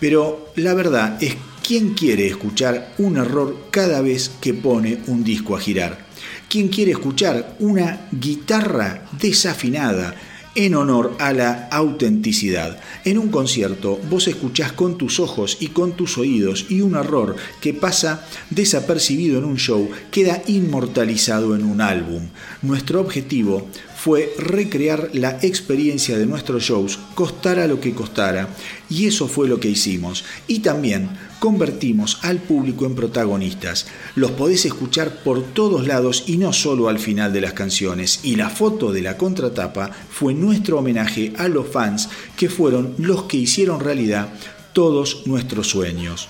[0.00, 5.56] pero la verdad es ¿quién quiere escuchar un error cada vez que pone un disco
[5.56, 6.06] a girar?
[6.48, 10.14] ¿Quién quiere escuchar una guitarra desafinada?
[10.56, 12.80] en honor a la autenticidad.
[13.04, 17.36] En un concierto vos escuchás con tus ojos y con tus oídos y un error
[17.60, 22.22] que pasa desapercibido en un show queda inmortalizado en un álbum.
[22.62, 28.48] Nuestro objetivo fue recrear la experiencia de nuestros shows, costara lo que costara,
[28.88, 30.24] y eso fue lo que hicimos.
[30.46, 33.86] Y también convertimos al público en protagonistas.
[34.14, 38.20] Los podés escuchar por todos lados y no solo al final de las canciones.
[38.22, 43.24] Y la foto de la contratapa fue nuestro homenaje a los fans que fueron los
[43.24, 44.28] que hicieron realidad
[44.72, 46.28] todos nuestros sueños.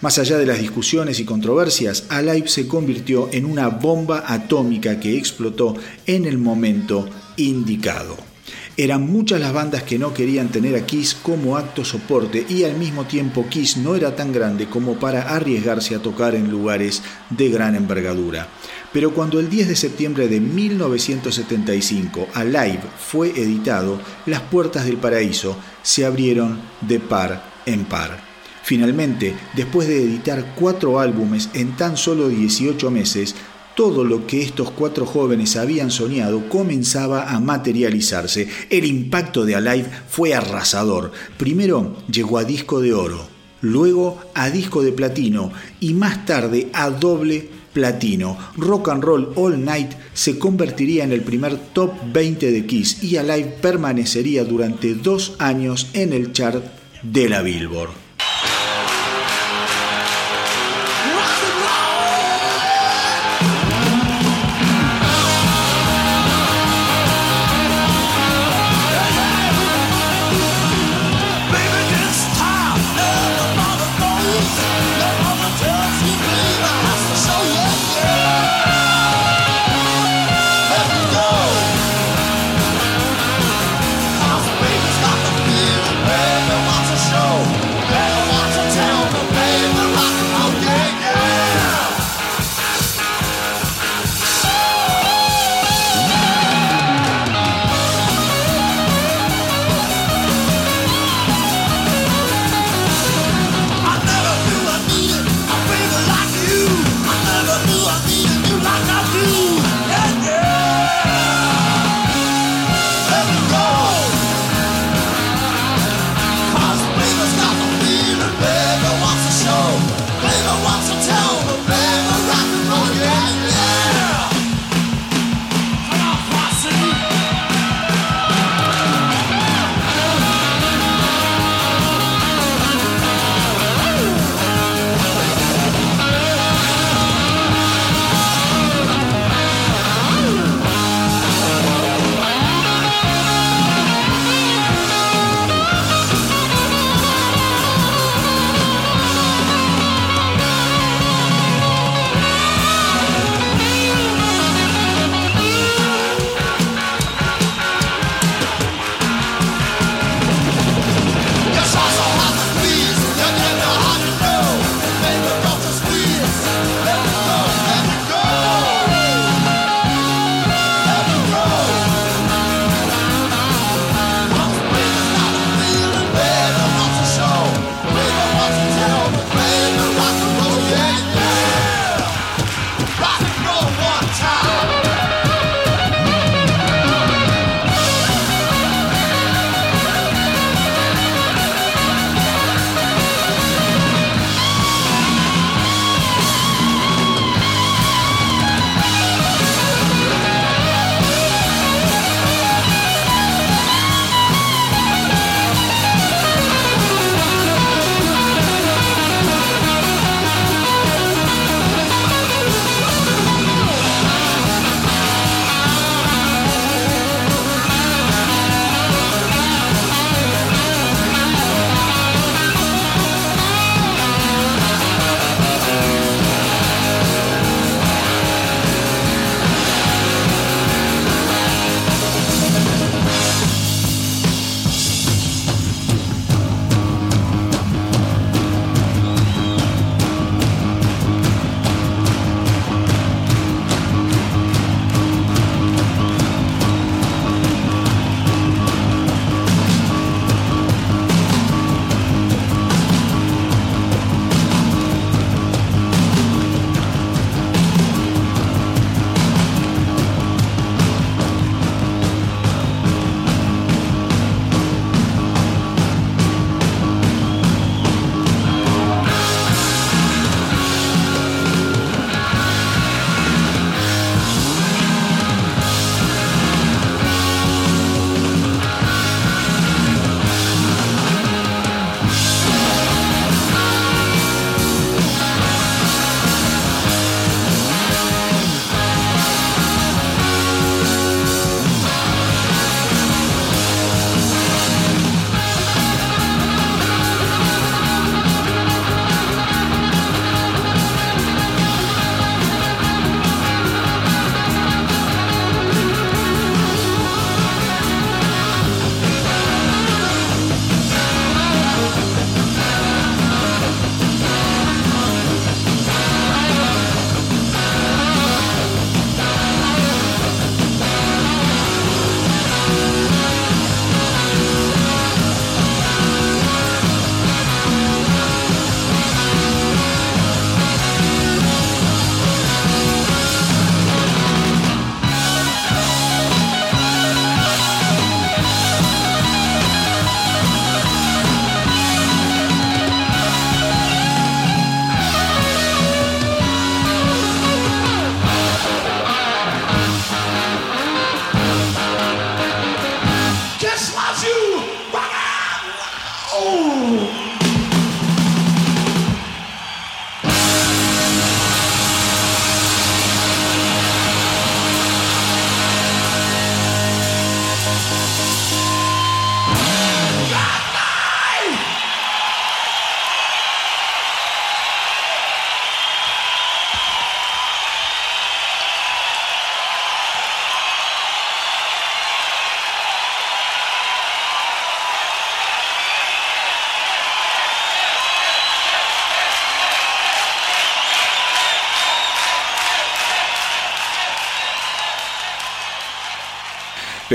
[0.00, 5.18] Más allá de las discusiones y controversias, Alive se convirtió en una bomba atómica que
[5.18, 5.74] explotó
[6.06, 7.06] en el momento
[7.36, 8.29] indicado.
[8.82, 12.78] Eran muchas las bandas que no querían tener a Kiss como acto soporte y al
[12.78, 17.50] mismo tiempo Kiss no era tan grande como para arriesgarse a tocar en lugares de
[17.50, 18.48] gran envergadura.
[18.90, 25.58] Pero cuando el 10 de septiembre de 1975 Alive fue editado, las puertas del paraíso
[25.82, 28.30] se abrieron de par en par.
[28.62, 33.34] Finalmente, después de editar cuatro álbumes en tan solo 18 meses,
[33.80, 38.46] todo lo que estos cuatro jóvenes habían soñado comenzaba a materializarse.
[38.68, 41.12] El impacto de Alive fue arrasador.
[41.38, 43.26] Primero llegó a disco de oro,
[43.62, 45.50] luego a disco de platino
[45.80, 48.36] y más tarde a doble platino.
[48.58, 53.16] Rock and Roll All Night se convertiría en el primer top 20 de Kiss y
[53.16, 56.62] Alive permanecería durante dos años en el chart
[57.02, 57.99] de la Billboard.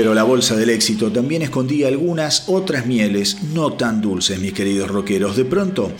[0.06, 4.88] Pero la bolsa del éxito también escondía algunas otras mieles no tan dulces, mis queridos
[4.88, 5.36] rockeros.
[5.36, 5.90] De pronto,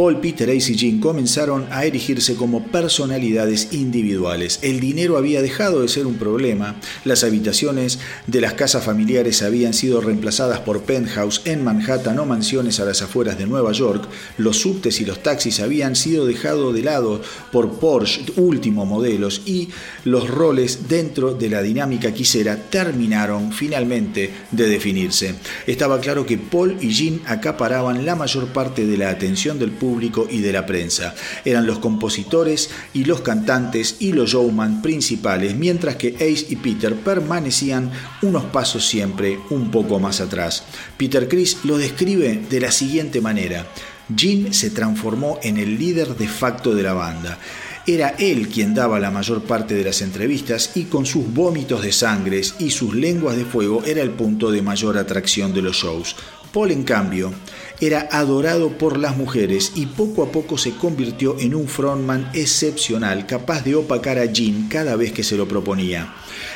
[0.00, 4.58] Paul, Peter, Ace y Jean comenzaron a erigirse como personalidades individuales.
[4.62, 9.74] El dinero había dejado de ser un problema, las habitaciones de las casas familiares habían
[9.74, 14.08] sido reemplazadas por penthouse en Manhattan o mansiones a las afueras de Nueva York,
[14.38, 17.20] los subtes y los taxis habían sido dejados de lado
[17.52, 19.68] por Porsche último modelos y
[20.04, 25.34] los roles dentro de la dinámica quisera terminaron finalmente de definirse.
[25.66, 29.89] Estaba claro que Paul y Jean acaparaban la mayor parte de la atención del público
[30.30, 31.14] y de la prensa.
[31.44, 36.94] Eran los compositores y los cantantes y los showman principales, mientras que Ace y Peter
[36.94, 37.90] permanecían
[38.22, 40.64] unos pasos siempre un poco más atrás.
[40.96, 43.66] Peter Chris lo describe de la siguiente manera.
[44.14, 47.38] Gene se transformó en el líder de facto de la banda.
[47.86, 51.92] Era él quien daba la mayor parte de las entrevistas y con sus vómitos de
[51.92, 56.14] sangre y sus lenguas de fuego era el punto de mayor atracción de los shows.
[56.52, 57.32] Paul, en cambio,
[57.80, 63.26] era adorado por las mujeres y poco a poco se convirtió en un frontman excepcional,
[63.26, 66.14] capaz de opacar a Jean cada vez que se lo proponía.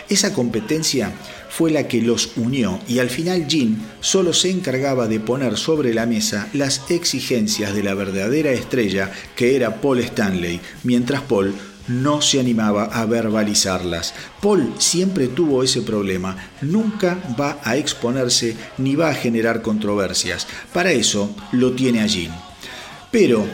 [0.09, 1.13] Esa competencia
[1.49, 5.95] fue la que los unió y al final Jean solo se encargaba de poner sobre
[5.95, 11.55] la mesa las exigencias de la verdadera estrella que era Paul Stanley, mientras Paul
[11.89, 14.15] no se animaba a verbalizarlas.
[14.41, 20.47] Paul siempre tuvo ese problema, nunca va a exponerse ni va a generar controversias.
[20.73, 22.29] Para eso lo tiene allí.
[23.11, 23.47] Pero,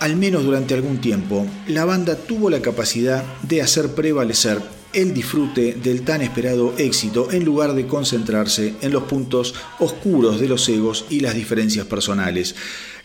[0.00, 4.60] al menos durante algún tiempo, la banda tuvo la capacidad de hacer prevalecer
[4.92, 10.48] el disfrute del tan esperado éxito en lugar de concentrarse en los puntos oscuros de
[10.48, 12.54] los egos y las diferencias personales.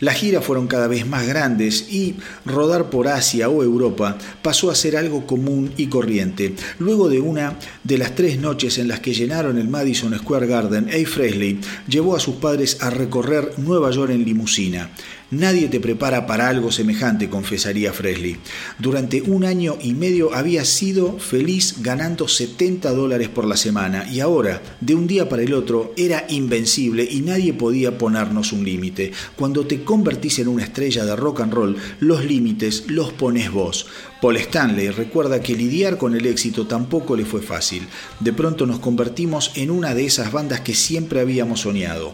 [0.02, 4.74] Las giras fueron cada vez más grandes y rodar por Asia o Europa pasó a
[4.74, 6.56] ser algo común y corriente.
[6.80, 10.88] Luego de una de las tres noches en las que llenaron el Madison Square Garden,
[10.88, 11.08] A.
[11.08, 14.90] Fresley llevó a sus padres a recorrer Nueva York en limusina.
[15.32, 18.36] Nadie te prepara para algo semejante, confesaría Fresley.
[18.78, 24.20] Durante un año y medio había sido feliz ganando 70 dólares por la semana y
[24.20, 29.12] ahora, de un día para el otro, era invencible y nadie podía ponernos un límite.
[29.34, 33.86] Cuando te convertís en una estrella de rock and roll, los límites los pones vos.
[34.20, 37.88] Paul Stanley recuerda que lidiar con el éxito tampoco le fue fácil.
[38.20, 42.12] De pronto nos convertimos en una de esas bandas que siempre habíamos soñado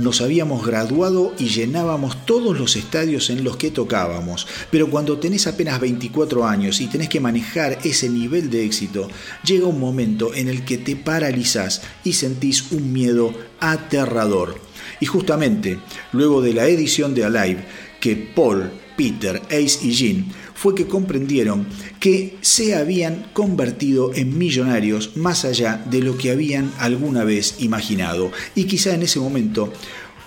[0.00, 5.46] nos habíamos graduado y llenábamos todos los estadios en los que tocábamos, pero cuando tenés
[5.46, 9.08] apenas 24 años y tenés que manejar ese nivel de éxito,
[9.44, 14.58] llega un momento en el que te paralizas y sentís un miedo aterrador.
[15.00, 15.78] Y justamente,
[16.12, 17.64] luego de la edición de Alive,
[18.00, 20.26] que Paul, Peter, Ace y Jean
[20.60, 21.66] fue que comprendieron
[22.00, 28.30] que se habían convertido en millonarios más allá de lo que habían alguna vez imaginado.
[28.54, 29.72] Y quizá en ese momento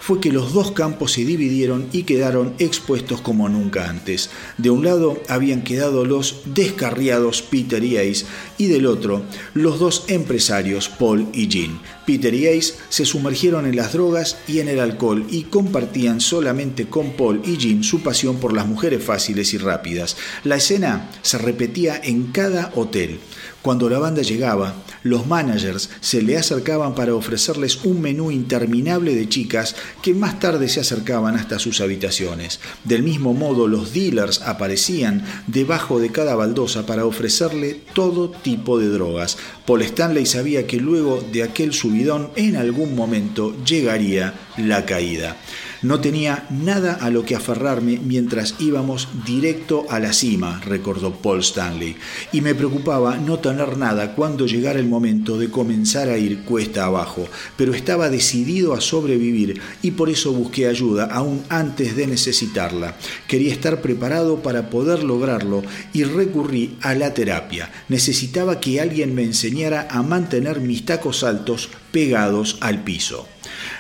[0.06, 4.32] fue que los dos campos se dividieron y quedaron expuestos como nunca antes.
[4.58, 8.26] De un lado habían quedado los descarriados Peter y Ace
[8.58, 9.24] y del otro
[9.54, 11.80] los dos empresarios Paul y Jean.
[12.06, 16.88] Peter y Ace se sumergieron en las drogas y en el alcohol y compartían solamente
[16.88, 20.18] con Paul y Jean su pasión por las mujeres fáciles y rápidas.
[20.44, 23.22] La escena se repetía en cada hotel.
[23.64, 24.74] Cuando la banda llegaba,
[25.04, 30.68] los managers se le acercaban para ofrecerles un menú interminable de chicas que más tarde
[30.68, 32.60] se acercaban hasta sus habitaciones.
[32.84, 38.90] Del mismo modo, los dealers aparecían debajo de cada baldosa para ofrecerle todo tipo de
[38.90, 39.38] drogas.
[39.66, 45.38] Paul Stanley sabía que luego de aquel subidón en algún momento llegaría la caída.
[45.84, 51.42] No tenía nada a lo que aferrarme mientras íbamos directo a la cima, recordó Paul
[51.42, 51.98] Stanley,
[52.32, 56.86] y me preocupaba no tener nada cuando llegara el momento de comenzar a ir cuesta
[56.86, 57.28] abajo,
[57.58, 62.96] pero estaba decidido a sobrevivir y por eso busqué ayuda aún antes de necesitarla.
[63.28, 67.70] Quería estar preparado para poder lograrlo y recurrí a la terapia.
[67.90, 73.28] Necesitaba que alguien me enseñara a mantener mis tacos altos pegados al piso.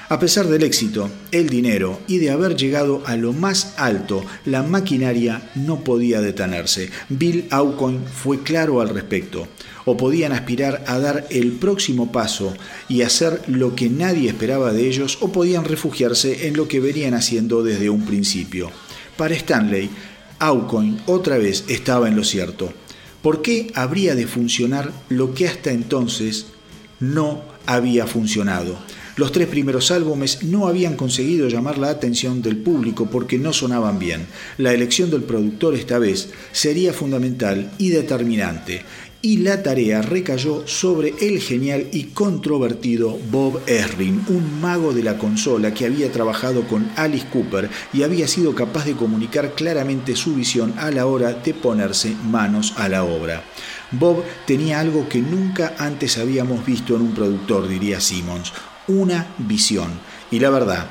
[0.09, 4.61] A pesar del éxito, el dinero y de haber llegado a lo más alto, la
[4.61, 6.89] maquinaria no podía detenerse.
[7.07, 9.47] Bill Aucoin fue claro al respecto.
[9.85, 12.53] O podían aspirar a dar el próximo paso
[12.89, 17.13] y hacer lo que nadie esperaba de ellos, o podían refugiarse en lo que venían
[17.13, 18.71] haciendo desde un principio.
[19.17, 19.89] Para Stanley,
[20.39, 22.73] Aucoin otra vez estaba en lo cierto.
[23.21, 26.47] ¿Por qué habría de funcionar lo que hasta entonces
[26.99, 28.77] no había funcionado?
[29.15, 33.99] Los tres primeros álbumes no habían conseguido llamar la atención del público porque no sonaban
[33.99, 34.25] bien.
[34.57, 38.81] La elección del productor esta vez sería fundamental y determinante
[39.25, 45.17] y la tarea recayó sobre el genial y controvertido Bob Erring, un mago de la
[45.17, 50.35] consola que había trabajado con Alice Cooper y había sido capaz de comunicar claramente su
[50.35, 53.45] visión a la hora de ponerse manos a la obra.
[53.91, 58.51] Bob tenía algo que nunca antes habíamos visto en un productor, diría Simmons,
[58.87, 59.91] una visión.
[60.31, 60.85] Y la verdad,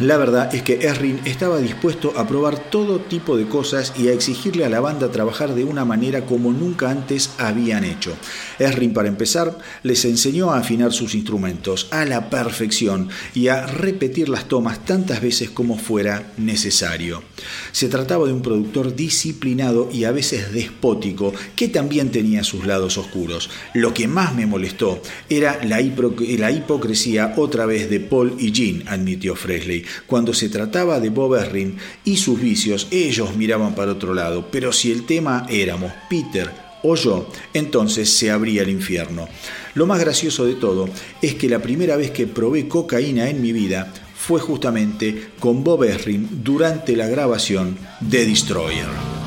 [0.00, 4.12] la verdad es que Errin estaba dispuesto a probar todo tipo de cosas y a
[4.12, 8.16] exigirle a la banda trabajar de una manera como nunca antes habían hecho.
[8.60, 14.28] Errin, para empezar, les enseñó a afinar sus instrumentos a la perfección y a repetir
[14.28, 17.24] las tomas tantas veces como fuera necesario.
[17.72, 22.98] Se trataba de un productor disciplinado y a veces despótico, que también tenía sus lados
[22.98, 23.50] oscuros.
[23.74, 28.84] Lo que más me molestó era la, la hipocresía otra vez de Paul y Jean,
[28.86, 34.14] admitió Fresley cuando se trataba de Bob Erring y sus vicios, ellos miraban para otro
[34.14, 36.50] lado, pero si el tema éramos Peter
[36.82, 39.28] o yo, entonces se abría el infierno.
[39.74, 40.88] Lo más gracioso de todo
[41.22, 45.84] es que la primera vez que probé cocaína en mi vida fue justamente con Bob
[45.84, 49.17] Erring durante la grabación de Destroyer.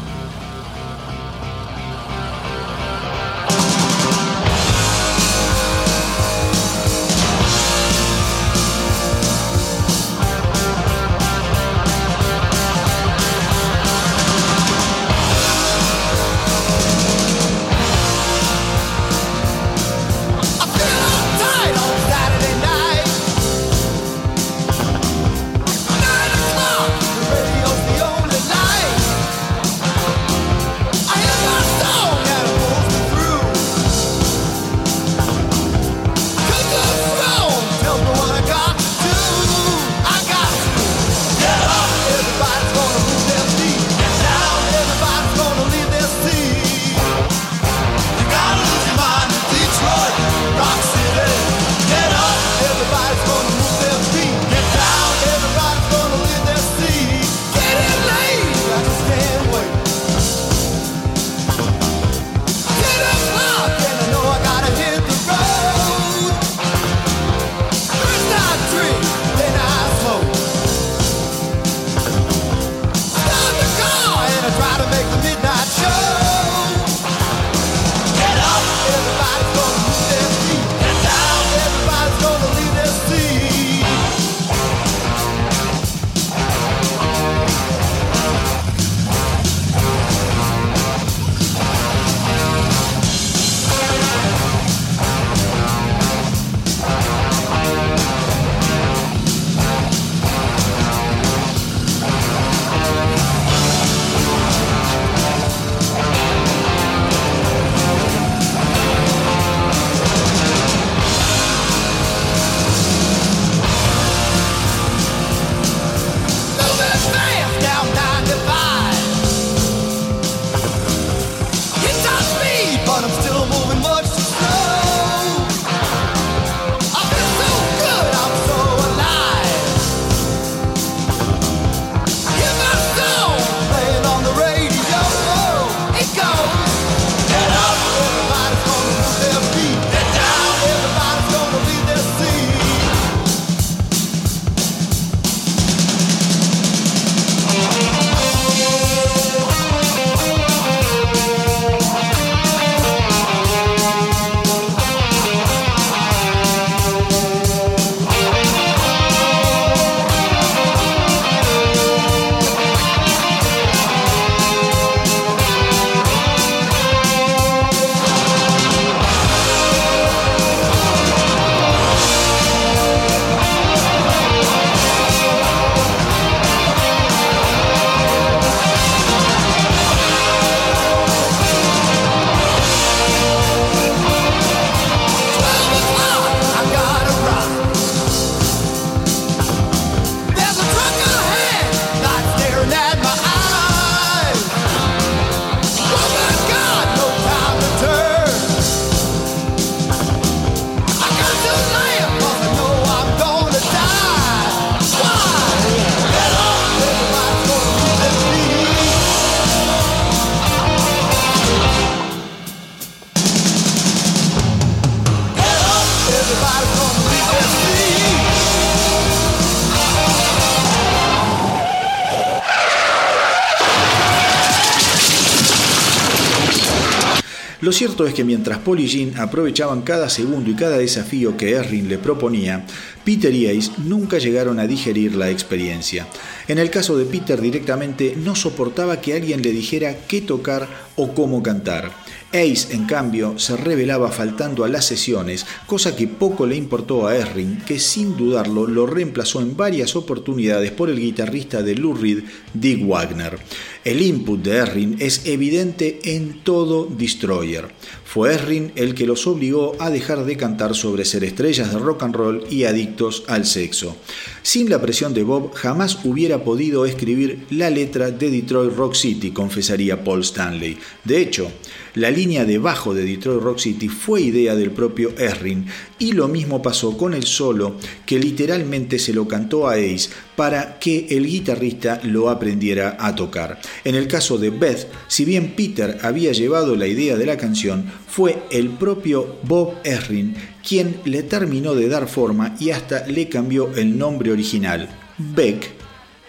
[227.71, 231.51] Lo cierto es que mientras Paul y Jean aprovechaban cada segundo y cada desafío que
[231.51, 232.65] Erring le proponía,
[233.05, 236.05] Peter y Ace nunca llegaron a digerir la experiencia.
[236.49, 240.67] En el caso de Peter directamente no soportaba que alguien le dijera qué tocar
[240.97, 241.93] o cómo cantar.
[242.33, 247.15] Ace, en cambio, se revelaba faltando a las sesiones, cosa que poco le importó a
[247.15, 252.23] Erring, que sin dudarlo lo reemplazó en varias oportunidades por el guitarrista de Lou Reed,
[252.53, 253.37] Dick Wagner.
[253.83, 257.69] El input de Erring es evidente en todo Destroyer.
[258.05, 262.03] Fue Erring el que los obligó a dejar de cantar sobre ser estrellas de rock
[262.03, 263.95] and roll y adictos al sexo.
[264.43, 269.31] Sin la presión de Bob jamás hubiera podido escribir la letra de Detroit Rock City,
[269.31, 270.77] confesaría Paul Stanley.
[271.03, 271.49] De hecho,
[271.95, 275.65] la línea de bajo de Detroit Rock City fue idea del propio Erring
[275.97, 280.79] y lo mismo pasó con el solo que literalmente se lo cantó a Ace para
[280.79, 283.61] que el guitarrista lo aprendiera a tocar.
[283.83, 287.91] En el caso de Beth, si bien Peter había llevado la idea de la canción,
[288.07, 290.35] fue el propio Bob Erring
[290.67, 295.71] quien le terminó de dar forma y hasta le cambió el nombre original, Beck,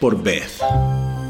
[0.00, 1.21] por Beth.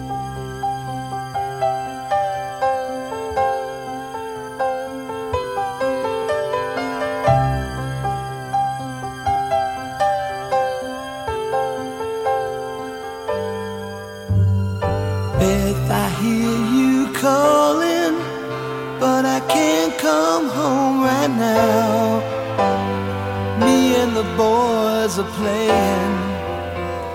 [25.13, 26.15] Boys are playing,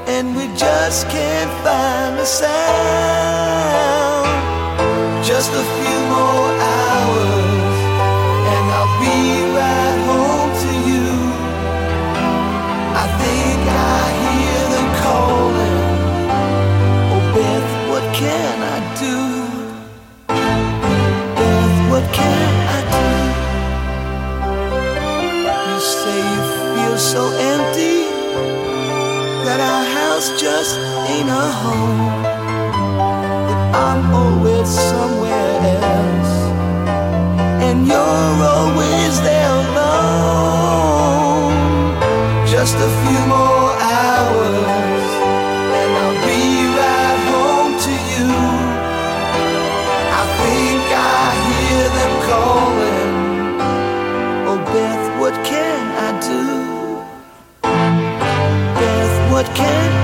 [0.07, 2.48] and we just can't find a sound.
[5.26, 5.77] Just a
[30.48, 30.80] just
[31.11, 32.24] ain't a home.
[33.86, 35.56] I'm always somewhere
[35.91, 36.36] else,
[37.65, 40.38] and you're always there alone.
[42.56, 43.68] Just a few more
[43.99, 45.10] hours,
[45.80, 46.45] and I'll be
[46.82, 48.32] right home to you.
[50.22, 50.84] I think
[51.15, 53.11] I hear them calling.
[54.49, 56.44] Oh, Beth, what can I do?
[58.80, 59.97] Beth, what can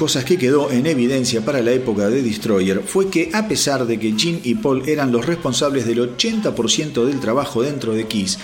[0.00, 3.98] cosas que quedó en evidencia para la época de Destroyer fue que a pesar de
[3.98, 8.38] que Gene y Paul eran los responsables del 80% del trabajo dentro de Kiss,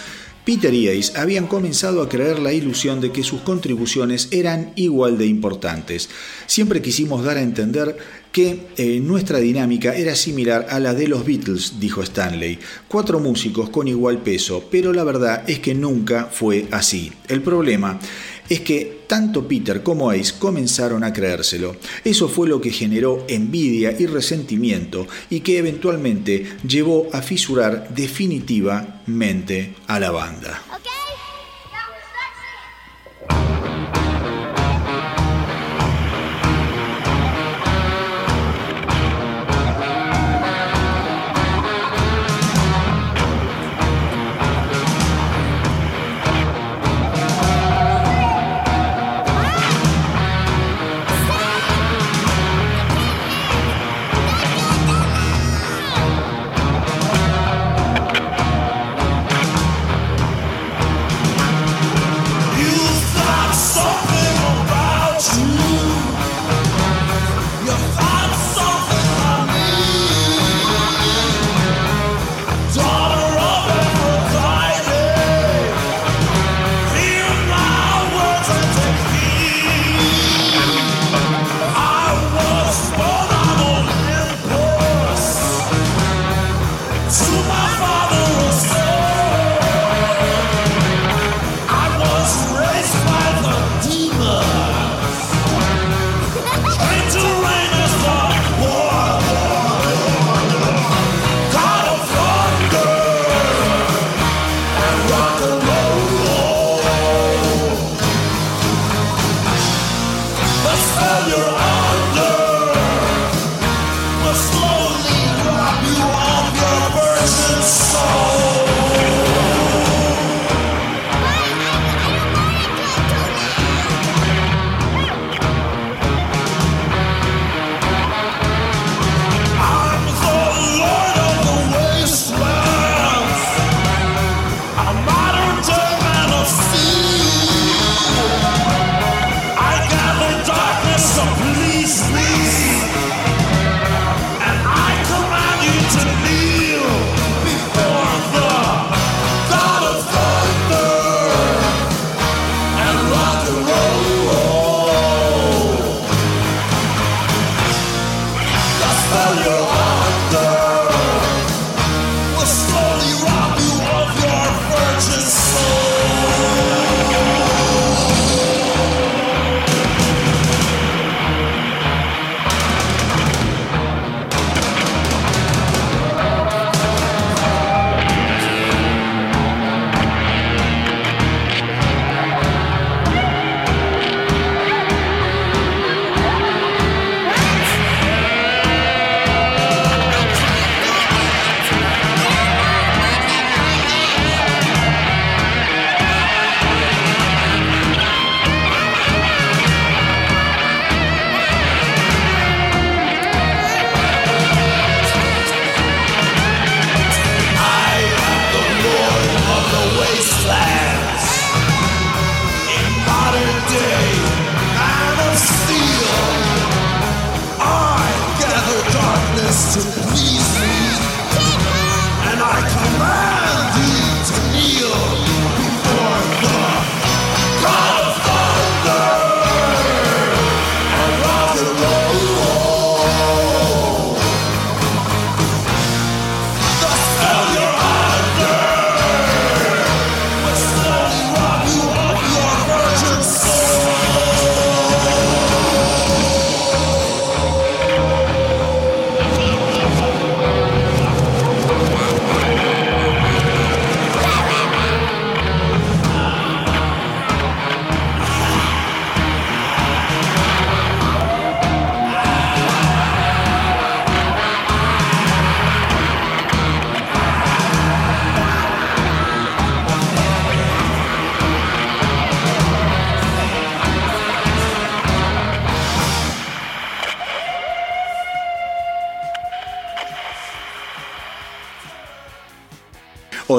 [0.45, 5.17] Peter y Ace habían comenzado a creer la ilusión de que sus contribuciones eran igual
[5.17, 6.11] de importantes.
[6.47, 7.97] Siempre quisimos dar a entender
[8.31, 12.59] que eh, nuestra dinámica era similar a la de los Beatles, dijo Stanley.
[12.87, 17.11] Cuatro músicos con igual peso, pero la verdad es que nunca fue así.
[17.29, 17.99] El problema
[18.49, 21.77] es que tanto Peter como Ace comenzaron a creérselo.
[22.05, 29.75] Eso fue lo que generó envidia y resentimiento y que eventualmente llevó a fisurar definitivamente
[29.87, 30.63] a la banda.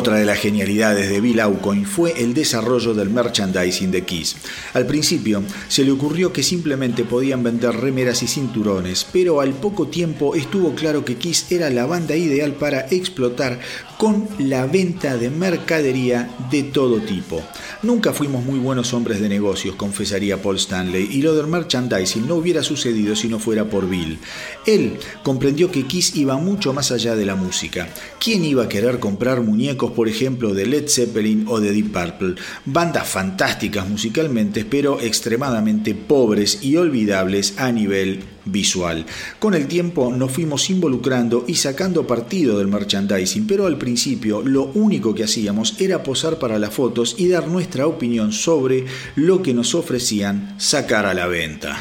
[0.08, 4.38] Otra de las genialidades de Bill Aucoin fue el desarrollo del merchandising de Kiss.
[4.74, 9.90] Al principio se le ocurrió que simplemente podían vender remeras y cinturones, pero al poco
[9.90, 13.60] tiempo estuvo claro que Kiss era la banda ideal para explotar
[13.98, 17.44] con la venta de mercadería de todo tipo.
[17.84, 22.36] Nunca fuimos muy buenos hombres de negocios, confesaría Paul Stanley, y lo del merchandising no
[22.36, 24.20] hubiera sucedido si no fuera por Bill.
[24.68, 27.88] Él comprendió que Kiss iba mucho más allá de la música.
[28.20, 32.36] ¿Quién iba a querer comprar muñecos, por ejemplo, de Led Zeppelin o de Deep Purple?
[32.66, 39.06] Bandas fantásticas musicalmente, pero extremadamente pobres y olvidables a nivel visual.
[39.40, 44.66] Con el tiempo nos fuimos involucrando y sacando partido del merchandising, pero al principio lo
[44.74, 48.86] único que hacíamos era posar para las fotos y dar nuestra opinión sobre
[49.16, 51.78] lo que nos ofrecían sacar a la venta.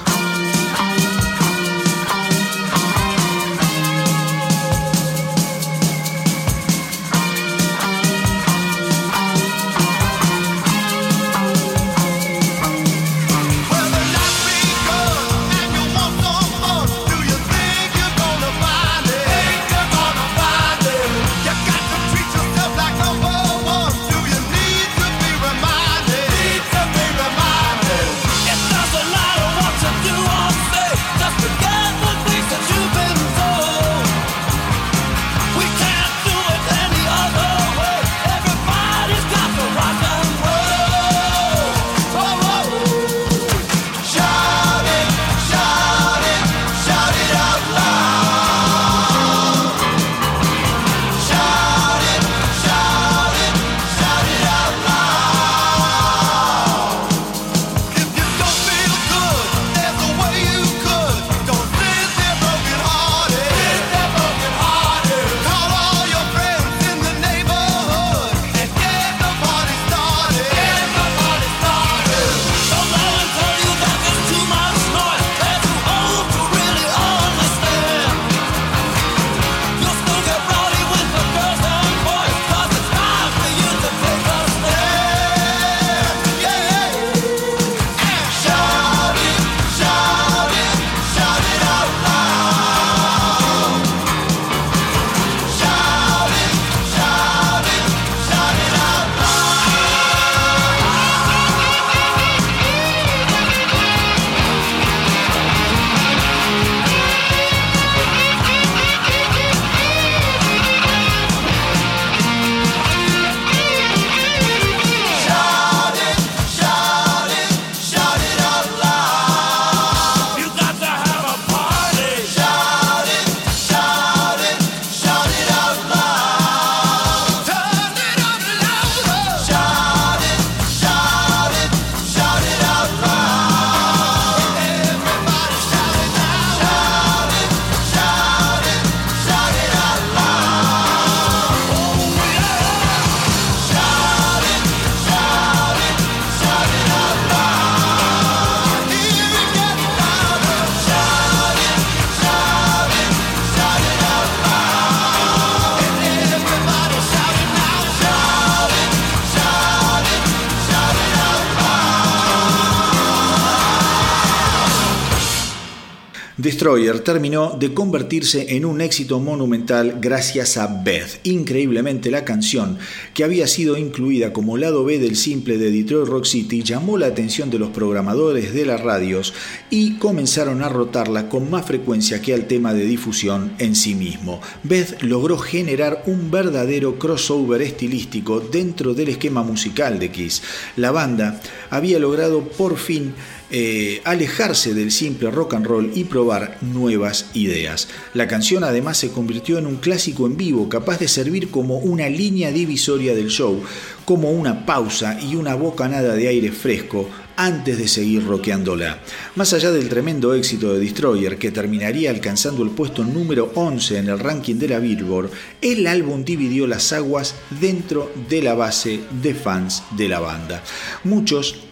[166.76, 171.20] Terminó de convertirse en un éxito monumental gracias a Beth.
[171.22, 172.76] Increíblemente la canción,
[173.14, 177.06] que había sido incluida como lado B del simple de Detroit Rock City, llamó la
[177.06, 179.32] atención de los programadores de las radios
[179.70, 184.42] y comenzaron a rotarla con más frecuencia que al tema de difusión en sí mismo.
[184.62, 190.42] Beth logró generar un verdadero crossover estilístico dentro del esquema musical de Kiss.
[190.76, 191.40] La banda
[191.70, 193.14] había logrado por fin
[193.50, 197.88] eh, alejarse del simple rock and roll y probar nuevas ideas.
[198.12, 202.08] La canción además se convirtió en un clásico en vivo, capaz de servir como una
[202.08, 203.62] línea divisoria del show,
[204.04, 208.98] como una pausa y una bocanada de aire fresco antes de seguir rockeándola.
[209.36, 214.08] Más allá del tremendo éxito de Destroyer, que terminaría alcanzando el puesto número 11 en
[214.08, 219.34] el ranking de la Billboard, el álbum dividió las aguas dentro de la base de
[219.34, 220.62] fans de la banda.
[221.04, 221.65] Muchos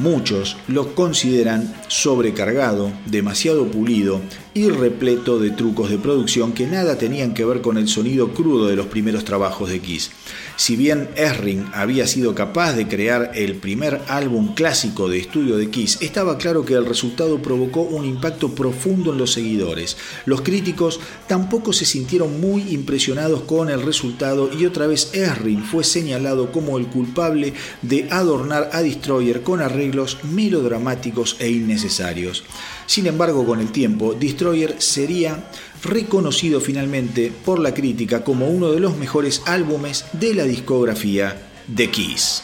[0.00, 4.22] Muchos lo consideran sobrecargado, demasiado pulido
[4.54, 8.68] y repleto de trucos de producción que nada tenían que ver con el sonido crudo
[8.68, 10.10] de los primeros trabajos de Kiss.
[10.60, 15.70] Si bien Erring había sido capaz de crear el primer álbum clásico de estudio de
[15.70, 19.96] Kiss, estaba claro que el resultado provocó un impacto profundo en los seguidores.
[20.26, 25.82] Los críticos tampoco se sintieron muy impresionados con el resultado y otra vez Erring fue
[25.82, 32.44] señalado como el culpable de adornar a Destroyer con arreglos melodramáticos e innecesarios.
[32.84, 35.42] Sin embargo, con el tiempo, Destroyer sería
[35.82, 41.90] reconocido finalmente por la crítica como uno de los mejores álbumes de la discografía de
[41.90, 42.42] Kiss.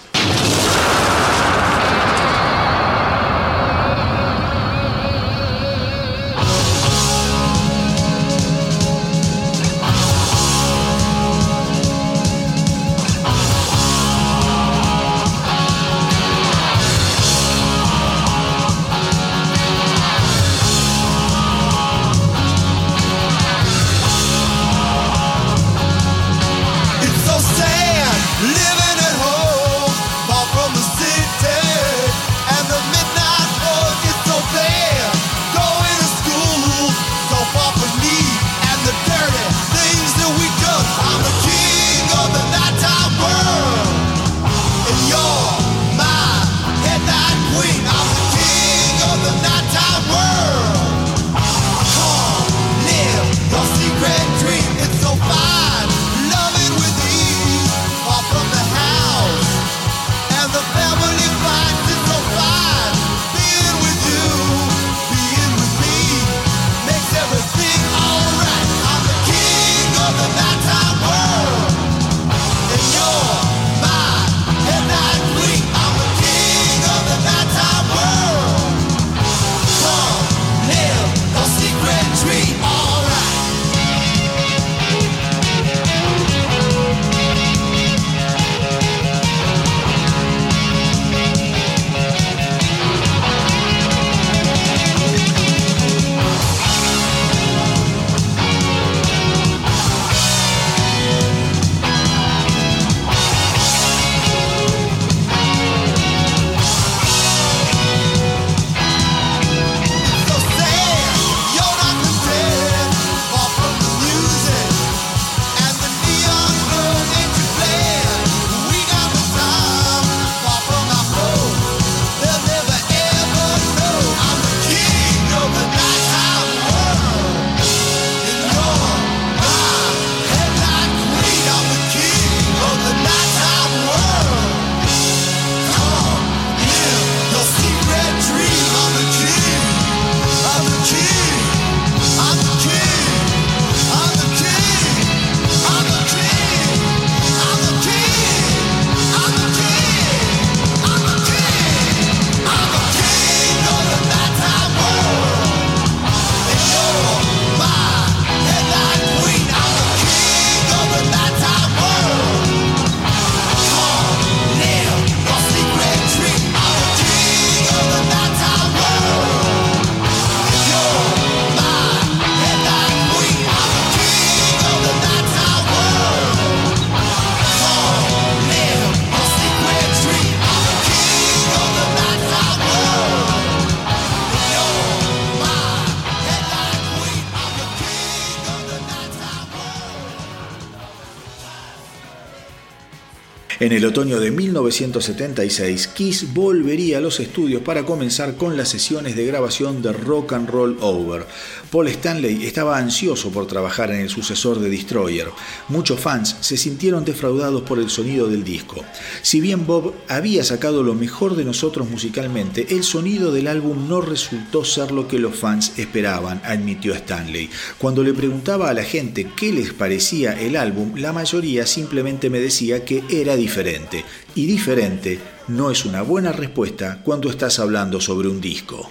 [193.96, 199.80] Otoño de 1976, Kiss volvería a los estudios para comenzar con las sesiones de grabación
[199.80, 201.24] de Rock and Roll Over.
[201.70, 205.30] Paul Stanley estaba ansioso por trabajar en el sucesor de Destroyer.
[205.68, 208.84] Muchos fans se sintieron defraudados por el sonido del disco.
[209.26, 214.00] Si bien Bob había sacado lo mejor de nosotros musicalmente, el sonido del álbum no
[214.00, 217.50] resultó ser lo que los fans esperaban, admitió Stanley.
[217.76, 222.38] Cuando le preguntaba a la gente qué les parecía el álbum, la mayoría simplemente me
[222.38, 224.04] decía que era diferente.
[224.36, 228.88] Y diferente no es una buena respuesta cuando estás hablando sobre un disco.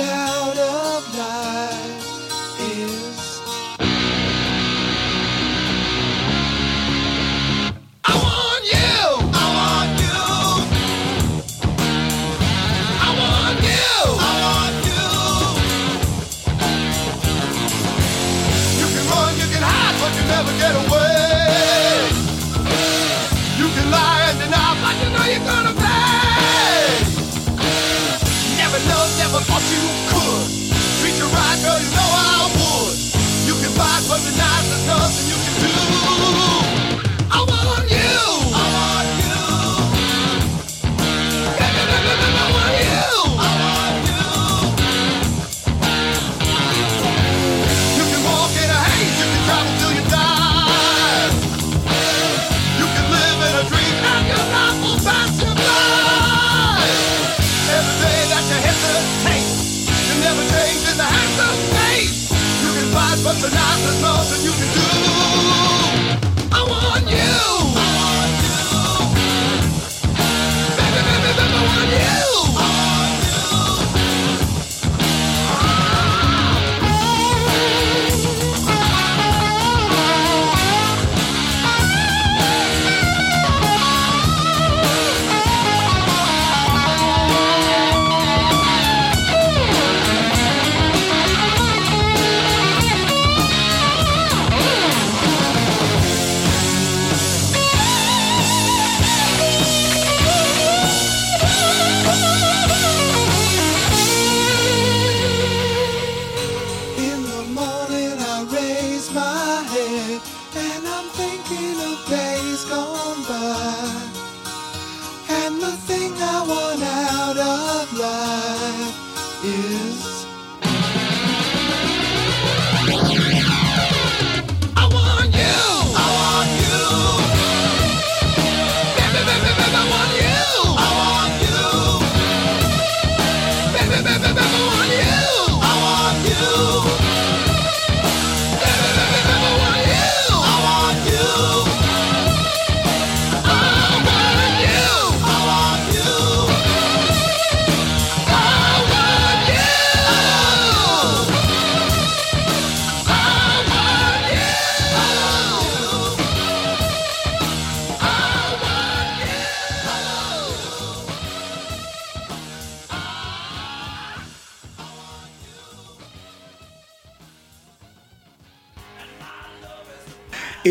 [0.00, 0.63] out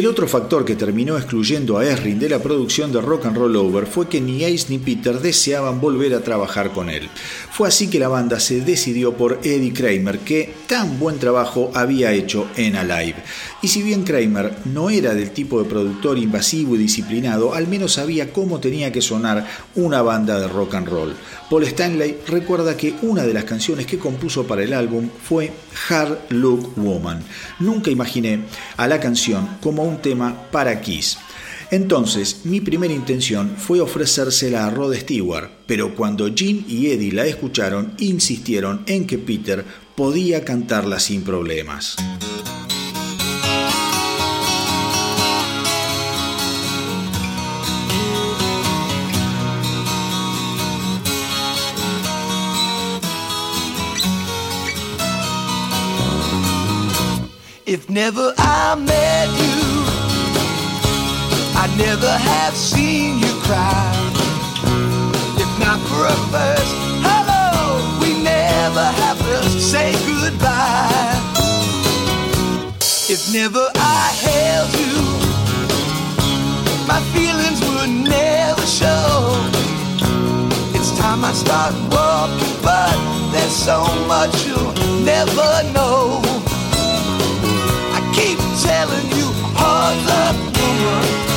[0.03, 3.55] El otro factor que terminó excluyendo a Esrin de la producción de Rock and Roll
[3.55, 7.09] Over fue que ni Ace ni Peter deseaban volver a trabajar con él.
[7.49, 12.11] Fue así que la banda se decidió por Eddie Kramer, que tan buen trabajo había
[12.11, 13.15] hecho en Alive.
[13.61, 17.93] Y si bien Kramer no era del tipo de productor invasivo y disciplinado, al menos
[17.93, 21.15] sabía cómo tenía que sonar una banda de rock and roll.
[21.49, 25.53] Paul Stanley recuerda que una de las canciones que compuso para el álbum fue
[25.87, 27.23] Hard Look Woman.
[27.59, 28.41] Nunca imaginé
[28.75, 31.17] a la canción como un tema para Kiss.
[31.71, 37.25] Entonces, mi primera intención fue ofrecérsela a Rod Stewart, pero cuando Gene y Eddie la
[37.25, 39.65] escucharon, insistieron en que Peter
[39.95, 41.95] podía cantarla sin problemas.
[57.65, 59.52] If never I met
[61.63, 63.95] I never have seen you cry.
[65.39, 66.75] If not for a first
[67.07, 71.15] hello, we never have to say goodbye.
[73.07, 74.97] If never I held you,
[76.85, 79.39] my feelings would never show.
[80.75, 82.97] It's time I start walking, but
[83.31, 84.75] there's so much you'll
[85.05, 86.19] never know.
[87.95, 91.32] I keep telling you, hard luck woman,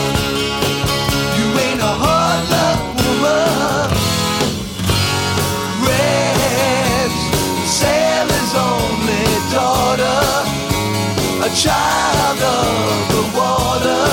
[11.56, 14.04] child of the water,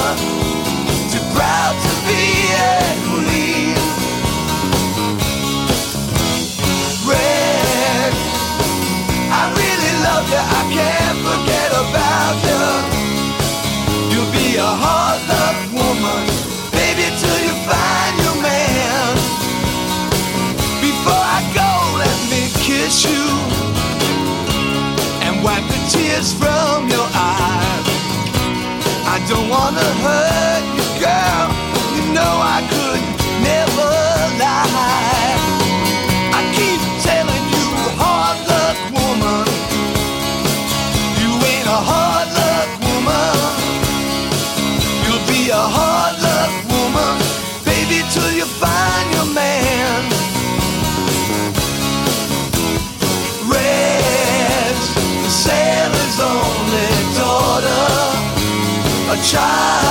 [1.12, 2.24] too proud to be
[2.56, 3.76] a queen.
[7.04, 8.14] Red,
[9.28, 12.64] I really love you, I can't forget about you.
[14.08, 16.24] You'll be a hard luck woman,
[16.72, 19.20] baby, till you find your man.
[20.80, 23.26] Before I go, let me kiss you
[25.28, 26.63] and wipe the tears from
[29.28, 30.33] don't wanna hurt
[59.24, 59.83] child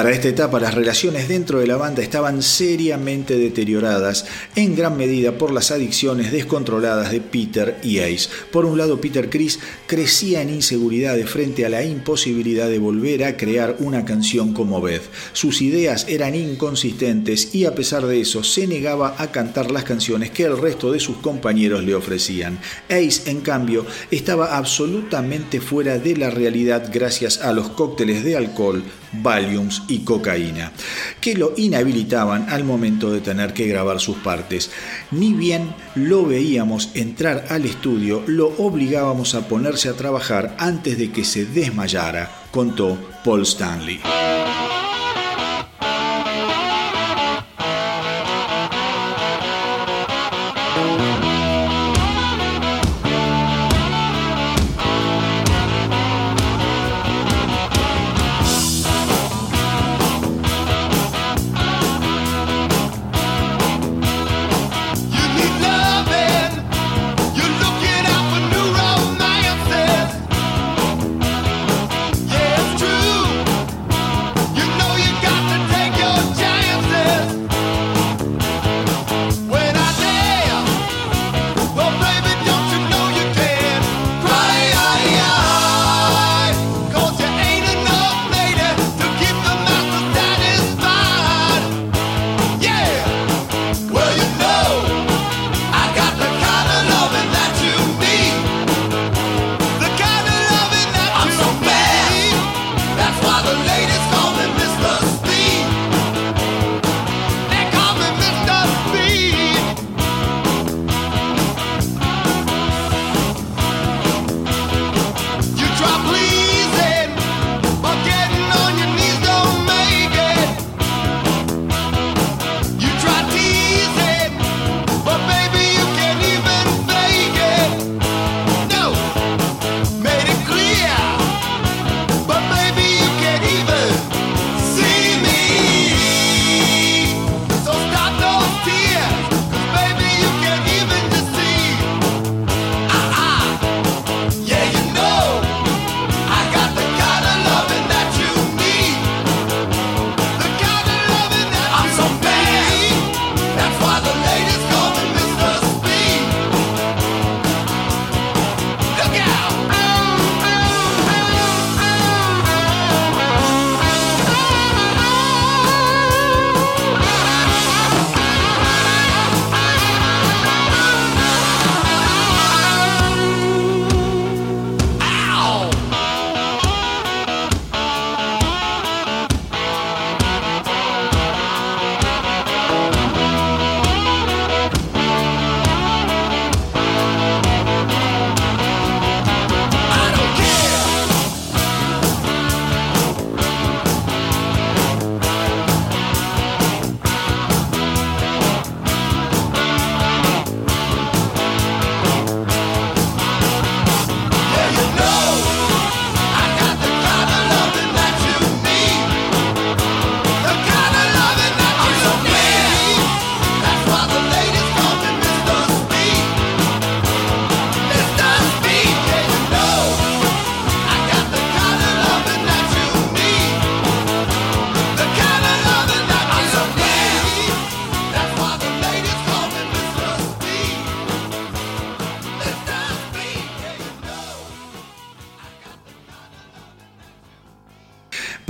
[0.00, 4.24] Para esta etapa las relaciones dentro de la banda estaban seriamente deterioradas,
[4.56, 8.30] en gran medida por las adicciones descontroladas de Peter y Ace.
[8.50, 13.36] Por un lado, Peter Criss crecía en inseguridades frente a la imposibilidad de volver a
[13.36, 15.02] crear una canción como Beth.
[15.34, 20.30] Sus ideas eran inconsistentes y a pesar de eso se negaba a cantar las canciones
[20.30, 22.58] que el resto de sus compañeros le ofrecían.
[22.88, 28.82] Ace, en cambio, estaba absolutamente fuera de la realidad gracias a los cócteles de alcohol,
[29.12, 30.72] Valiums y cocaína,
[31.20, 34.70] que lo inhabilitaban al momento de tener que grabar sus partes.
[35.10, 41.10] Ni bien lo veíamos entrar al estudio, lo obligábamos a ponerse a trabajar antes de
[41.10, 44.00] que se desmayara, contó Paul Stanley.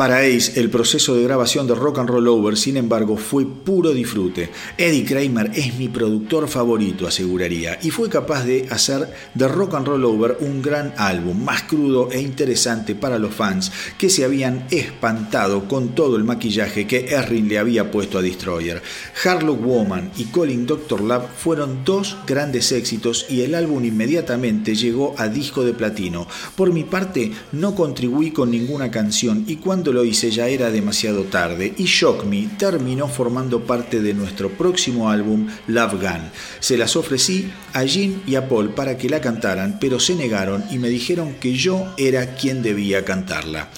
[0.01, 3.91] Para Ace, el proceso de grabación de Rock and Roll Over, sin embargo, fue puro
[3.91, 4.49] disfrute.
[4.79, 9.87] Eddie Kramer es mi productor favorito, aseguraría, y fue capaz de hacer de Rock and
[9.87, 14.65] Roll Over un gran álbum, más crudo e interesante para los fans que se habían
[14.71, 18.81] espantado con todo el maquillaje que Errin le había puesto a Destroyer.
[19.23, 21.03] Harlock Woman y Calling Dr.
[21.03, 26.27] Love fueron dos grandes éxitos y el álbum inmediatamente llegó a disco de platino.
[26.57, 31.25] Por mi parte, no contribuí con ninguna canción y cuando lo hice ya era demasiado
[31.25, 36.31] tarde y Shock Me terminó formando parte de nuestro próximo álbum Love Gun.
[36.61, 40.65] Se las ofrecí a Jean y a Paul para que la cantaran, pero se negaron
[40.71, 43.71] y me dijeron que yo era quien debía cantarla.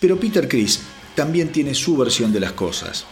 [0.00, 0.80] Pero Peter Chris
[1.14, 3.06] también tiene su versión de las cosas.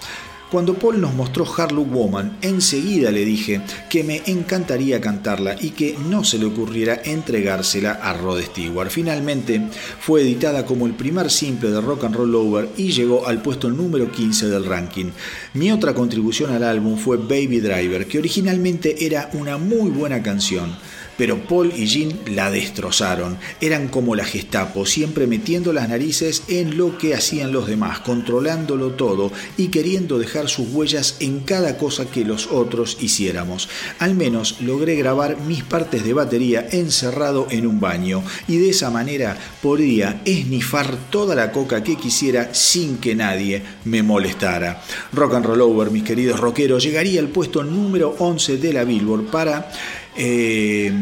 [0.50, 3.60] Cuando Paul nos mostró Harlow Woman, enseguida le dije
[3.90, 8.88] que me encantaría cantarla y que no se le ocurriera entregársela a Rod Stewart.
[8.88, 9.60] Finalmente
[10.00, 13.68] fue editada como el primer simple de Rock and Roll Over y llegó al puesto
[13.68, 15.10] número 15 del ranking.
[15.52, 20.70] Mi otra contribución al álbum fue Baby Driver, que originalmente era una muy buena canción
[21.18, 23.36] pero Paul y Jean la destrozaron.
[23.60, 28.92] Eran como la Gestapo, siempre metiendo las narices en lo que hacían los demás, controlándolo
[28.92, 33.68] todo y queriendo dejar sus huellas en cada cosa que los otros hiciéramos.
[33.98, 38.90] Al menos logré grabar mis partes de batería encerrado en un baño y de esa
[38.90, 44.82] manera podría esnifar toda la coca que quisiera sin que nadie me molestara.
[45.12, 49.30] Rock and Roll Over, mis queridos rockeros, llegaría al puesto número 11 de la Billboard
[49.30, 49.72] para
[50.18, 50.92] eh,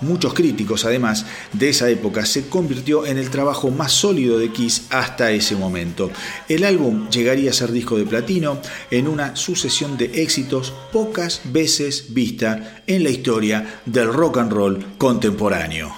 [0.00, 4.84] muchos críticos además de esa época, se convirtió en el trabajo más sólido de Kiss
[4.90, 6.10] hasta ese momento.
[6.48, 8.58] El álbum llegaría a ser disco de platino
[8.90, 14.86] en una sucesión de éxitos pocas veces vista en la historia del rock and roll
[14.96, 15.92] contemporáneo.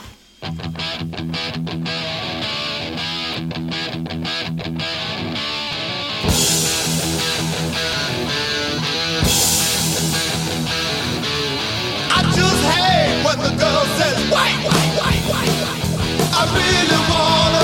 [16.42, 17.61] I really wanna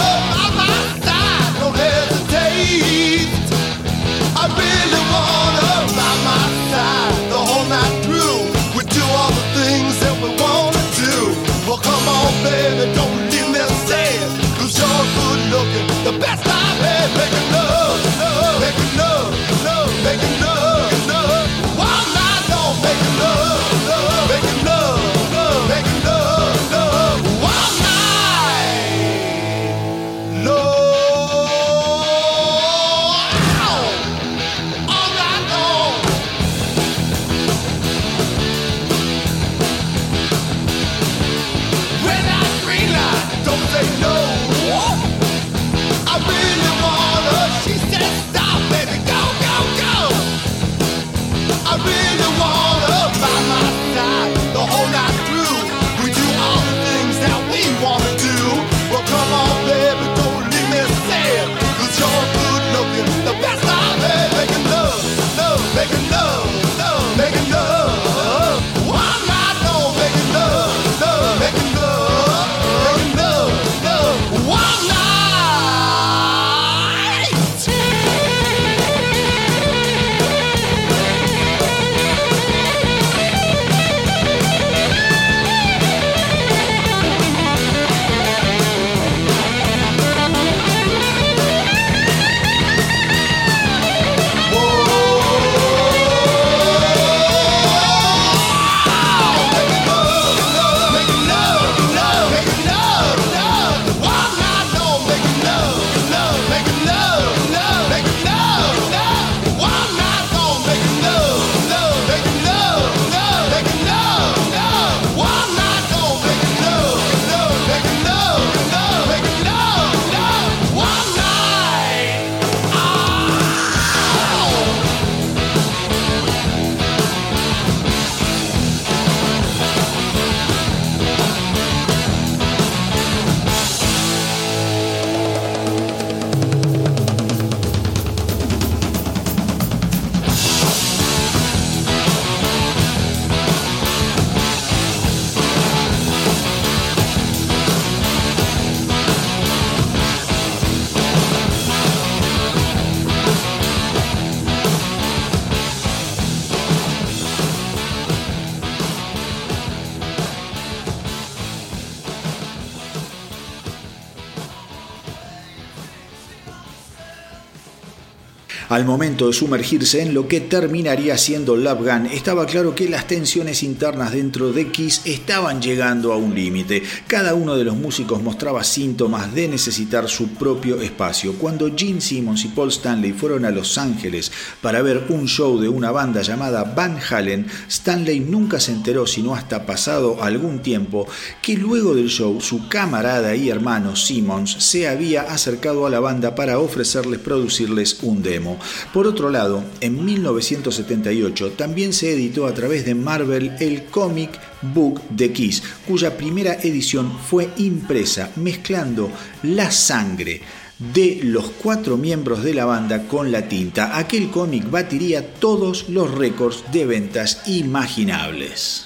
[168.79, 173.09] Al momento de sumergirse en lo que terminaría siendo Love Gun, estaba claro que las
[173.09, 176.85] tensiones internas dentro de Kiss estaban llegando a un límite.
[177.09, 181.33] Cada uno de los músicos mostraba síntomas de necesitar su propio espacio.
[181.39, 184.31] Cuando Gene Simmons y Paul Stanley fueron a Los Ángeles
[184.63, 189.35] para ver un show de una banda llamada Van Halen, Stanley nunca se enteró, sino
[189.35, 191.09] hasta pasado algún tiempo,
[191.43, 196.37] que luego del show su camarada y hermano Simmons se había acercado a la banda
[196.37, 198.57] para ofrecerles producirles un demo.
[198.93, 205.01] Por otro lado, en 1978 también se editó a través de Marvel el cómic book
[205.11, 209.11] de Kiss, cuya primera edición fue impresa mezclando
[209.43, 210.41] la sangre
[210.79, 213.99] de los cuatro miembros de la banda con la tinta.
[213.99, 218.85] Aquel cómic batiría todos los récords de ventas imaginables.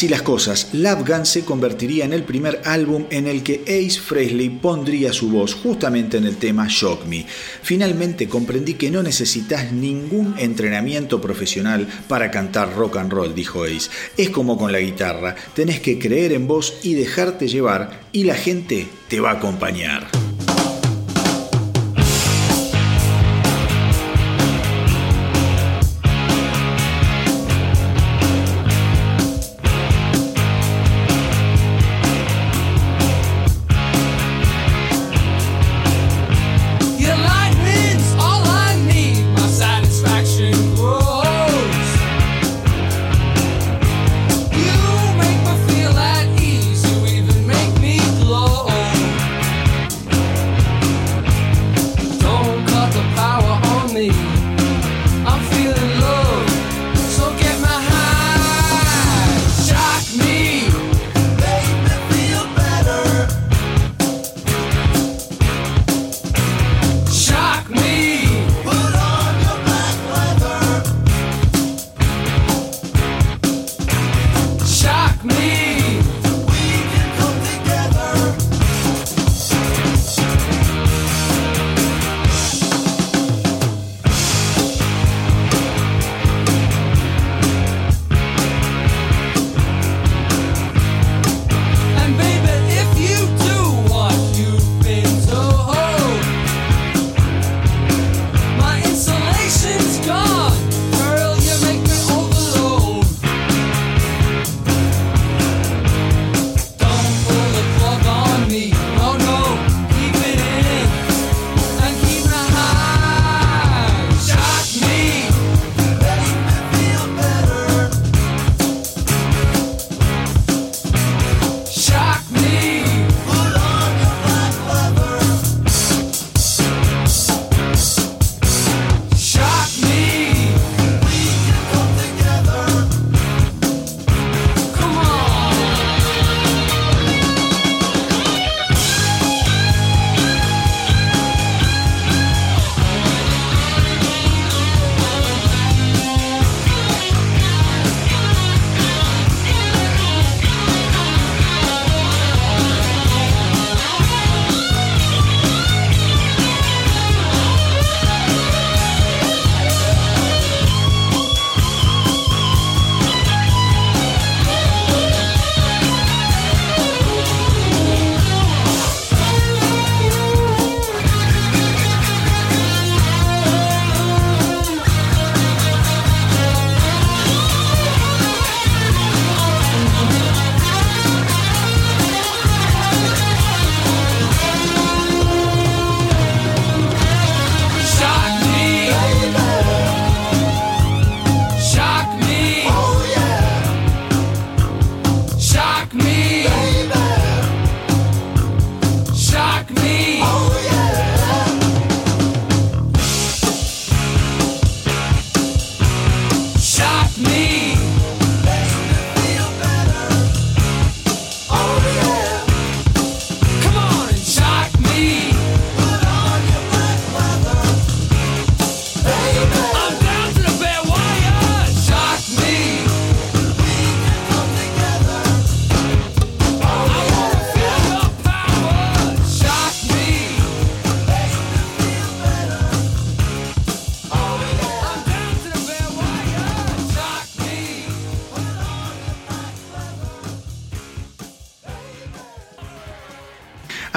[0.00, 4.00] Así las cosas, Love Gun se convertiría en el primer álbum en el que Ace
[4.00, 7.26] Frehley pondría su voz justamente en el tema Shock Me.
[7.62, 13.90] Finalmente comprendí que no necesitas ningún entrenamiento profesional para cantar rock and roll, dijo Ace.
[14.16, 18.36] Es como con la guitarra, tenés que creer en vos y dejarte llevar y la
[18.36, 20.19] gente te va a acompañar.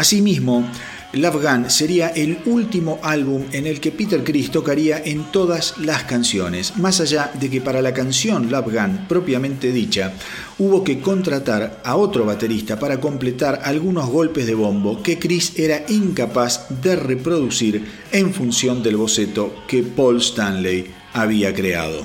[0.04, 0.70] Asimismo,
[1.14, 6.04] Love Gun sería el último álbum en el que Peter Criss tocaría en todas las
[6.04, 10.12] canciones, más allá de que para la canción Love Gun propiamente dicha,
[10.60, 15.86] hubo que contratar a otro baterista para completar algunos golpes de bombo que Chris era
[15.88, 22.04] incapaz de reproducir en función del boceto que Paul Stanley había creado.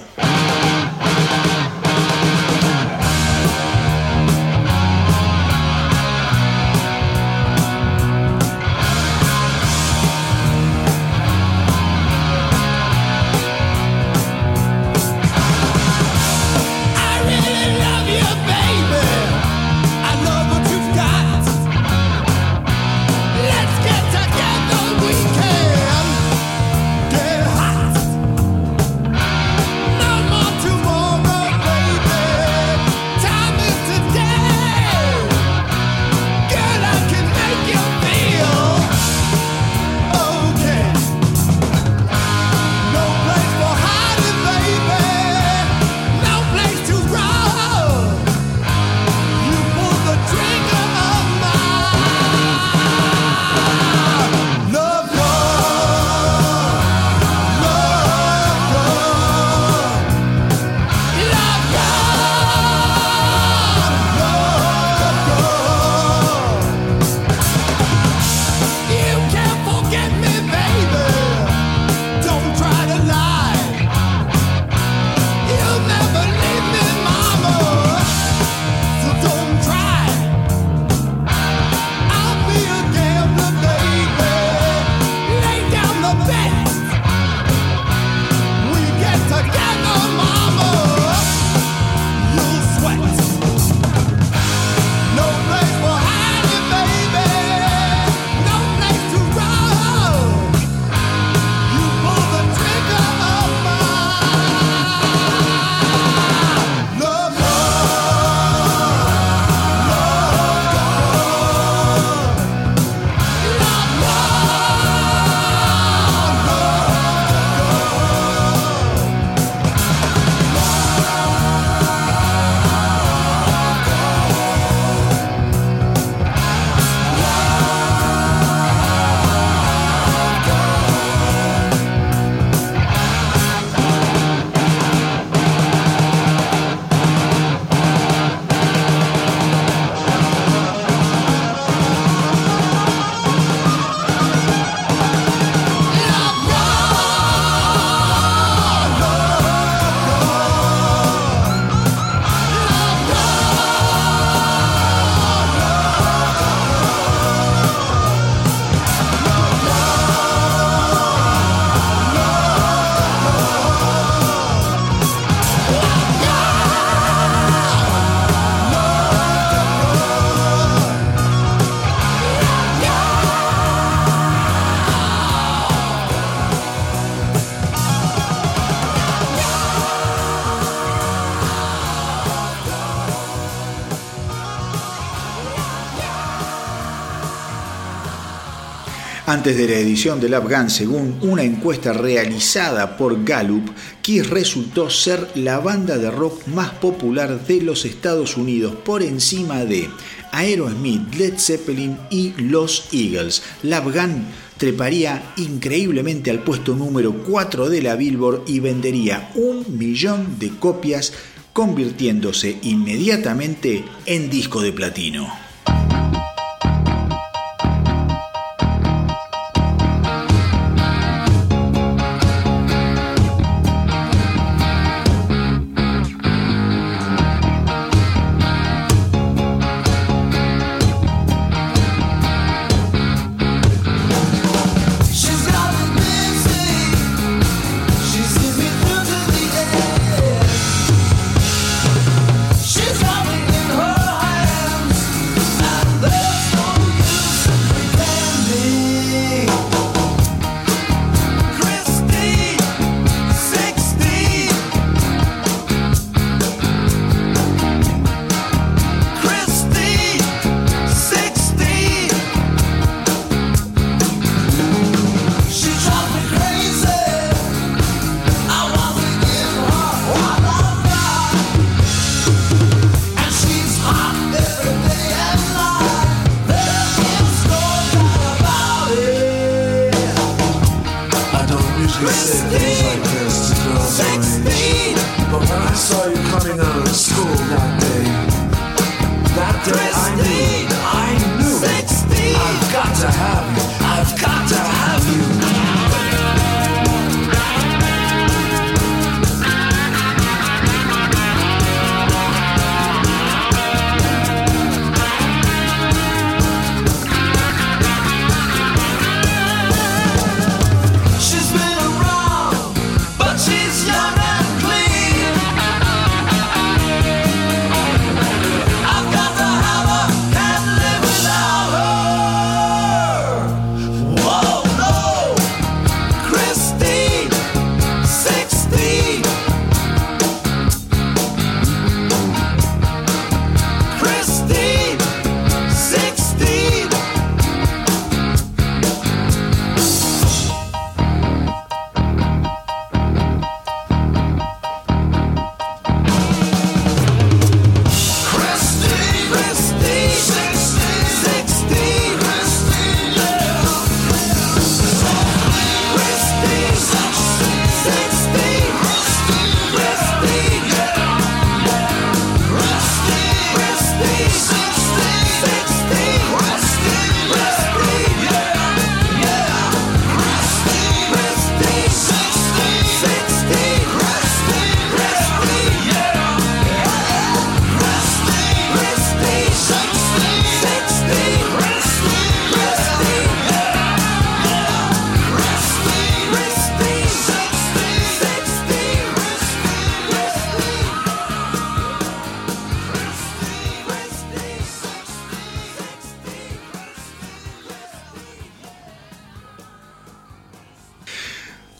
[189.38, 193.70] Antes de la edición del Afghan, según una encuesta realizada por Gallup,
[194.02, 199.64] Kiss resultó ser la banda de rock más popular de los Estados Unidos por encima
[199.64, 199.90] de
[200.32, 203.44] Aerosmith, Led Zeppelin y los Eagles.
[203.62, 204.26] La Afghan
[204.56, 211.12] treparía increíblemente al puesto número 4 de la Billboard y vendería un millón de copias,
[211.52, 215.32] convirtiéndose inmediatamente en disco de platino.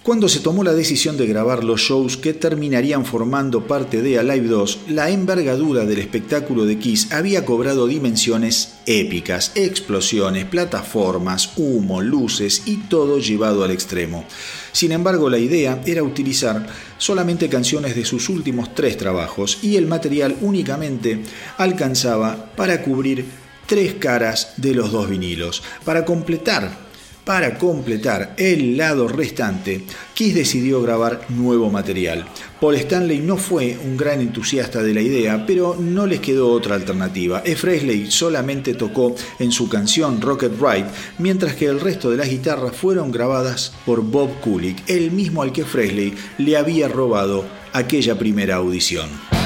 [0.08, 4.48] Cuando se tomó la decisión de grabar los shows que terminarían formando parte de Alive
[4.48, 12.62] 2, la envergadura del espectáculo de Kiss había cobrado dimensiones épicas, explosiones, plataformas, humo, luces
[12.64, 14.24] y todo llevado al extremo.
[14.72, 19.86] Sin embargo, la idea era utilizar solamente canciones de sus últimos tres trabajos y el
[19.86, 21.22] material únicamente
[21.58, 23.26] alcanzaba para cubrir
[23.66, 25.62] tres caras de los dos vinilos.
[25.84, 26.87] Para completar
[27.28, 29.82] para completar el lado restante,
[30.14, 32.24] Kiss decidió grabar nuevo material.
[32.58, 36.74] Paul Stanley no fue un gran entusiasta de la idea, pero no les quedó otra
[36.74, 37.42] alternativa.
[37.44, 37.54] E.
[37.54, 40.86] Fresley solamente tocó en su canción Rocket Ride,
[41.18, 45.52] mientras que el resto de las guitarras fueron grabadas por Bob Kulick, el mismo al
[45.52, 49.37] que Fresley le había robado aquella primera audición.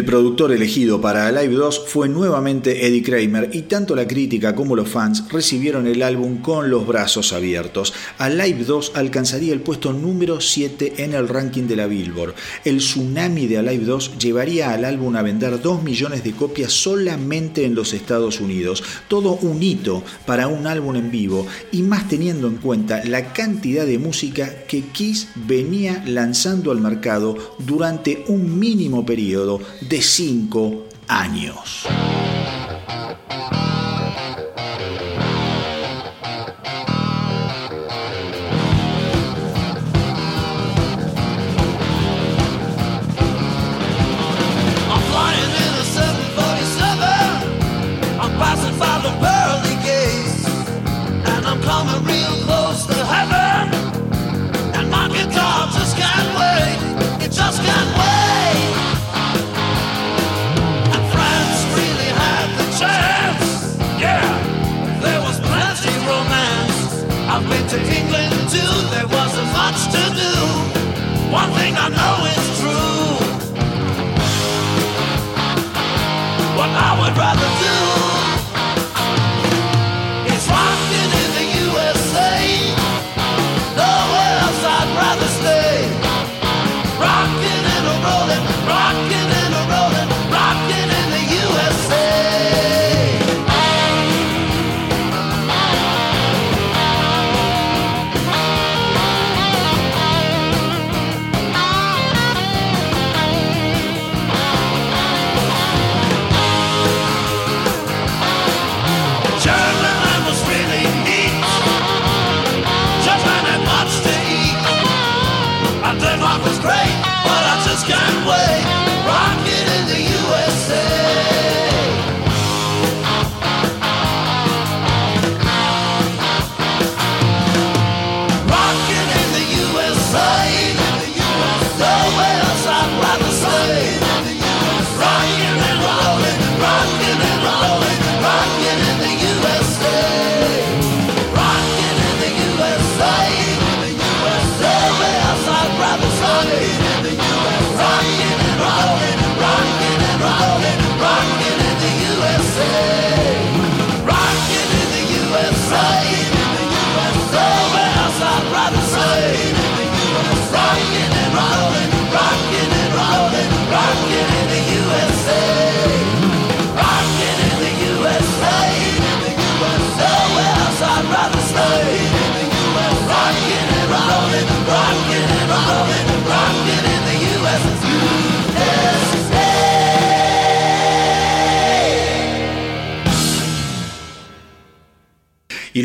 [0.00, 4.74] El productor elegido para Alive 2 fue nuevamente Eddie Kramer y tanto la crítica como
[4.74, 7.92] los fans recibieron el álbum con los brazos abiertos.
[8.16, 12.34] Alive 2 alcanzaría el puesto número 7 en el ranking de la Billboard.
[12.64, 17.66] El tsunami de Alive 2 llevaría al álbum a vender 2 millones de copias solamente
[17.66, 18.82] en los Estados Unidos.
[19.06, 23.84] Todo un hito para un álbum en vivo y más teniendo en cuenta la cantidad
[23.84, 27.36] de música que Kiss venía lanzando al mercado
[27.70, 31.86] durante un mínimo periodo de 5 años.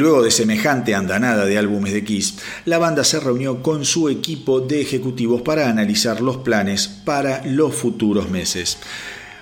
[0.05, 2.35] Luego de semejante andanada de álbumes de Kiss,
[2.65, 7.73] la banda se reunió con su equipo de ejecutivos para analizar los planes para los
[7.73, 8.77] futuros meses.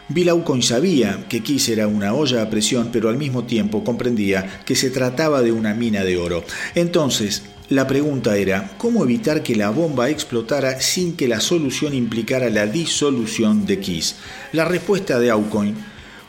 [0.07, 4.61] Bill Aucoin sabía que Kiss era una olla a presión, pero al mismo tiempo comprendía
[4.63, 6.45] que se trataba de una mina de oro.
[6.75, 12.49] Entonces, la pregunta era, ¿cómo evitar que la bomba explotara sin que la solución implicara
[12.49, 14.15] la disolución de Kiss?
[14.53, 15.75] La respuesta de Aucoin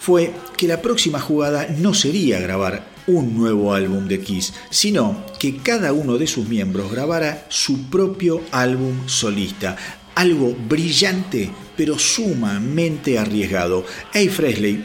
[0.01, 5.57] fue que la próxima jugada no sería grabar un nuevo álbum de Kiss, sino que
[5.57, 9.77] cada uno de sus miembros grabara su propio álbum solista.
[10.15, 13.85] Algo brillante, pero sumamente arriesgado.
[14.13, 14.31] A.
[14.31, 14.85] Fresley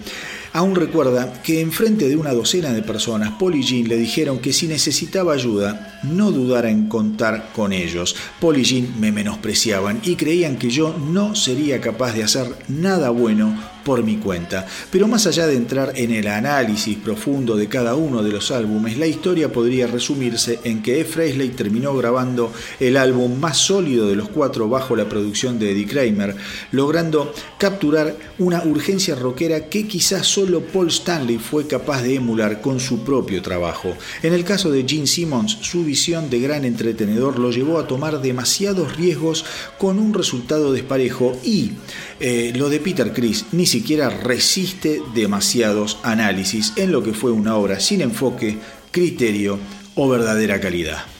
[0.51, 4.51] Aún recuerda que enfrente de una docena de personas, Paul y Jean le dijeron que
[4.51, 8.15] si necesitaba ayuda, no dudara en contar con ellos.
[8.39, 13.09] Paul y Jean me menospreciaban y creían que yo no sería capaz de hacer nada
[13.09, 14.67] bueno por mi cuenta.
[14.91, 18.97] Pero más allá de entrar en el análisis profundo de cada uno de los álbumes,
[18.97, 21.05] la historia podría resumirse en que E.
[21.05, 25.87] Fresley terminó grabando el álbum más sólido de los cuatro bajo la producción de Eddie
[25.87, 26.35] Kramer,
[26.71, 32.79] logrando capturar una urgencia rockera que quizás solo Paul Stanley fue capaz de emular con
[32.79, 33.95] su propio trabajo.
[34.21, 38.21] En el caso de Gene Simmons, su visión de gran entretenedor lo llevó a tomar
[38.21, 39.43] demasiados riesgos
[39.79, 41.71] con un resultado desparejo y
[42.19, 47.55] eh, lo de Peter Criss ni siquiera resiste demasiados análisis en lo que fue una
[47.55, 48.59] obra sin enfoque,
[48.91, 49.57] criterio
[49.95, 51.18] o verdadera calidad.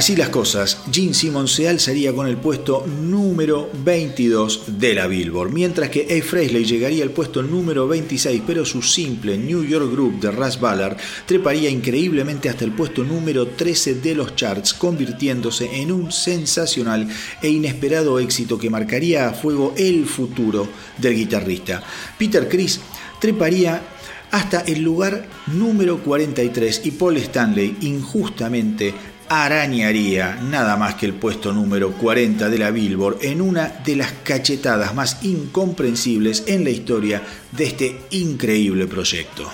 [0.00, 5.52] Así las cosas, Gene Simmons se alzaría con el puesto número 22 de la Billboard,
[5.52, 6.26] mientras que A.
[6.26, 10.96] Frehley llegaría al puesto número 26, pero su simple New York Group de Russ Ballard
[11.26, 17.06] treparía increíblemente hasta el puesto número 13 de los charts, convirtiéndose en un sensacional
[17.42, 21.82] e inesperado éxito que marcaría a fuego el futuro del guitarrista.
[22.16, 22.80] Peter Criss
[23.20, 23.82] treparía
[24.30, 28.94] hasta el lugar número 43 y Paul Stanley injustamente
[29.30, 34.10] arañaría nada más que el puesto número 40 de la Billboard en una de las
[34.24, 39.48] cachetadas más incomprensibles en la historia de este increíble proyecto.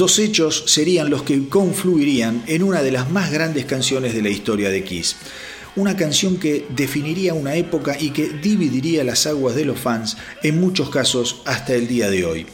[0.00, 4.30] Dos hechos serían los que confluirían en una de las más grandes canciones de la
[4.30, 5.16] historia de Kiss.
[5.76, 10.58] Una canción que definiría una época y que dividiría las aguas de los fans, en
[10.58, 12.46] muchos casos hasta el día de hoy.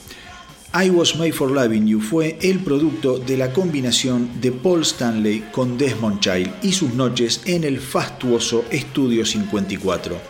[0.75, 5.45] I Was Made for Loving You fue el producto de la combinación de Paul Stanley
[5.53, 10.21] con Desmond Child y sus noches en el fastuoso Estudio 54.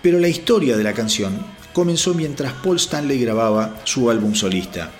[0.00, 1.44] Pero la historia de la canción
[1.74, 4.92] comenzó mientras Paul Stanley grababa su álbum solista.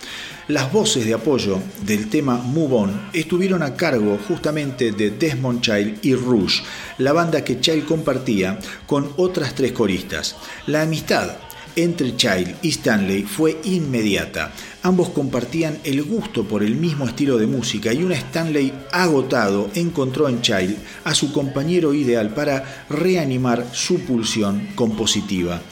[0.48, 5.98] Las voces de apoyo del tema Move On estuvieron a cargo justamente de Desmond Child
[6.02, 6.62] y Rouge,
[6.98, 10.36] la banda que Child compartía con otras tres coristas.
[10.66, 11.31] La amistad
[11.76, 14.52] entre Child y Stanley fue inmediata.
[14.82, 20.28] Ambos compartían el gusto por el mismo estilo de música y un Stanley agotado encontró
[20.28, 25.62] en Child a su compañero ideal para reanimar su pulsión compositiva.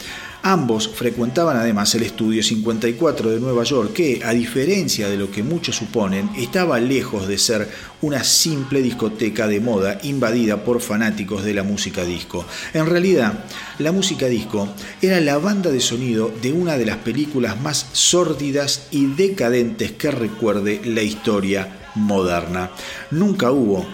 [0.44, 5.44] Ambos frecuentaban además el Estudio 54 de Nueva York, que, a diferencia de lo que
[5.44, 11.54] muchos suponen, estaba lejos de ser una simple discoteca de moda invadida por fanáticos de
[11.54, 12.44] la música disco.
[12.74, 13.44] En realidad,
[13.78, 14.68] la música disco
[15.00, 20.10] era la banda de sonido de una de las películas más sórdidas y decadentes que
[20.10, 22.72] recuerde la historia moderna.
[23.12, 23.86] Nunca hubo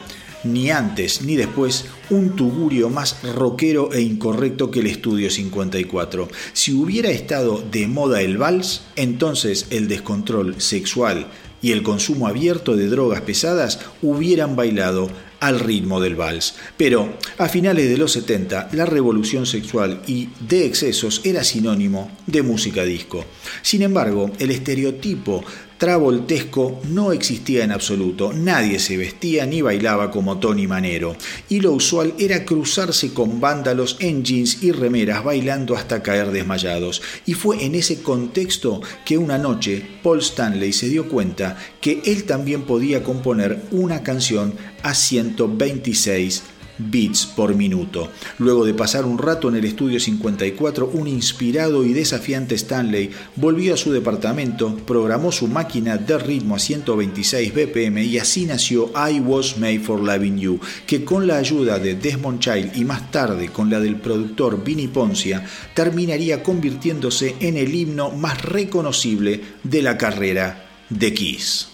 [0.44, 6.28] ni antes ni después un tugurio más rockero e incorrecto que el Estudio 54.
[6.52, 11.26] Si hubiera estado de moda el vals, entonces el descontrol sexual
[11.60, 16.54] y el consumo abierto de drogas pesadas hubieran bailado al ritmo del vals.
[16.76, 22.42] Pero a finales de los 70 la revolución sexual y de excesos era sinónimo de
[22.42, 23.24] música disco.
[23.62, 25.44] Sin embargo, el estereotipo
[25.78, 31.16] travoltesco no existía en absoluto, nadie se vestía ni bailaba como Tony Manero,
[31.48, 37.00] y lo usual era cruzarse con vándalos en jeans y remeras bailando hasta caer desmayados.
[37.26, 42.24] Y fue en ese contexto que una noche Paul Stanley se dio cuenta que él
[42.24, 46.42] también podía componer una canción a 126
[46.78, 48.10] beats por minuto.
[48.38, 53.74] Luego de pasar un rato en el estudio 54, un inspirado y desafiante Stanley volvió
[53.74, 59.20] a su departamento, programó su máquina de ritmo a 126 BPM y así nació I
[59.20, 63.48] Was Made for Loving You, que con la ayuda de Desmond Child y más tarde
[63.48, 69.96] con la del productor Vinnie Poncia, terminaría convirtiéndose en el himno más reconocible de la
[69.98, 71.68] carrera de Kiss.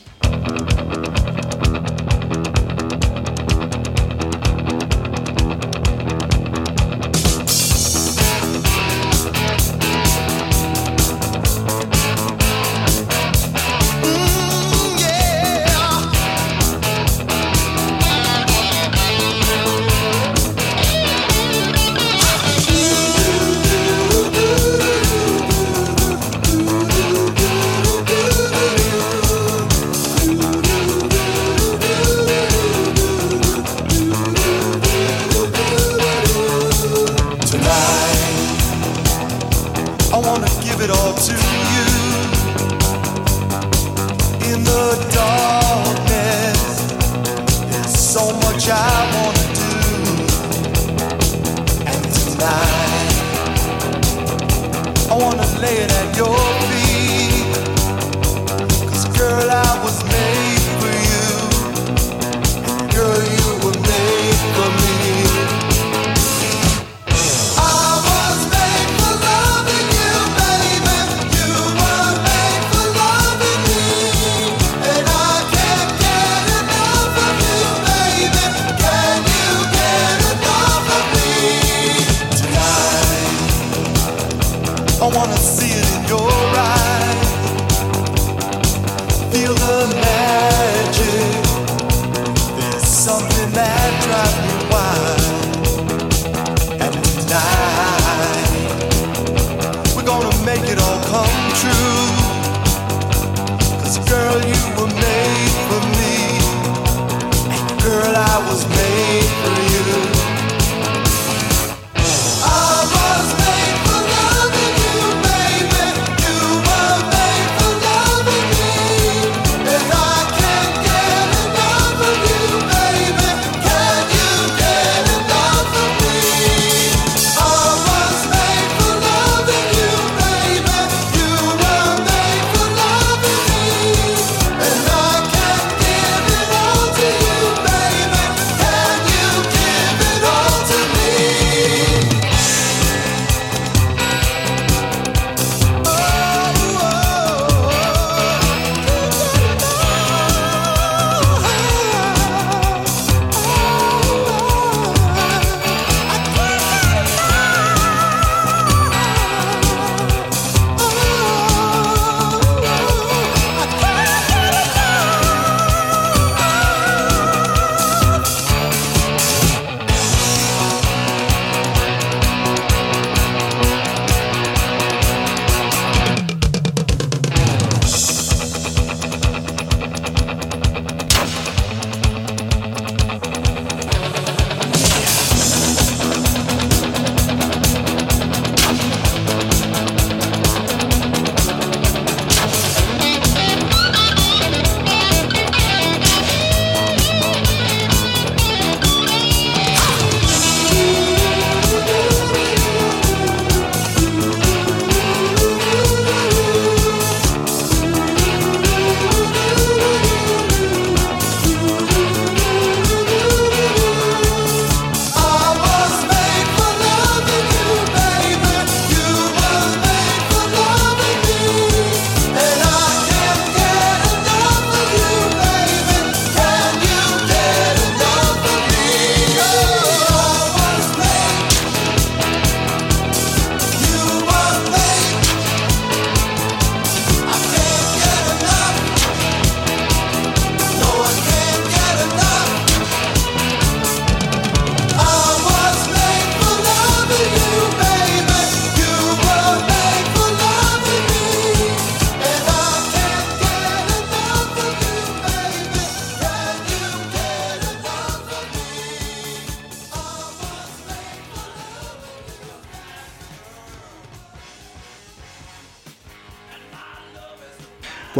[85.05, 86.93] I wanna see it in your eyes.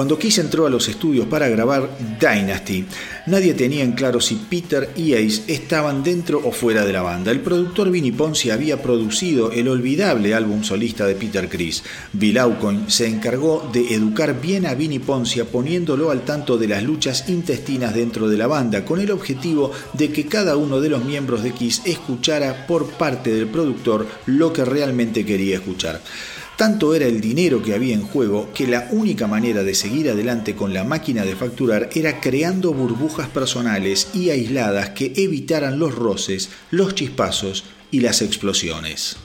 [0.05, 1.89] Cuando Kiss entró a los estudios para grabar
[2.20, 2.84] Dynasty,
[3.24, 7.31] nadie tenía en claro si Peter y Ace estaban dentro o fuera de la banda.
[7.31, 11.84] El productor Vinnie Ponce había producido el olvidable álbum solista de Peter Criss.
[12.12, 16.83] Bill Aucoin se encargó de educar bien a Vinnie Poncia poniéndolo al tanto de las
[16.83, 21.02] luchas intestinas dentro de la banda, con el objetivo de que cada uno de los
[21.02, 26.02] miembros de Kiss escuchara por parte del productor lo que realmente quería escuchar.
[26.57, 30.55] Tanto era el dinero que había en juego que la única manera de seguir adelante
[30.55, 36.50] con la máquina de facturar era creando burbujas personales y aisladas que evitaran los roces,
[36.70, 39.16] los chispazos y las explosiones.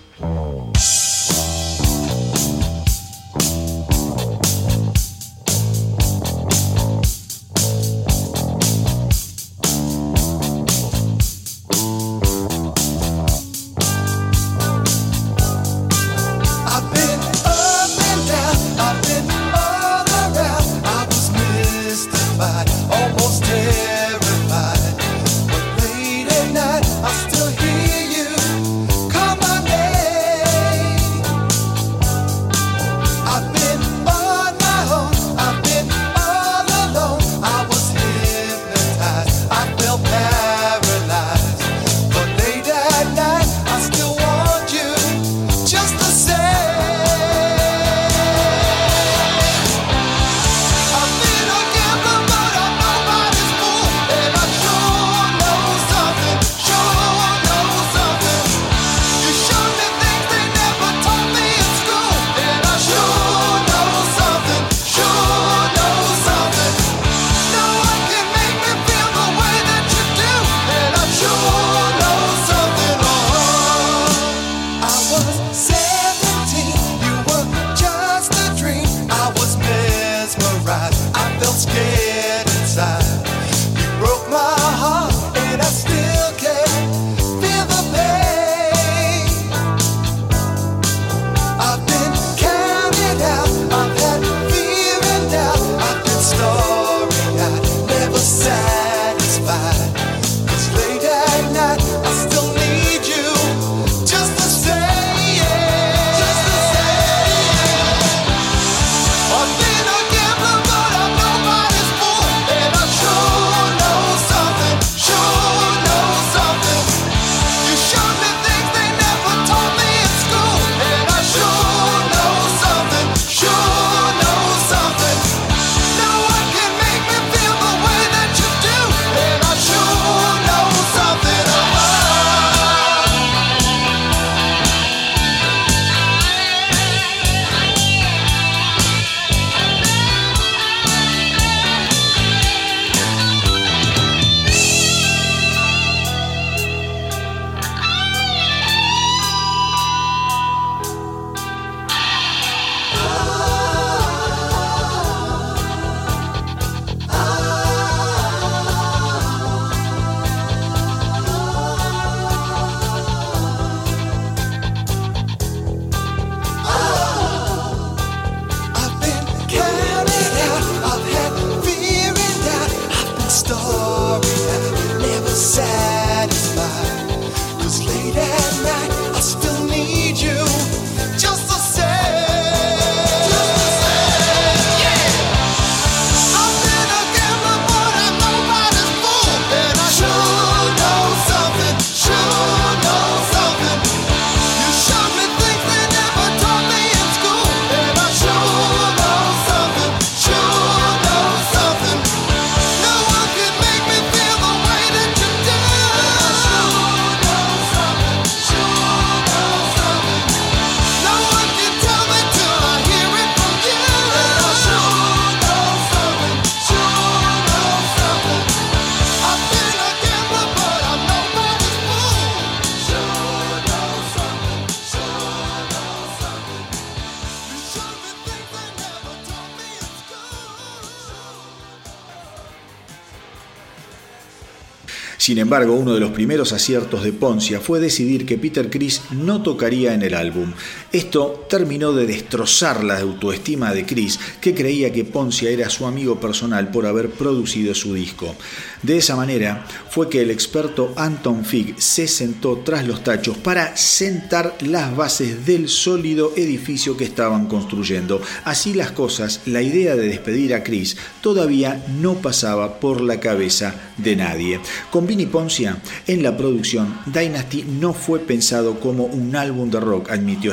[235.19, 239.43] Sin embargo, uno de los primeros aciertos de Poncia fue decidir que Peter Criss no
[239.43, 240.53] tocaría en el álbum.
[240.91, 246.19] Esto terminó de destrozar la autoestima de Chris, que creía que Poncia era su amigo
[246.19, 248.35] personal por haber producido su disco.
[248.81, 253.77] De esa manera fue que el experto Anton Fig se sentó tras los tachos para
[253.77, 258.19] sentar las bases del sólido edificio que estaban construyendo.
[258.43, 263.75] Así las cosas, la idea de despedir a Chris todavía no pasaba por la cabeza
[263.97, 264.59] de nadie.
[264.89, 265.77] Con Vinny Poncia
[266.07, 270.51] en la producción, Dynasty no fue pensado como un álbum de rock, admitió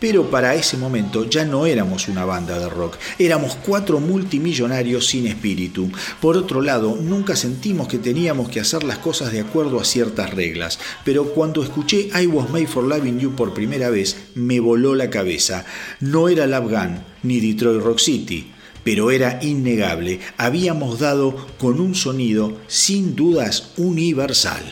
[0.00, 5.26] Pero para ese momento ya no éramos una banda de rock, éramos cuatro multimillonarios sin
[5.26, 5.90] espíritu.
[6.20, 10.30] Por otro lado, nunca sentimos que teníamos que hacer las cosas de acuerdo a ciertas
[10.30, 14.94] reglas, pero cuando escuché I Was Made for Loving You por primera vez, me voló
[14.94, 15.64] la cabeza.
[16.00, 18.52] No era Love Gun ni Detroit Rock City,
[18.84, 24.62] pero era innegable, habíamos dado con un sonido sin dudas universal.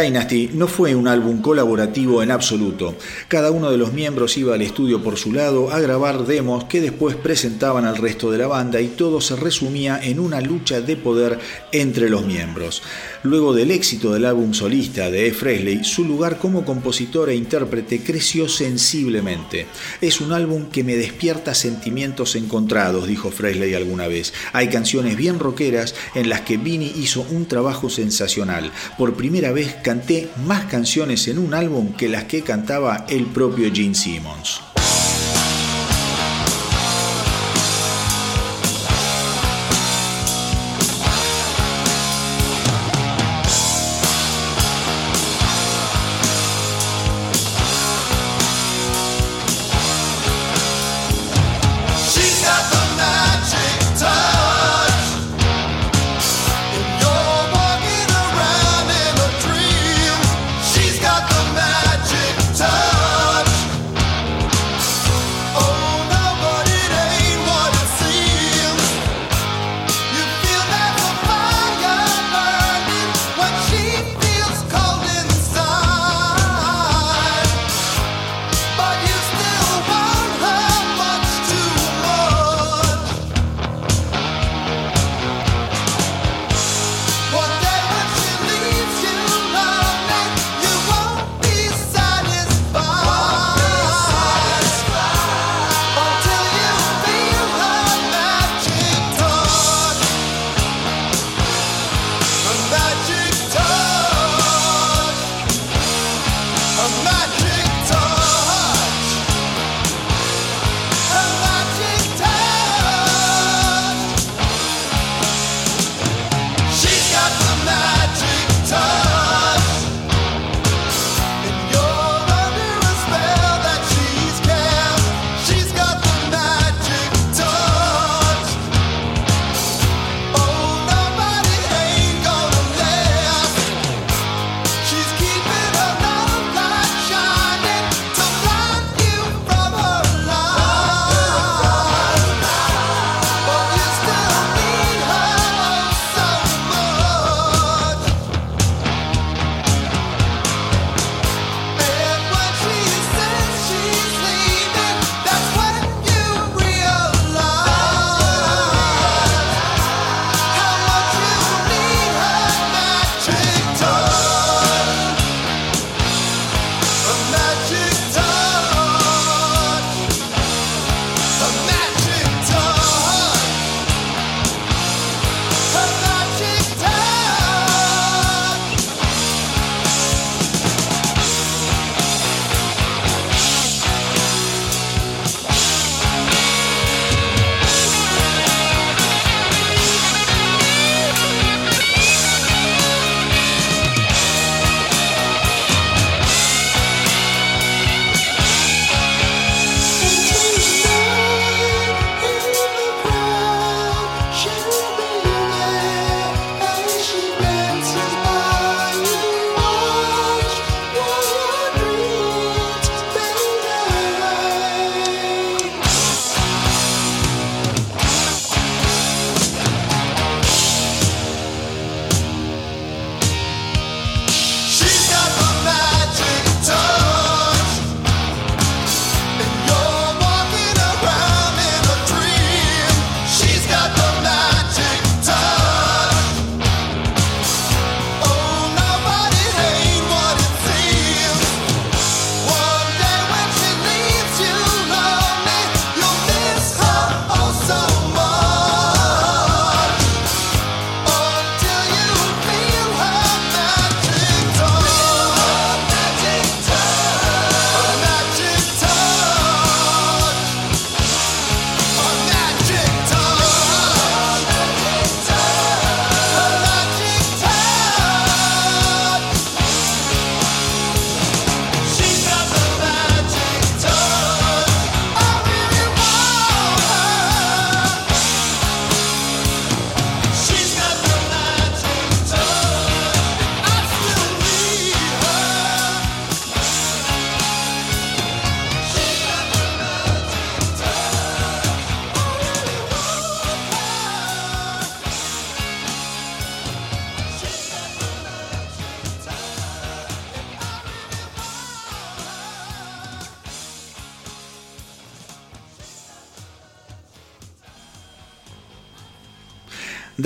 [0.00, 2.94] Dynasty no fue un álbum colaborativo en absoluto.
[3.28, 6.80] Cada uno de los miembros iba al estudio por su lado a grabar demos que
[6.80, 10.96] después presentaban al resto de la banda y todo se resumía en una lucha de
[10.96, 11.38] poder
[11.72, 12.82] entre los miembros.
[13.22, 15.32] Luego del éxito del álbum solista de E.
[15.32, 19.66] Fresley, su lugar como compositor e intérprete creció sensiblemente.
[20.00, 24.32] Es un álbum que me despierta sentimientos encontrados, dijo Fresley alguna vez.
[24.54, 28.72] Hay canciones bien rockeras en las que Vinnie hizo un trabajo sensacional.
[28.96, 33.70] Por primera vez canté más canciones en un álbum que las que cantaba el propio
[33.74, 34.62] Gene Simmons.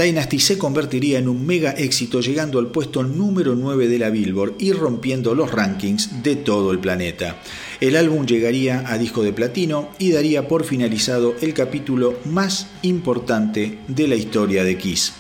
[0.05, 4.57] Dynasty se convertiría en un mega éxito llegando al puesto número 9 de la Billboard
[4.59, 7.41] y rompiendo los rankings de todo el planeta.
[7.81, 13.79] El álbum llegaría a disco de platino y daría por finalizado el capítulo más importante
[13.89, 15.15] de la historia de Kiss.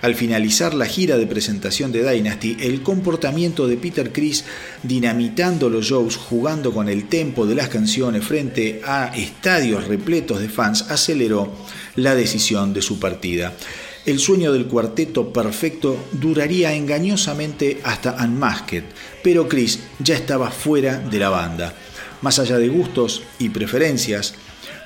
[0.00, 4.44] Al finalizar la gira de presentación de Dynasty, el comportamiento de Peter Criss
[4.84, 10.48] dinamitando los shows, jugando con el tempo de las canciones frente a estadios repletos de
[10.48, 11.52] fans, aceleró
[11.96, 13.54] la decisión de su partida.
[14.06, 18.84] El sueño del cuarteto perfecto duraría engañosamente hasta Unmasked,
[19.22, 21.74] pero Chris ya estaba fuera de la banda.
[22.22, 24.34] Más allá de gustos y preferencias,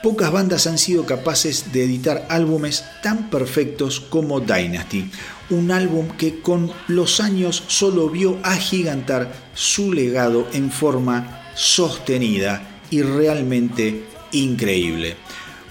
[0.02, 5.08] pocas bandas han sido capaces de editar álbumes tan perfectos como Dynasty,
[5.50, 13.02] un álbum que con los años solo vio agigantar su legado en forma sostenida y
[13.02, 15.16] realmente increíble.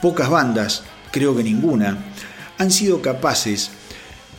[0.02, 1.98] Pocas bandas, creo que ninguna,
[2.64, 3.69] han sido capaces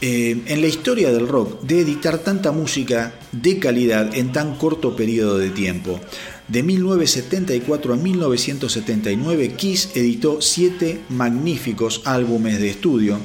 [0.00, 4.96] eh, en la historia del rock de editar tanta música de calidad en tan corto
[4.96, 6.00] periodo de tiempo.
[6.48, 13.18] De 1974 a 1979, Kiss editó siete magníficos álbumes de estudio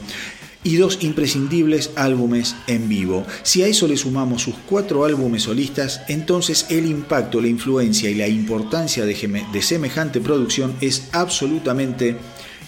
[0.64, 3.26] y dos imprescindibles álbumes en vivo.
[3.44, 8.16] Si a eso le sumamos sus cuatro álbumes solistas, entonces el impacto, la influencia y
[8.16, 12.16] la importancia de, de semejante producción es absolutamente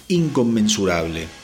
[0.07, 1.40] inconmensurable.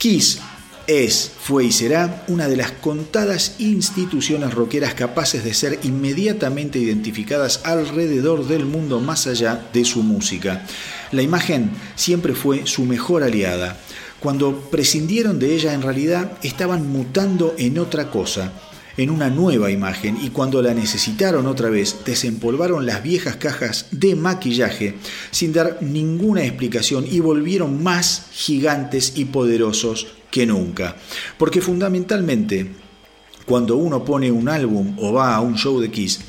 [0.00, 0.38] Kiss
[0.86, 7.60] es, fue y será una de las contadas instituciones rockeras capaces de ser inmediatamente identificadas
[7.64, 10.64] alrededor del mundo más allá de su música.
[11.12, 13.78] La imagen siempre fue su mejor aliada.
[14.20, 18.54] Cuando prescindieron de ella en realidad estaban mutando en otra cosa,
[19.00, 24.14] en una nueva imagen y cuando la necesitaron otra vez desempolvaron las viejas cajas de
[24.14, 24.94] maquillaje
[25.30, 30.96] sin dar ninguna explicación y volvieron más gigantes y poderosos que nunca.
[31.38, 32.66] Porque fundamentalmente
[33.46, 36.20] cuando uno pone un álbum o va a un show de Kiss,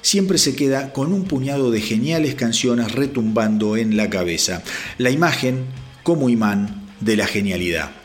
[0.00, 4.62] siempre se queda con un puñado de geniales canciones retumbando en la cabeza.
[4.96, 5.66] La imagen
[6.02, 8.03] como imán de la genialidad.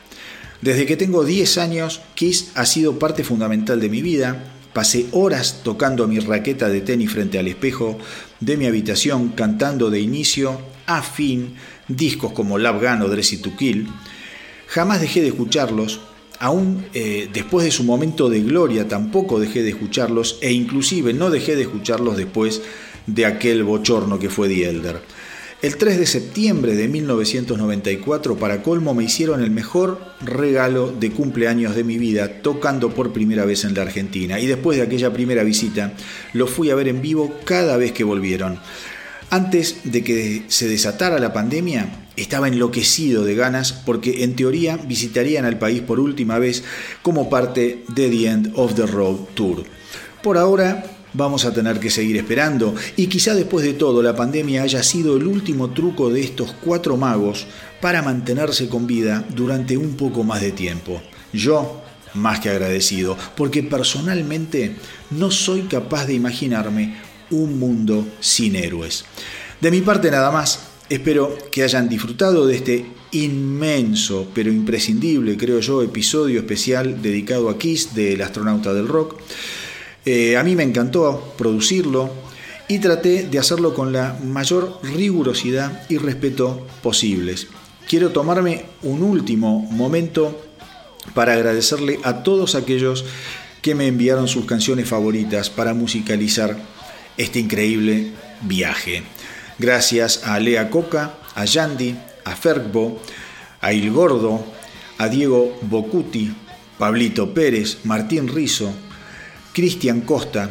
[0.62, 4.56] Desde que tengo 10 años, Kiss ha sido parte fundamental de mi vida.
[4.74, 7.98] Pasé horas tocando mi raqueta de tenis frente al espejo
[8.42, 11.56] de mi habitación, cantando de inicio a fin
[11.88, 13.88] discos como Love Gun o Dressy to Kill.
[14.68, 16.02] Jamás dejé de escucharlos,
[16.40, 21.30] aún eh, después de su momento de gloria tampoco dejé de escucharlos e inclusive no
[21.30, 22.62] dejé de escucharlos después
[23.08, 25.02] de aquel bochorno que fue The Elder.
[25.62, 31.76] El 3 de septiembre de 1994, para colmo, me hicieron el mejor regalo de cumpleaños
[31.76, 34.40] de mi vida, tocando por primera vez en la Argentina.
[34.40, 35.92] Y después de aquella primera visita,
[36.32, 38.58] lo fui a ver en vivo cada vez que volvieron.
[39.32, 45.44] Antes de que se desatara la pandemia, estaba enloquecido de ganas porque en teoría visitarían
[45.44, 46.64] al país por última vez
[47.02, 49.66] como parte de The End of the Road Tour.
[50.24, 54.64] Por ahora vamos a tener que seguir esperando y quizá después de todo la pandemia
[54.64, 57.48] haya sido el último truco de estos cuatro magos
[57.82, 61.02] para mantenerse con vida durante un poco más de tiempo.
[61.34, 61.82] Yo,
[62.14, 64.76] más que agradecido, porque personalmente
[65.12, 66.98] no soy capaz de imaginarme
[67.32, 69.06] un mundo sin héroes.
[69.62, 75.60] De mi parte nada más, espero que hayan disfrutado de este inmenso pero imprescindible, creo
[75.60, 79.20] yo, episodio especial dedicado a Kiss del astronauta del rock.
[80.06, 82.10] Eh, a mí me encantó producirlo
[82.68, 87.48] y traté de hacerlo con la mayor rigurosidad y respeto posibles.
[87.88, 90.40] Quiero tomarme un último momento
[91.14, 93.06] para agradecerle a todos aquellos
[93.62, 96.56] que me enviaron sus canciones favoritas para musicalizar
[97.18, 98.12] este increíble
[98.42, 99.04] viaje.
[99.58, 103.02] Gracias a Lea Coca, a Yandy, a Fergbo,
[103.60, 104.46] a Il Gordo,
[104.98, 106.34] a Diego Bocuti,
[106.78, 108.72] Pablito Pérez, Martín Rizo,
[109.54, 110.50] Cristian Costa,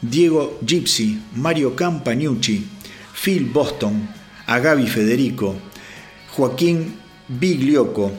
[0.00, 2.66] Diego Gypsy, Mario Campagnucci,
[3.14, 4.08] Phil Boston,
[4.46, 5.56] a Gaby Federico,
[6.36, 6.94] Joaquín
[7.26, 8.12] Biglioco,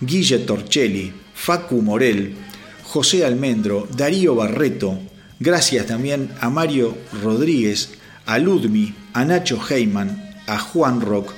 [0.00, 2.34] Guille Torcelli, Facu Morel,
[2.82, 4.98] José Almendro, Darío Barreto,
[5.38, 7.90] gracias también a Mario Rodríguez,
[8.24, 11.32] a Ludmi, a Nacho Heyman, a Juan Rock,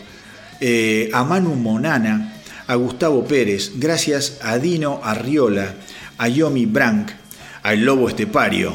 [0.61, 5.75] eh, a Manu Monana, a Gustavo Pérez, gracias a Dino Arriola,
[6.19, 7.11] a Yomi Brank,
[7.69, 8.73] al Lobo Estepario,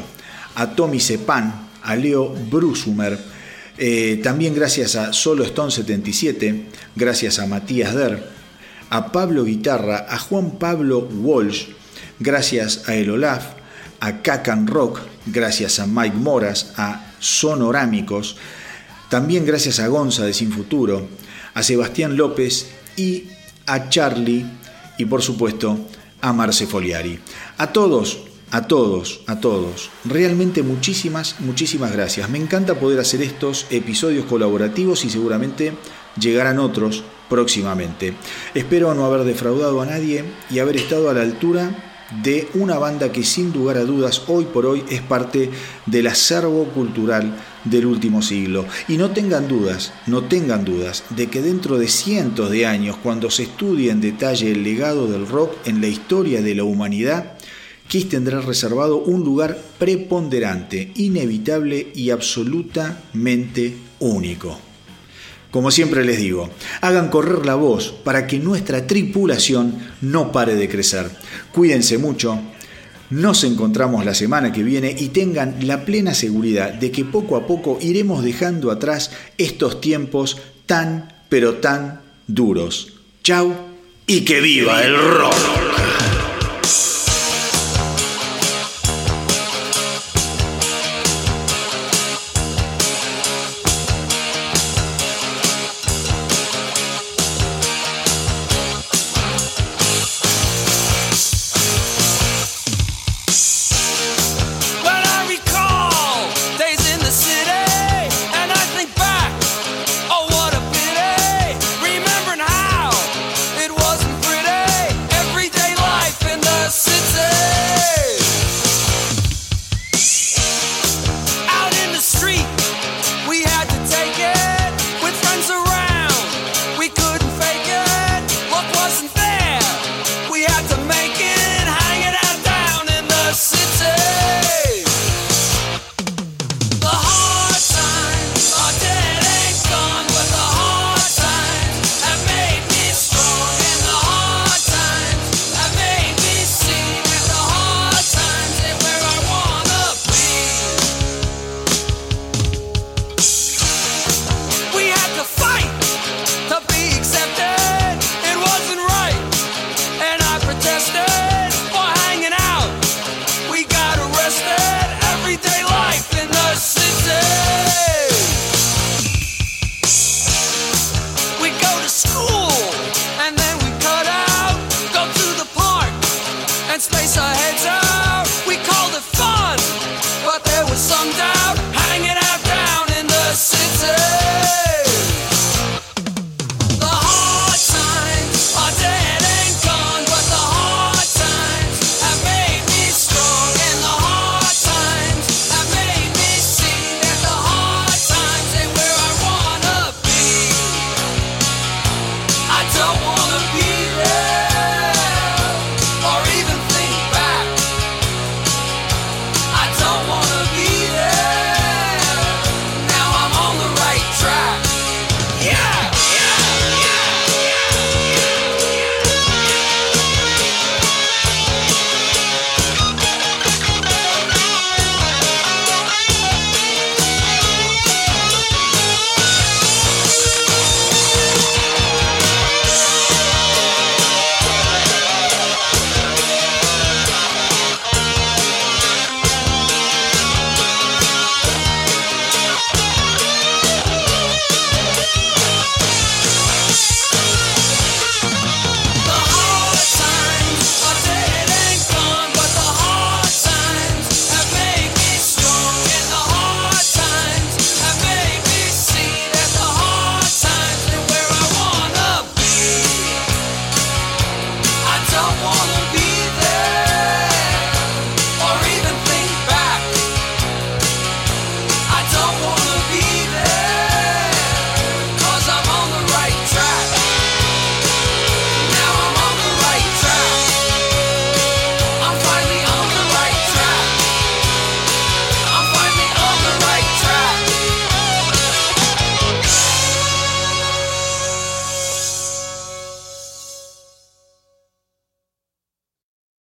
[0.54, 3.18] a Tommy Sepan, a Leo Brusumer,
[3.76, 8.30] eh, también gracias a Solo Stone 77, gracias a Matías Der,
[8.90, 11.70] a Pablo Guitarra, a Juan Pablo Walsh,
[12.20, 13.54] gracias a El Olaf,
[13.98, 18.36] a Kakan Rock, gracias a Mike Moras, a Sonorámicos,
[19.10, 21.08] también gracias a Gonza de Sin Futuro,
[21.52, 23.24] a Sebastián López y
[23.66, 24.46] a Charlie
[24.98, 25.80] y por supuesto
[26.20, 27.18] a Marce Foliari.
[27.58, 32.30] A todos, a todos, a todos, realmente muchísimas, muchísimas gracias.
[32.30, 35.72] Me encanta poder hacer estos episodios colaborativos y seguramente
[36.20, 38.14] llegarán otros próximamente.
[38.54, 43.10] Espero no haber defraudado a nadie y haber estado a la altura de una banda
[43.10, 45.50] que sin lugar a dudas hoy por hoy es parte
[45.86, 48.66] del acervo cultural del último siglo.
[48.86, 53.30] Y no tengan dudas, no tengan dudas de que dentro de cientos de años, cuando
[53.30, 57.33] se estudie en detalle el legado del rock en la historia de la humanidad,
[57.88, 64.58] Kiss tendrá reservado un lugar preponderante, inevitable y absolutamente único.
[65.50, 70.68] Como siempre les digo, hagan correr la voz para que nuestra tripulación no pare de
[70.68, 71.08] crecer.
[71.52, 72.40] Cuídense mucho,
[73.10, 77.46] nos encontramos la semana que viene y tengan la plena seguridad de que poco a
[77.46, 82.94] poco iremos dejando atrás estos tiempos tan, pero tan duros.
[83.22, 83.54] Chau
[84.06, 85.93] y que viva el rock.